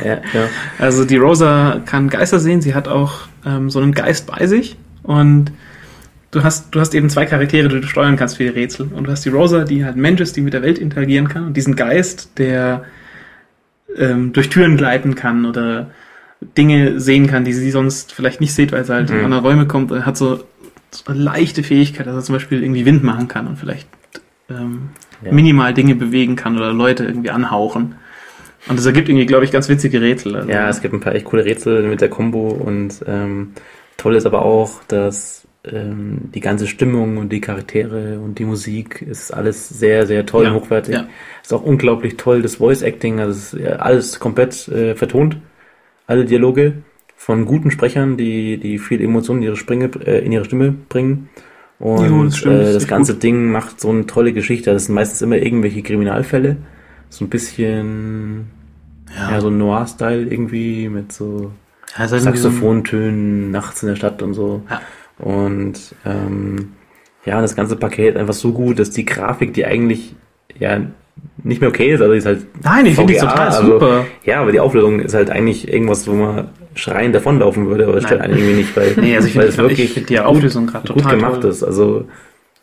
Ja, 0.05 0.15
ja. 0.15 0.21
Also 0.81 1.05
die 1.05 1.17
Rosa 1.17 1.83
kann 1.87 2.09
Geister 2.09 2.41
sehen, 2.41 2.61
sie 2.63 2.75
hat 2.75 2.89
auch 2.89 3.29
ähm, 3.47 3.71
so 3.71 3.79
einen 3.79 3.93
Geist 3.93 4.27
bei 4.27 4.49
sich 4.49 4.77
und 5.05 5.53
du 6.35 6.43
hast, 6.43 6.75
du 6.75 6.81
hast 6.81 6.95
eben 6.95 7.09
zwei 7.11 7.27
Charaktere, 7.27 7.69
die 7.69 7.81
du 7.81 7.87
steuern 7.87 8.17
kannst 8.17 8.37
für 8.37 8.43
die 8.45 8.49
Rätsel. 8.51 8.89
Und 8.95 9.07
du 9.07 9.11
hast 9.11 9.25
die 9.25 9.29
Rosa, 9.31 9.65
die 9.65 9.85
halt 9.85 9.97
ein 9.97 10.01
Mensch 10.01 10.21
ist, 10.21 10.37
die 10.37 10.41
mit 10.41 10.53
der 10.55 10.63
Welt 10.63 10.79
interagieren 10.79 11.29
kann 11.29 11.47
und 11.47 11.57
diesen 11.57 11.77
Geist, 11.77 12.39
der 12.39 12.85
ähm, 13.97 14.33
durch 14.33 14.49
Türen 14.51 14.77
gleiten 14.77 15.15
kann 15.15 15.47
oder 15.47 15.91
Dinge 16.59 17.01
sehen 17.01 17.27
kann, 17.27 17.45
die 17.45 17.53
sie 17.53 17.71
sonst 17.71 18.13
vielleicht 18.13 18.41
nicht 18.41 18.55
sieht, 18.55 18.73
weil 18.73 18.85
sie 18.85 18.93
halt 18.93 19.11
in 19.11 19.19
Mhm. 19.19 19.25
andere 19.27 19.43
Räume 19.43 19.67
kommt. 19.67 19.91
Er 19.93 20.05
hat 20.07 20.17
so, 20.17 20.45
so 20.91 21.05
eine 21.07 21.19
leichte 21.21 21.63
Fähigkeit, 21.63 22.07
dass 22.07 22.15
er 22.15 22.23
zum 22.23 22.35
Beispiel 22.35 22.63
irgendwie 22.63 22.85
Wind 22.85 23.03
machen 23.03 23.29
kann 23.29 23.47
und 23.47 23.59
vielleicht 23.59 23.89
ähm, 24.51 24.91
Ja. 25.25 25.33
minimal 25.33 25.73
Dinge 25.73 25.95
bewegen 25.95 26.37
kann 26.37 26.57
oder 26.57 26.73
Leute 26.73 27.05
irgendwie 27.05 27.31
anhauchen. 27.31 27.95
Und 28.67 28.79
das 28.79 28.85
ergibt 28.87 29.09
irgendwie, 29.09 29.27
glaube 29.27 29.45
ich, 29.45 29.53
ganz 29.53 29.69
witzige 29.69 30.01
Rätsel. 30.01 30.37
Also, 30.37 30.51
Ja, 30.51 30.69
es 30.69 30.81
gibt 30.83 30.93
ein 30.95 31.01
paar 31.01 31.15
echt 31.15 31.25
coole 31.27 31.45
Rätsel 31.45 31.83
mit 31.89 32.01
der 32.01 32.09
Combo 32.11 32.49
und 32.49 33.03
ähm, 33.07 33.53
toll 33.97 34.17
ist 34.17 34.27
aber 34.27 34.43
auch, 34.45 34.83
dass 34.89 35.44
ähm, 35.71 36.31
die 36.35 36.41
ganze 36.41 36.67
Stimmung 36.67 37.17
und 37.17 37.31
die 37.31 37.41
Charaktere 37.41 38.19
und 38.21 38.39
die 38.39 38.45
Musik 38.45 39.03
ist 39.03 39.33
alles 39.33 39.69
sehr, 39.69 40.07
sehr 40.07 40.27
toll 40.27 40.45
Ja, 40.45 40.51
und 40.53 40.61
hochwertig. 40.61 40.95
ja. 40.95 41.07
Ist 41.43 41.53
auch 41.53 41.63
unglaublich 41.65 42.17
toll, 42.17 42.43
das 42.43 42.57
Voice 42.57 42.83
Acting, 42.83 43.21
also 43.21 43.57
ja 43.57 43.77
alles 43.77 44.21
komplett 44.21 44.69
äh, 44.69 44.95
vertont. 44.95 45.39
Alle 46.07 46.25
Dialoge 46.27 46.83
von 47.17 47.47
guten 47.47 47.71
Sprechern, 47.71 48.17
die, 48.17 48.59
die 48.59 48.79
viel 48.79 49.01
Emotionen 49.01 49.41
in 49.41 49.47
ihre, 49.47 49.57
Springe, 49.57 49.91
äh, 50.05 50.25
in 50.25 50.33
ihre 50.33 50.45
Stimme 50.45 50.73
bringen. 50.89 51.31
Und 51.79 52.07
Jo, 52.09 52.25
das 52.25 52.37
stimmt, 52.39 52.61
äh, 52.61 52.73
das 52.73 52.87
ganze 52.87 53.15
Ding 53.15 53.51
macht 53.51 53.81
so 53.81 53.91
eine 53.91 54.07
tolle 54.07 54.33
Geschichte. 54.33 54.73
Das 54.73 54.87
sind 54.87 54.95
meistens 54.95 55.23
immer 55.23 55.37
irgendwelche 55.37 55.83
Kriminalfälle. 55.83 56.57
So 57.09 57.25
ein 57.25 57.29
bisschen 57.31 58.51
ja, 59.17 59.41
so 59.41 59.49
ein 59.49 59.59
Noir-Style 59.59 60.23
irgendwie 60.31 60.89
mit 60.89 61.13
so 61.13 61.53
Ja, 61.97 62.09
halt 62.11 62.21
Saxophontönen 62.21 63.51
nachts 63.51 63.83
in 63.83 63.89
der 63.89 63.97
Stadt 63.97 64.23
und 64.23 64.35
so. 64.35 64.63
Ja. 64.69 64.81
Und 65.19 65.95
ähm, 66.05 66.73
ja, 67.25 67.37
und 67.37 67.43
das 67.43 67.57
ganze 67.57 67.77
Paket 67.77 68.17
einfach 68.17 68.35
so 68.35 68.53
gut, 68.53 68.79
dass 68.79 68.91
die 68.91 69.05
Grafik, 69.05 69.55
die 69.55 69.65
eigentlich 69.65 70.15
ja 70.59 70.81
nicht 71.43 71.61
mehr 71.61 71.71
okay 71.71 71.93
ist, 71.95 72.01
also 72.01 72.13
die 72.13 72.19
ist 72.19 72.27
halt 72.27 72.47
Nein, 72.63 72.87
ich 72.87 72.97
finde 72.97 73.13
die 73.15 73.19
total 73.21 73.49
also- 73.49 73.73
super. 73.73 74.07
ja, 74.25 74.41
aber 74.41 74.53
die 74.53 74.61
Auflösung 74.61 75.01
ist 75.01 75.15
halt 75.15 75.31
eigentlich 75.31 75.73
irgendwas, 75.73 76.07
wo 76.09 76.13
man 76.15 76.49
schreiend 76.75 77.15
davonlaufen 77.15 77.67
würde, 77.69 77.85
aber 77.85 77.95
das 77.95 78.05
stört 78.05 78.21
Nein. 78.21 78.31
einen 78.33 78.41
irgendwie 78.41 78.57
nicht, 78.59 78.77
weil, 78.77 78.95
Nee, 79.01 79.15
also 79.17 79.29
ich 79.29 79.37
weil 79.37 79.53
finde 79.53 79.73
ich 79.73 79.93
find 79.93 80.09
die 80.11 80.19
Auflösung 80.21 80.67
gerade 80.67 80.93
gut 80.93 81.03
total 81.03 81.17
gemacht 81.17 81.41
toll. 81.43 81.51
ist. 81.51 81.63
Also 81.63 82.07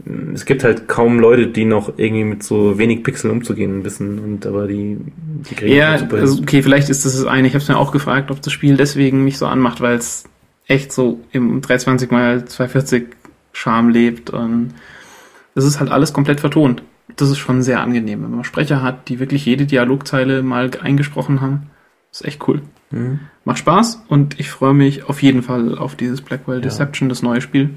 mh, 0.04 0.34
es 0.34 0.46
gibt 0.46 0.66
halt 0.66 0.90
kaum 0.90 1.20
Leute, 1.20 1.48
die 1.48 1.64
noch 1.64 1.94
irgendwie 1.98 2.26
mit 2.26 2.44
so 2.44 2.78
wenig 2.78 3.04
Pixeln 3.04 3.32
umzugehen 3.32 3.86
wissen 3.86 4.20
und 4.20 4.46
aber 4.46 4.68
die 4.68 4.98
die 5.50 5.56
kriegen 5.56 5.74
Ja, 5.74 5.98
super 5.98 6.18
also 6.18 6.42
okay, 6.42 6.62
vielleicht 6.62 6.90
ist 6.90 7.06
das 7.06 7.14
das 7.16 7.26
eine. 7.26 7.48
Ich 7.48 7.54
habe 7.54 7.64
es 7.64 7.70
mir 7.70 7.78
auch 7.78 7.94
gefragt, 7.94 8.30
ob 8.32 8.42
das 8.42 8.52
Spiel 8.52 8.76
deswegen 8.76 9.24
mich 9.24 9.38
so 9.38 9.46
anmacht, 9.48 9.80
weil 9.80 9.96
es 9.98 10.26
echt 10.68 10.92
so 10.92 11.22
im 11.32 11.62
320 11.62 12.12
mal 12.12 12.46
240 12.46 13.08
Charme 13.54 13.90
lebt 13.90 14.30
und 14.30 14.74
das 15.56 15.66
ist 15.66 15.80
halt 15.80 15.92
alles 15.92 16.14
komplett 16.14 16.40
vertont. 16.40 16.84
Das 17.18 17.30
ist 17.30 17.40
schon 17.40 17.62
sehr 17.62 17.82
angenehm, 17.82 18.24
wenn 18.24 18.32
man 18.32 18.44
Sprecher 18.44 18.82
hat, 18.82 19.10
die 19.10 19.20
wirklich 19.20 19.46
jede 19.46 19.66
Dialogzeile 19.66 20.44
mal 20.44 20.72
eingesprochen 20.82 21.42
haben. 21.42 21.70
ist 22.12 22.24
echt 22.26 22.48
cool. 22.48 22.62
Mhm. 22.92 23.20
Macht 23.44 23.60
Spaß 23.60 24.06
und 24.08 24.40
ich 24.40 24.50
freue 24.50 24.74
mich 24.74 25.04
auf 25.10 25.22
jeden 25.22 25.44
Fall 25.44 25.78
auf 25.78 25.96
dieses 25.96 26.22
Blackwell 26.22 26.62
Deception, 26.62 27.10
das 27.10 27.22
neue 27.22 27.42
Spiel. 27.42 27.72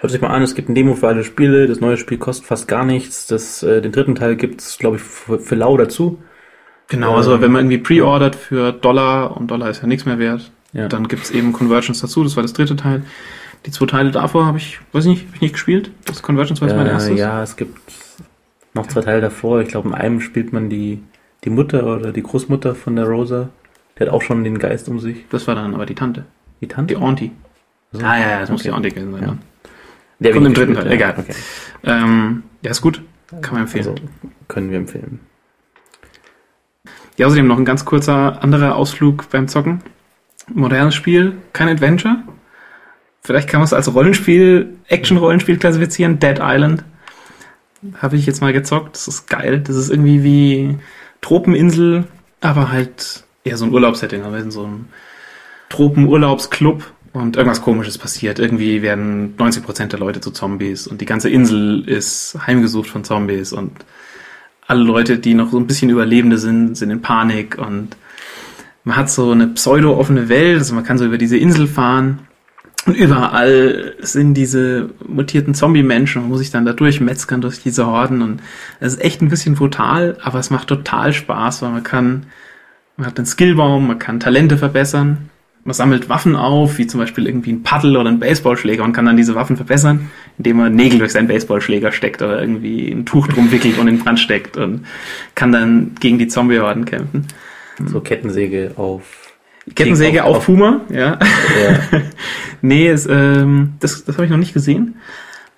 Schaut 0.00 0.10
sich 0.12 0.20
mal 0.22 0.28
an, 0.28 0.42
es 0.42 0.54
gibt 0.54 0.70
ein 0.70 0.74
Demo 0.74 0.94
für 0.94 1.08
alle 1.08 1.24
Spiele, 1.24 1.66
das 1.66 1.80
neue 1.80 1.98
Spiel 1.98 2.16
kostet 2.16 2.46
fast 2.46 2.68
gar 2.68 2.86
nichts. 2.86 3.26
Das, 3.26 3.62
äh, 3.62 3.82
den 3.82 3.92
dritten 3.92 4.14
Teil 4.14 4.36
gibt's, 4.36 4.78
glaube 4.78 4.96
ich, 4.96 5.02
für, 5.02 5.38
für 5.38 5.56
lau 5.56 5.76
dazu. 5.76 6.22
Genau, 6.88 7.10
Ähm, 7.10 7.16
also 7.16 7.40
wenn 7.42 7.52
man 7.52 7.62
irgendwie 7.66 7.78
pre-ordert 7.78 8.34
für 8.34 8.72
Dollar 8.72 9.36
und 9.36 9.50
Dollar 9.50 9.68
ist 9.68 9.82
ja 9.82 9.86
nichts 9.86 10.06
mehr 10.06 10.18
wert, 10.18 10.50
Ja. 10.72 10.88
dann 10.88 11.08
gibt's 11.08 11.30
eben 11.30 11.52
Convergence 11.52 12.00
dazu. 12.00 12.22
Das 12.22 12.36
war 12.36 12.42
das 12.42 12.52
dritte 12.52 12.76
Teil. 12.76 13.02
Die 13.66 13.70
zwei 13.72 13.86
Teile 13.86 14.10
davor 14.10 14.46
habe 14.46 14.58
ich, 14.58 14.78
weiß 14.92 15.04
ich 15.04 15.10
nicht, 15.10 15.26
habe 15.26 15.34
ich 15.36 15.40
nicht 15.42 15.52
gespielt. 15.54 15.90
Das 16.06 16.22
Convergence 16.22 16.60
war 16.60 16.68
jetzt 16.68 16.76
mein 16.76 16.86
Äh, 16.86 16.90
erstes. 16.92 17.18
ja, 17.18 17.42
es 17.42 17.56
gibt 17.56 17.78
noch 18.74 18.86
zwei 18.86 19.00
Teile 19.02 19.20
davor. 19.20 19.60
Ich 19.60 19.68
glaube, 19.68 19.88
in 19.88 19.94
einem 19.94 20.20
spielt 20.20 20.52
man 20.52 20.70
die, 20.70 21.02
die 21.44 21.50
Mutter 21.50 21.84
oder 21.96 22.12
die 22.12 22.22
Großmutter 22.22 22.74
von 22.74 22.96
der 22.96 23.06
Rosa. 23.06 23.48
Die 23.98 24.02
hat 24.04 24.08
auch 24.10 24.22
schon 24.22 24.44
den 24.44 24.58
Geist 24.58 24.88
um 24.88 24.98
sich. 25.00 25.26
Das 25.30 25.46
war 25.46 25.54
dann 25.56 25.74
aber 25.74 25.84
die 25.86 25.94
Tante. 25.94 26.24
Die 26.60 26.68
Tante? 26.68 26.94
Die 26.94 27.00
Auntie. 27.00 27.32
So. 27.92 28.00
Ah 28.04 28.16
ja, 28.18 28.30
ja, 28.30 28.40
das 28.40 28.50
muss 28.50 28.60
Okay. 28.60 28.68
die 28.70 28.74
Auntie 28.74 28.88
gewesen 28.90 29.12
sein. 29.12 29.22
Ja. 29.22 29.36
Der 30.20 30.32
Kommt 30.32 30.46
im 30.46 30.54
dritten 30.54 30.74
Teil, 30.74 30.86
ja. 30.86 30.92
egal. 30.92 31.14
Okay. 31.18 31.34
Ähm, 31.84 32.42
ja, 32.62 32.70
ist 32.70 32.80
gut. 32.80 33.02
Kann 33.42 33.54
man 33.54 33.62
empfehlen. 33.62 33.88
Also, 33.88 34.02
können 34.48 34.70
wir 34.70 34.78
empfehlen. 34.78 35.20
Ja, 37.16 37.26
außerdem 37.26 37.46
noch 37.46 37.58
ein 37.58 37.64
ganz 37.64 37.84
kurzer 37.84 38.42
anderer 38.42 38.76
Ausflug 38.76 39.28
beim 39.30 39.48
Zocken. 39.48 39.82
Modernes 40.54 40.94
Spiel, 40.94 41.34
kein 41.52 41.68
Adventure. 41.68 42.16
Vielleicht 43.22 43.48
kann 43.48 43.60
man 43.60 43.66
es 43.66 43.72
als 43.72 43.92
Rollenspiel, 43.92 44.78
Action-Rollenspiel 44.88 45.58
klassifizieren. 45.58 46.18
Dead 46.18 46.38
Island. 46.40 46.84
Habe 47.98 48.16
ich 48.16 48.26
jetzt 48.26 48.40
mal 48.40 48.52
gezockt. 48.52 48.96
Das 48.96 49.08
ist 49.08 49.28
geil. 49.28 49.60
Das 49.60 49.76
ist 49.76 49.90
irgendwie 49.90 50.22
wie 50.22 50.78
Tropeninsel, 51.20 52.04
aber 52.40 52.70
halt 52.72 53.24
eher 53.44 53.56
so 53.56 53.66
ein 53.66 53.72
Urlaubssetting. 53.72 54.22
Aber 54.22 54.38
in 54.38 54.50
so 54.50 54.64
einem 54.64 54.86
Tropenurlaubsclub 55.68 56.92
und 57.12 57.36
irgendwas 57.36 57.62
komisches 57.62 57.98
passiert. 57.98 58.38
Irgendwie 58.38 58.82
werden 58.82 59.36
90% 59.36 59.86
der 59.88 59.98
Leute 59.98 60.20
zu 60.20 60.30
Zombies 60.30 60.86
und 60.86 61.00
die 61.00 61.06
ganze 61.06 61.28
Insel 61.28 61.88
ist 61.88 62.36
heimgesucht 62.46 62.88
von 62.88 63.04
Zombies 63.04 63.52
und 63.52 63.72
alle 64.66 64.84
Leute, 64.84 65.18
die 65.18 65.34
noch 65.34 65.50
so 65.50 65.58
ein 65.58 65.66
bisschen 65.66 65.90
Überlebende 65.90 66.38
sind, 66.38 66.76
sind 66.76 66.90
in 66.90 67.02
Panik 67.02 67.58
und 67.58 67.96
man 68.84 68.96
hat 68.96 69.10
so 69.10 69.30
eine 69.30 69.46
pseudo-offene 69.48 70.28
Welt, 70.28 70.58
also 70.58 70.74
man 70.74 70.84
kann 70.84 70.98
so 70.98 71.04
über 71.04 71.18
diese 71.18 71.36
Insel 71.36 71.66
fahren 71.66 72.20
und 72.86 72.96
überall 72.96 73.94
sind 74.00 74.34
diese 74.34 74.90
mutierten 75.06 75.54
Zombie-Menschen, 75.54 76.22
man 76.22 76.30
muss 76.30 76.38
sich 76.38 76.50
dann 76.50 76.64
da 76.64 76.72
durchmetzgern 76.72 77.40
durch 77.40 77.62
diese 77.62 77.86
Horden 77.86 78.22
und 78.22 78.40
es 78.80 78.94
ist 78.94 79.02
echt 79.02 79.20
ein 79.20 79.28
bisschen 79.28 79.54
brutal, 79.54 80.16
aber 80.22 80.38
es 80.38 80.50
macht 80.50 80.68
total 80.68 81.12
Spaß, 81.12 81.62
weil 81.62 81.70
man 81.70 81.82
kann, 81.82 82.26
man 82.96 83.06
hat 83.06 83.18
einen 83.18 83.26
Skillbaum, 83.26 83.86
man 83.86 83.98
kann 83.98 84.18
Talente 84.18 84.56
verbessern, 84.56 85.28
man 85.62 85.74
sammelt 85.74 86.08
Waffen 86.08 86.36
auf, 86.36 86.78
wie 86.78 86.86
zum 86.86 87.00
Beispiel 87.00 87.26
irgendwie 87.26 87.52
ein 87.52 87.62
Paddel 87.62 87.98
oder 87.98 88.08
ein 88.08 88.18
Baseballschläger 88.18 88.82
und 88.82 88.94
kann 88.94 89.04
dann 89.04 89.18
diese 89.18 89.34
Waffen 89.34 89.56
verbessern, 89.56 90.10
indem 90.38 90.56
man 90.56 90.74
Nägel 90.74 91.00
durch 91.00 91.12
seinen 91.12 91.28
Baseballschläger 91.28 91.92
steckt 91.92 92.22
oder 92.22 92.40
irgendwie 92.40 92.90
ein 92.90 93.04
Tuch 93.04 93.28
drum 93.28 93.52
wickelt 93.52 93.78
und 93.78 93.88
in 93.88 93.98
Brand 93.98 94.18
steckt 94.18 94.56
und 94.56 94.86
kann 95.34 95.52
dann 95.52 95.96
gegen 96.00 96.18
die 96.18 96.28
Zombie-Horden 96.28 96.86
kämpfen. 96.86 97.26
So 97.88 98.00
Kettensäge 98.00 98.72
auf. 98.76 99.02
Kettensäge 99.74 100.24
auf, 100.24 100.38
auf- 100.38 100.46
Puma, 100.46 100.80
ja. 100.90 101.18
Ja. 101.62 102.00
nee, 102.62 102.88
es, 102.88 103.06
ähm, 103.06 103.74
das, 103.80 104.04
das 104.04 104.16
habe 104.16 104.24
ich 104.24 104.30
noch 104.30 104.38
nicht 104.38 104.54
gesehen. 104.54 104.96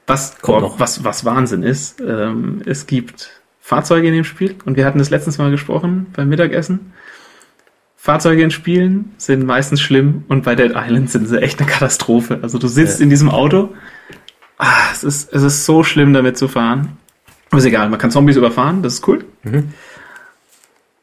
Was, 0.06 0.38
Kommt 0.40 0.62
noch. 0.62 0.80
was, 0.80 1.04
was 1.04 1.24
Wahnsinn 1.24 1.62
ist, 1.62 2.00
ähm, 2.00 2.60
es 2.66 2.86
gibt 2.86 3.40
Fahrzeuge 3.60 4.08
in 4.08 4.14
dem 4.14 4.24
Spiel 4.24 4.56
und 4.64 4.76
wir 4.76 4.84
hatten 4.84 4.98
das 4.98 5.10
letztens 5.10 5.38
mal 5.38 5.50
gesprochen 5.50 6.06
beim 6.14 6.28
Mittagessen. 6.28 6.92
Fahrzeuge 7.96 8.42
in 8.42 8.50
Spielen 8.50 9.12
sind 9.16 9.46
meistens 9.46 9.80
schlimm 9.80 10.24
und 10.28 10.42
bei 10.42 10.56
Dead 10.56 10.72
Island 10.74 11.08
sind 11.10 11.28
sie 11.28 11.40
echt 11.40 11.60
eine 11.60 11.70
Katastrophe. 11.70 12.40
Also 12.42 12.58
du 12.58 12.66
sitzt 12.66 12.98
Ja. 12.98 13.04
in 13.04 13.10
diesem 13.10 13.30
Auto, 13.30 13.72
ah, 14.58 14.66
es, 14.92 15.04
ist, 15.04 15.32
es 15.32 15.42
ist 15.42 15.64
so 15.64 15.84
schlimm 15.84 16.12
damit 16.12 16.36
zu 16.36 16.48
fahren. 16.48 16.96
Aber 17.50 17.58
ist 17.58 17.64
egal, 17.64 17.88
man 17.90 18.00
kann 18.00 18.10
Zombies 18.10 18.36
überfahren, 18.36 18.82
das 18.82 18.94
ist 18.94 19.06
cool. 19.08 19.24
Mhm. 19.44 19.68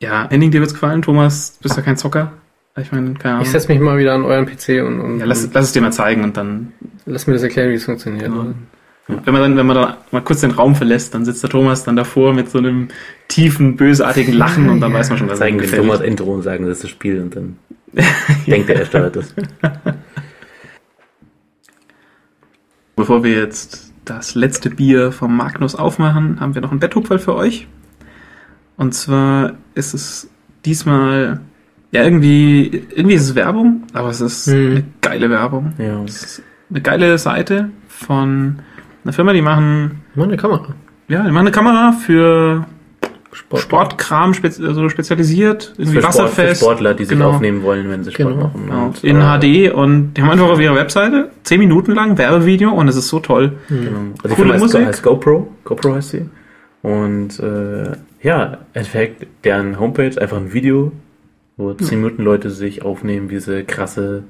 Ja, 0.01 0.25
Ending, 0.25 0.51
dir 0.51 0.61
wird's 0.61 0.73
gefallen, 0.73 1.01
Thomas, 1.01 1.57
bist 1.61 1.75
ja 1.75 1.83
kein 1.83 1.97
Zocker. 1.97 2.31
Ich 2.77 2.91
meine, 2.93 3.15
keine 3.15 3.35
Ahnung. 3.35 3.45
Ich 3.45 3.51
setze 3.51 3.67
mich 3.67 3.81
mal 3.81 3.97
wieder 3.97 4.13
an 4.13 4.23
euren 4.23 4.45
PC 4.45 4.81
und, 4.85 5.01
und, 5.01 5.19
Ja, 5.19 5.25
lass, 5.25 5.49
lass 5.53 5.65
es 5.65 5.71
dir 5.73 5.81
mal 5.81 5.91
zeigen 5.91 6.23
und 6.23 6.37
dann, 6.37 6.71
lass 7.05 7.27
mir 7.27 7.33
das 7.33 7.43
erklären, 7.43 7.71
wie 7.71 7.75
es 7.75 7.83
funktioniert. 7.83 8.31
Genau. 8.31 8.53
wenn 9.07 9.33
man 9.33 9.41
dann, 9.41 9.57
wenn 9.57 9.65
man 9.65 9.75
da 9.75 9.97
mal 10.11 10.21
kurz 10.21 10.39
den 10.39 10.51
Raum 10.51 10.75
verlässt, 10.75 11.13
dann 11.13 11.25
sitzt 11.25 11.43
der 11.43 11.49
Thomas 11.49 11.83
dann 11.83 11.97
davor 11.97 12.33
mit 12.33 12.49
so 12.49 12.59
einem 12.59 12.87
tiefen, 13.27 13.75
bösartigen 13.75 14.33
Lachen 14.33 14.69
und 14.69 14.79
dann 14.79 14.93
weiß 14.93 15.09
man 15.09 15.17
schon, 15.17 15.29
was 15.29 15.39
dem 15.39 15.57
gefällt. 15.57 15.81
Thomas 15.81 15.99
Intro 15.99 16.33
und 16.33 16.43
sagen, 16.43 16.65
das 16.65 16.77
ist 16.77 16.83
das 16.85 16.91
Spiel 16.91 17.21
und 17.21 17.35
dann 17.35 17.57
denkt 18.47 18.69
er, 18.69 18.77
er 18.77 18.85
steuert 18.85 19.17
das. 19.17 19.33
Bevor 22.95 23.23
wir 23.23 23.33
jetzt 23.33 23.91
das 24.05 24.35
letzte 24.35 24.69
Bier 24.69 25.11
vom 25.11 25.35
Magnus 25.35 25.75
aufmachen, 25.75 26.39
haben 26.39 26.55
wir 26.55 26.61
noch 26.61 26.71
ein 26.71 26.79
Betthupferl 26.79 27.19
für 27.19 27.35
euch. 27.35 27.67
Und 28.79 28.93
zwar 28.93 29.53
ist 29.75 29.93
es 29.93 30.29
diesmal, 30.65 31.41
ja, 31.91 32.03
irgendwie, 32.03 32.83
irgendwie 32.95 33.15
ist 33.15 33.23
es 33.23 33.35
Werbung, 33.35 33.83
aber 33.93 34.09
es 34.09 34.21
ist 34.21 34.47
Mhm. 34.47 34.53
eine 34.71 34.83
geile 35.01 35.29
Werbung. 35.29 35.73
Ja. 35.77 36.01
Es 36.05 36.23
ist 36.23 36.43
eine 36.69 36.81
geile 36.81 37.17
Seite 37.17 37.69
von 37.87 38.59
einer 39.03 39.13
Firma, 39.13 39.33
die 39.33 39.41
machen, 39.41 40.01
Mal 40.15 40.23
eine 40.23 40.37
Kamera. 40.37 40.67
ja, 41.07 41.23
die 41.23 41.31
machen 41.31 41.47
eine 41.47 41.51
Kamera 41.51 41.91
für 41.91 42.65
Sport. 43.31 43.61
Sportkram 43.61 44.33
spez 44.33 44.59
also 44.59 44.89
spezialisiert, 44.89 45.73
irgendwie 45.77 45.97
Für, 45.97 46.01
Sport, 46.01 46.13
für 46.15 46.23
wasserfest. 46.23 46.61
Sportler, 46.61 46.93
die 46.95 47.05
sich 47.05 47.15
Genau. 47.17 47.29
aufnehmen 47.31 47.61
wollen, 47.63 47.87
wenn 47.89 48.03
sie 48.03 48.11
Sport 48.11 48.29
Genau. 48.33 48.43
machen. 48.47 48.61
Genau, 48.65 48.85
Und, 48.87 49.03
in 49.03 49.17
äh, 49.21 49.69
HD 49.69 49.71
und 49.73 50.13
die 50.15 50.21
haben 50.23 50.31
einfach 50.31 50.49
auf 50.49 50.59
ihrer 50.59 50.75
Webseite 50.75 51.29
10 51.43 51.59
Minuten 51.59 51.91
lang 51.93 52.17
Werbevideo 52.17 52.71
und 52.71 52.87
es 52.87 52.95
ist 52.95 53.07
so 53.09 53.19
toll. 53.19 53.53
Genau. 53.67 53.99
Also 54.23 54.35
die 54.35 54.41
Coole 54.41 54.57
Musik. 54.57 54.85
heißt 54.85 55.03
GoPro. 55.03 55.47
GoPro 55.63 55.95
heißt 55.95 56.09
sie. 56.09 56.25
Und 56.81 57.39
äh, 57.39 57.91
ja, 58.21 58.43
im 58.45 58.57
Endeffekt 58.73 59.27
deren 59.43 59.79
Homepage 59.79 60.19
einfach 60.21 60.37
ein 60.37 60.53
Video, 60.53 60.91
wo 61.57 61.73
10 61.73 61.99
Minuten 62.01 62.23
Leute 62.23 62.49
sich 62.49 62.83
aufnehmen, 62.83 63.29
wie 63.29 63.39
sie 63.39 63.63
krasse 63.63 64.23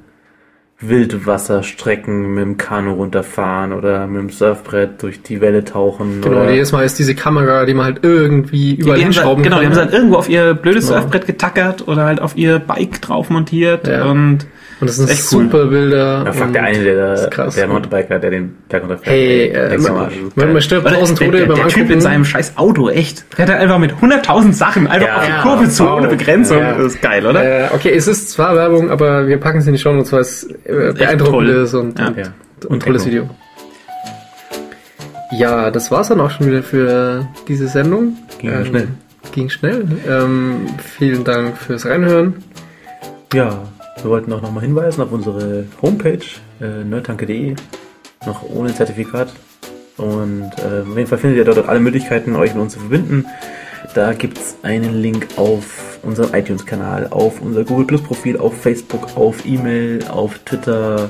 Wildwasserstrecken 0.82 2.34
mit 2.34 2.44
dem 2.44 2.58
Kanu 2.58 2.94
runterfahren 2.94 3.74
oder 3.74 4.08
mit 4.08 4.22
dem 4.22 4.30
Surfbrett 4.30 5.02
durch 5.04 5.22
die 5.22 5.42
Welle 5.42 5.64
tauchen. 5.66 6.22
Genau, 6.22 6.42
oder 6.42 6.52
jedes 6.52 6.72
Mal 6.72 6.86
ist 6.86 6.98
diese 7.00 7.16
Kamera, 7.16 7.66
die 7.66 7.74
man 7.74 7.86
halt 7.86 8.00
irgendwie 8.04 8.76
überall 8.76 8.98
die 8.98 9.04
hinschrauben 9.04 9.44
genau, 9.44 9.58
die 9.60 9.64
kann. 9.66 9.72
haben 9.72 9.76
sie 9.76 9.82
halt 9.82 9.94
irgendwo 9.94 10.16
auf 10.16 10.30
ihr 10.30 10.54
blödes 10.54 10.88
Genau. 10.88 11.02
Surfbrett 11.02 11.28
getackert 11.28 11.88
oder 11.88 12.06
halt 12.06 12.22
auf 12.22 12.38
ihr 12.38 12.60
Bike 12.60 13.02
drauf 13.02 13.30
montiert 13.30 13.88
Ja. 13.88 14.06
und 14.06 14.48
und 14.82 14.88
das 14.90 14.96
sind 14.96 15.10
echt 15.10 15.32
cool. 15.34 15.44
super 15.44 15.66
Bilder. 15.66 16.24
Ja, 16.26 16.32
fuck, 16.32 16.54
der 16.54 16.64
eine, 16.64 16.84
der, 16.84 17.28
krass. 17.30 17.56
der 17.56 17.68
Mountainbiker, 17.68 18.20
der 18.20 18.30
den 18.32 18.56
Berg 18.70 18.84
runterfährt. 18.84 19.08
Hey, 19.16 19.50
der 19.52 19.72
äh, 19.74 19.78
man, 19.78 20.10
man, 20.36 20.54
man 20.54 20.62
stirbt 20.62 20.88
tausend 20.88 21.20
der, 21.20 21.28
Tote 21.28 21.38
der, 21.40 21.46
beim 21.48 21.56
der 21.58 21.68
Typ 21.68 21.76
Angucken. 21.78 21.94
in 21.94 22.02
seinem 22.02 22.26
scheiß 22.26 22.54
Auto, 22.58 22.90
echt. 22.90 23.26
Der 23.38 23.48
hat 23.48 23.56
einfach 23.56 23.78
mit 23.80 23.94
100.000 23.94 24.54
Sachen 24.54 24.88
einfach 24.88 25.08
Ja, 25.08 25.18
auf 25.18 25.26
die 25.26 25.42
Kurve 25.48 25.70
zu, 25.70 25.84
wow. 25.86 25.98
ohne 25.98 26.08
Begrenzung. 26.08 26.58
Ja. 26.60 26.74
Das 26.78 26.94
ist 26.94 27.02
geil, 27.02 27.26
oder? 27.26 27.44
Äh, 27.44 27.68
okay, 27.74 27.92
es 27.94 28.08
ist 28.08 28.30
zwar 28.32 28.56
Werbung, 28.56 28.90
aber 28.90 29.28
wir 29.28 29.38
packen 29.38 29.60
es 29.60 29.68
in 29.68 29.74
die 29.74 29.80
Show 29.80 29.92
Notes, 29.94 30.12
weil 30.14 30.22
es 30.22 30.44
äh, 30.44 30.94
beeindruckend 30.98 31.34
toll. 31.34 31.50
ist 31.50 31.74
und, 31.74 32.00
und, 32.00 32.18
und 32.18 32.66
Und 32.68 32.84
tolles. 32.84 33.06
Video. 33.06 33.30
Ja, 35.32 35.70
das 35.70 35.92
war's 35.92 36.08
dann 36.08 36.20
auch 36.22 36.32
schon 36.32 36.48
wieder 36.48 36.64
für 36.64 37.28
diese 37.48 37.68
Sendung. 37.68 38.18
Ging 38.40 38.50
ja 38.52 38.66
schnell. 38.66 38.88
Ging 39.32 39.50
schnell. 39.50 39.86
Ähm, 40.10 40.66
vielen 40.98 41.24
Dank 41.24 41.56
fürs 41.58 41.86
Reinhören. 41.86 42.36
Ja, 43.34 43.60
wir 44.04 44.12
wollten 44.12 44.32
auch 44.34 44.42
nochmal 44.42 44.64
hinweisen 44.64 45.02
auf 45.02 45.12
unsere 45.12 45.66
Homepage, 45.82 46.20
äh, 46.62 46.84
nerdtanke.de, 46.84 47.56
noch 48.26 48.44
ohne 48.50 48.74
Zertifikat. 48.74 49.30
Und 49.98 50.52
äh, 50.60 50.82
auf 50.90 50.98
jeden 50.98 51.08
Fall 51.08 51.18
findet 51.18 51.38
ihr 51.40 51.46
dort 51.46 51.68
alle 51.68 51.80
Möglichkeiten, 51.80 52.36
euch 52.36 52.54
mit 52.54 52.64
uns 52.64 52.74
zu 52.74 52.80
verbinden. 52.80 53.26
Da 53.96 54.14
gibt's 54.14 54.56
einen 54.62 55.02
Link 55.02 55.28
auf 55.36 56.00
unserem 56.04 56.34
iTunes-Kanal, 56.34 57.08
auf 57.12 57.42
unser 57.42 57.64
Google 57.64 57.86
Plus 57.86 58.02
Profil, 58.02 58.38
auf 58.38 58.56
Facebook, 58.62 59.18
auf 59.18 59.46
E-Mail, 59.46 60.06
auf 60.10 60.40
Twitter. 60.40 61.10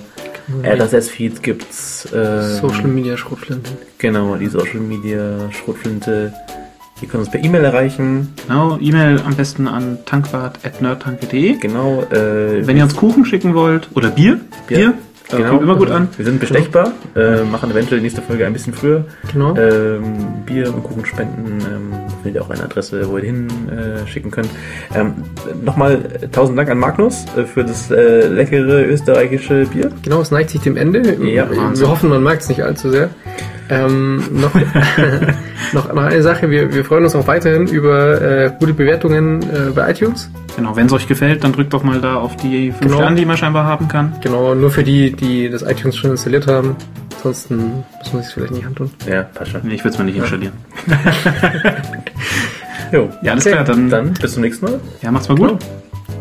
RSS-Feeds 0.64 1.44
gibt's. 1.44 2.08
ähm, 2.12 2.56
Social 2.60 2.88
Media 2.88 3.16
Schrotflinte. 3.16 3.70
Genau, 4.00 4.36
die 4.36 4.48
Social 4.48 4.80
Media 4.80 5.52
Schrotflinte. 5.52 6.34
Ihr 7.02 7.08
könnt 7.08 7.22
uns 7.24 7.32
per 7.32 7.43
E-Mail 7.43 7.64
erreichen. 7.64 8.34
Genau, 8.47 8.78
E-Mail 8.80 9.22
am 9.26 9.36
besten 9.36 9.68
an 9.68 10.00
tankwart.nerdtanke.de. 10.06 11.58
Genau. 11.60 12.04
Äh, 12.12 12.66
Wenn 12.68 12.78
ihr 12.78 12.84
uns 12.84 12.95
Kuchen 12.95 13.26
schicken 13.26 13.54
wollt 13.56 13.89
oder 13.95 14.10
Bier, 14.10 14.39
Bier, 14.68 14.93
äh, 15.32 15.36
Genau. 15.38 15.50
kommt 15.52 15.62
immer 15.62 15.76
gut 15.76 15.91
an. 15.91 16.08
Wir 16.18 16.26
sind 16.26 16.39
bestechbar, 16.39 16.91
äh, 17.16 17.43
machen 17.43 17.70
eventuell 17.72 18.00
die 18.00 18.04
nächste 18.04 18.22
Folge 18.22 18.45
ein 18.47 18.52
bisschen 18.54 18.74
früher. 18.74 19.06
Genau. 19.32 19.56
Ähm, 19.56 20.02
Bier 20.45 20.74
und 20.74 20.84
Kuchen 20.84 21.06
spenden, 21.06 21.60
ähm, 21.72 21.93
findet 22.24 22.41
ihr 22.41 22.45
auch 22.45 22.50
eine 22.50 22.64
Adresse, 22.64 23.08
wo 23.08 23.18
ihr 23.18 23.26
hin 23.26 23.47
äh, 23.70 24.08
schicken 24.08 24.32
könnt. 24.32 24.50
Ähm, 24.95 25.14
Nochmal 25.64 26.00
äh, 26.22 26.28
tausend 26.30 26.58
Dank 26.58 26.70
an 26.72 26.80
Magnus 26.80 27.26
äh, 27.38 27.43
für 27.43 27.64
das 27.64 27.91
äh, 27.91 28.28
leckere 28.28 28.86
österreichische 28.88 29.68
Bier. 29.68 29.91
Genau, 30.04 30.20
es 30.20 30.32
neigt 30.32 30.50
sich 30.50 30.62
dem 30.62 30.76
Ende. 30.76 31.00
Ja, 31.24 31.47
wir 31.50 31.88
hoffen, 31.88 32.10
man 32.10 32.24
merkt 32.24 32.41
es 32.41 32.50
nicht 32.50 32.64
allzu 32.64 32.89
sehr. 32.89 33.10
Ähm, 33.72 34.24
noch, 34.32 34.53
noch, 35.74 35.93
noch 35.93 35.95
eine 35.95 36.22
Sache, 36.24 36.49
wir, 36.49 36.74
wir 36.74 36.84
freuen 36.84 37.03
uns 37.03 37.13
auch 37.15 37.28
weiterhin 37.28 37.67
über 37.67 38.20
äh, 38.22 38.51
gute 38.59 38.74
Bewertungen 38.74 39.43
äh, 39.43 39.72
bei 39.76 39.91
iTunes. 39.91 40.30
Genau, 40.55 40.76
wenn 40.76 40.88
es 40.88 40.93
euch 40.93 41.07
gefällt, 41.07 41.43
dann 41.43 41.53
drückt 41.53 41.74
doch 41.74 41.84
mal 41.84 42.01
da 42.01 42.15
auf 42.15 42.36
die 42.38 42.72
5 42.72 42.80
Genau. 42.82 42.95
Sterne, 42.97 43.15
die 43.15 43.26
man 43.26 43.38
scheinbar 43.38 43.65
haben 43.65 43.88
kann. 43.88 44.13
Genau, 44.22 44.55
nur 44.55 44.72
für 44.72 44.84
die, 44.84 45.11
die 45.11 45.49
das 45.49 45.61
iTunes 45.61 45.95
schon 45.97 46.11
installiert 46.11 46.47
haben. 46.47 46.76
Ansonsten 47.17 47.84
muss 47.99 48.13
man 48.13 48.24
sich 48.24 48.34
vielleicht 48.34 48.53
nicht 48.53 48.65
antun. 48.65 48.89
Ja, 49.07 49.24
passt 49.24 49.51
schon. 49.51 49.61
Nee, 49.63 49.76
ich 49.76 49.84
würde 49.84 49.91
es 49.93 49.97
mal 49.99 50.05
nicht 50.05 50.17
installieren. 50.17 50.53
Jo. 52.91 53.07
Ja, 53.22 53.34
alles 53.34 53.45
Okay, 53.45 53.53
klar, 53.53 53.65
dann, 53.65 53.89
Dann 53.89 54.13
bis 54.13 54.34
zum 54.34 54.41
nächsten 54.41 54.65
Mal. 54.65 54.80
ja, 55.03 55.11
macht's 55.11 55.30
mal 55.30 55.36
gut. 55.38 55.59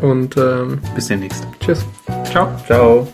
Und 0.01 0.37
ähm, 0.37 0.79
Bis 0.93 1.07
demnächst. 1.07 1.47
tschüss. 1.61 1.83
Ciao. 2.31 2.47
Ciao. 2.67 3.07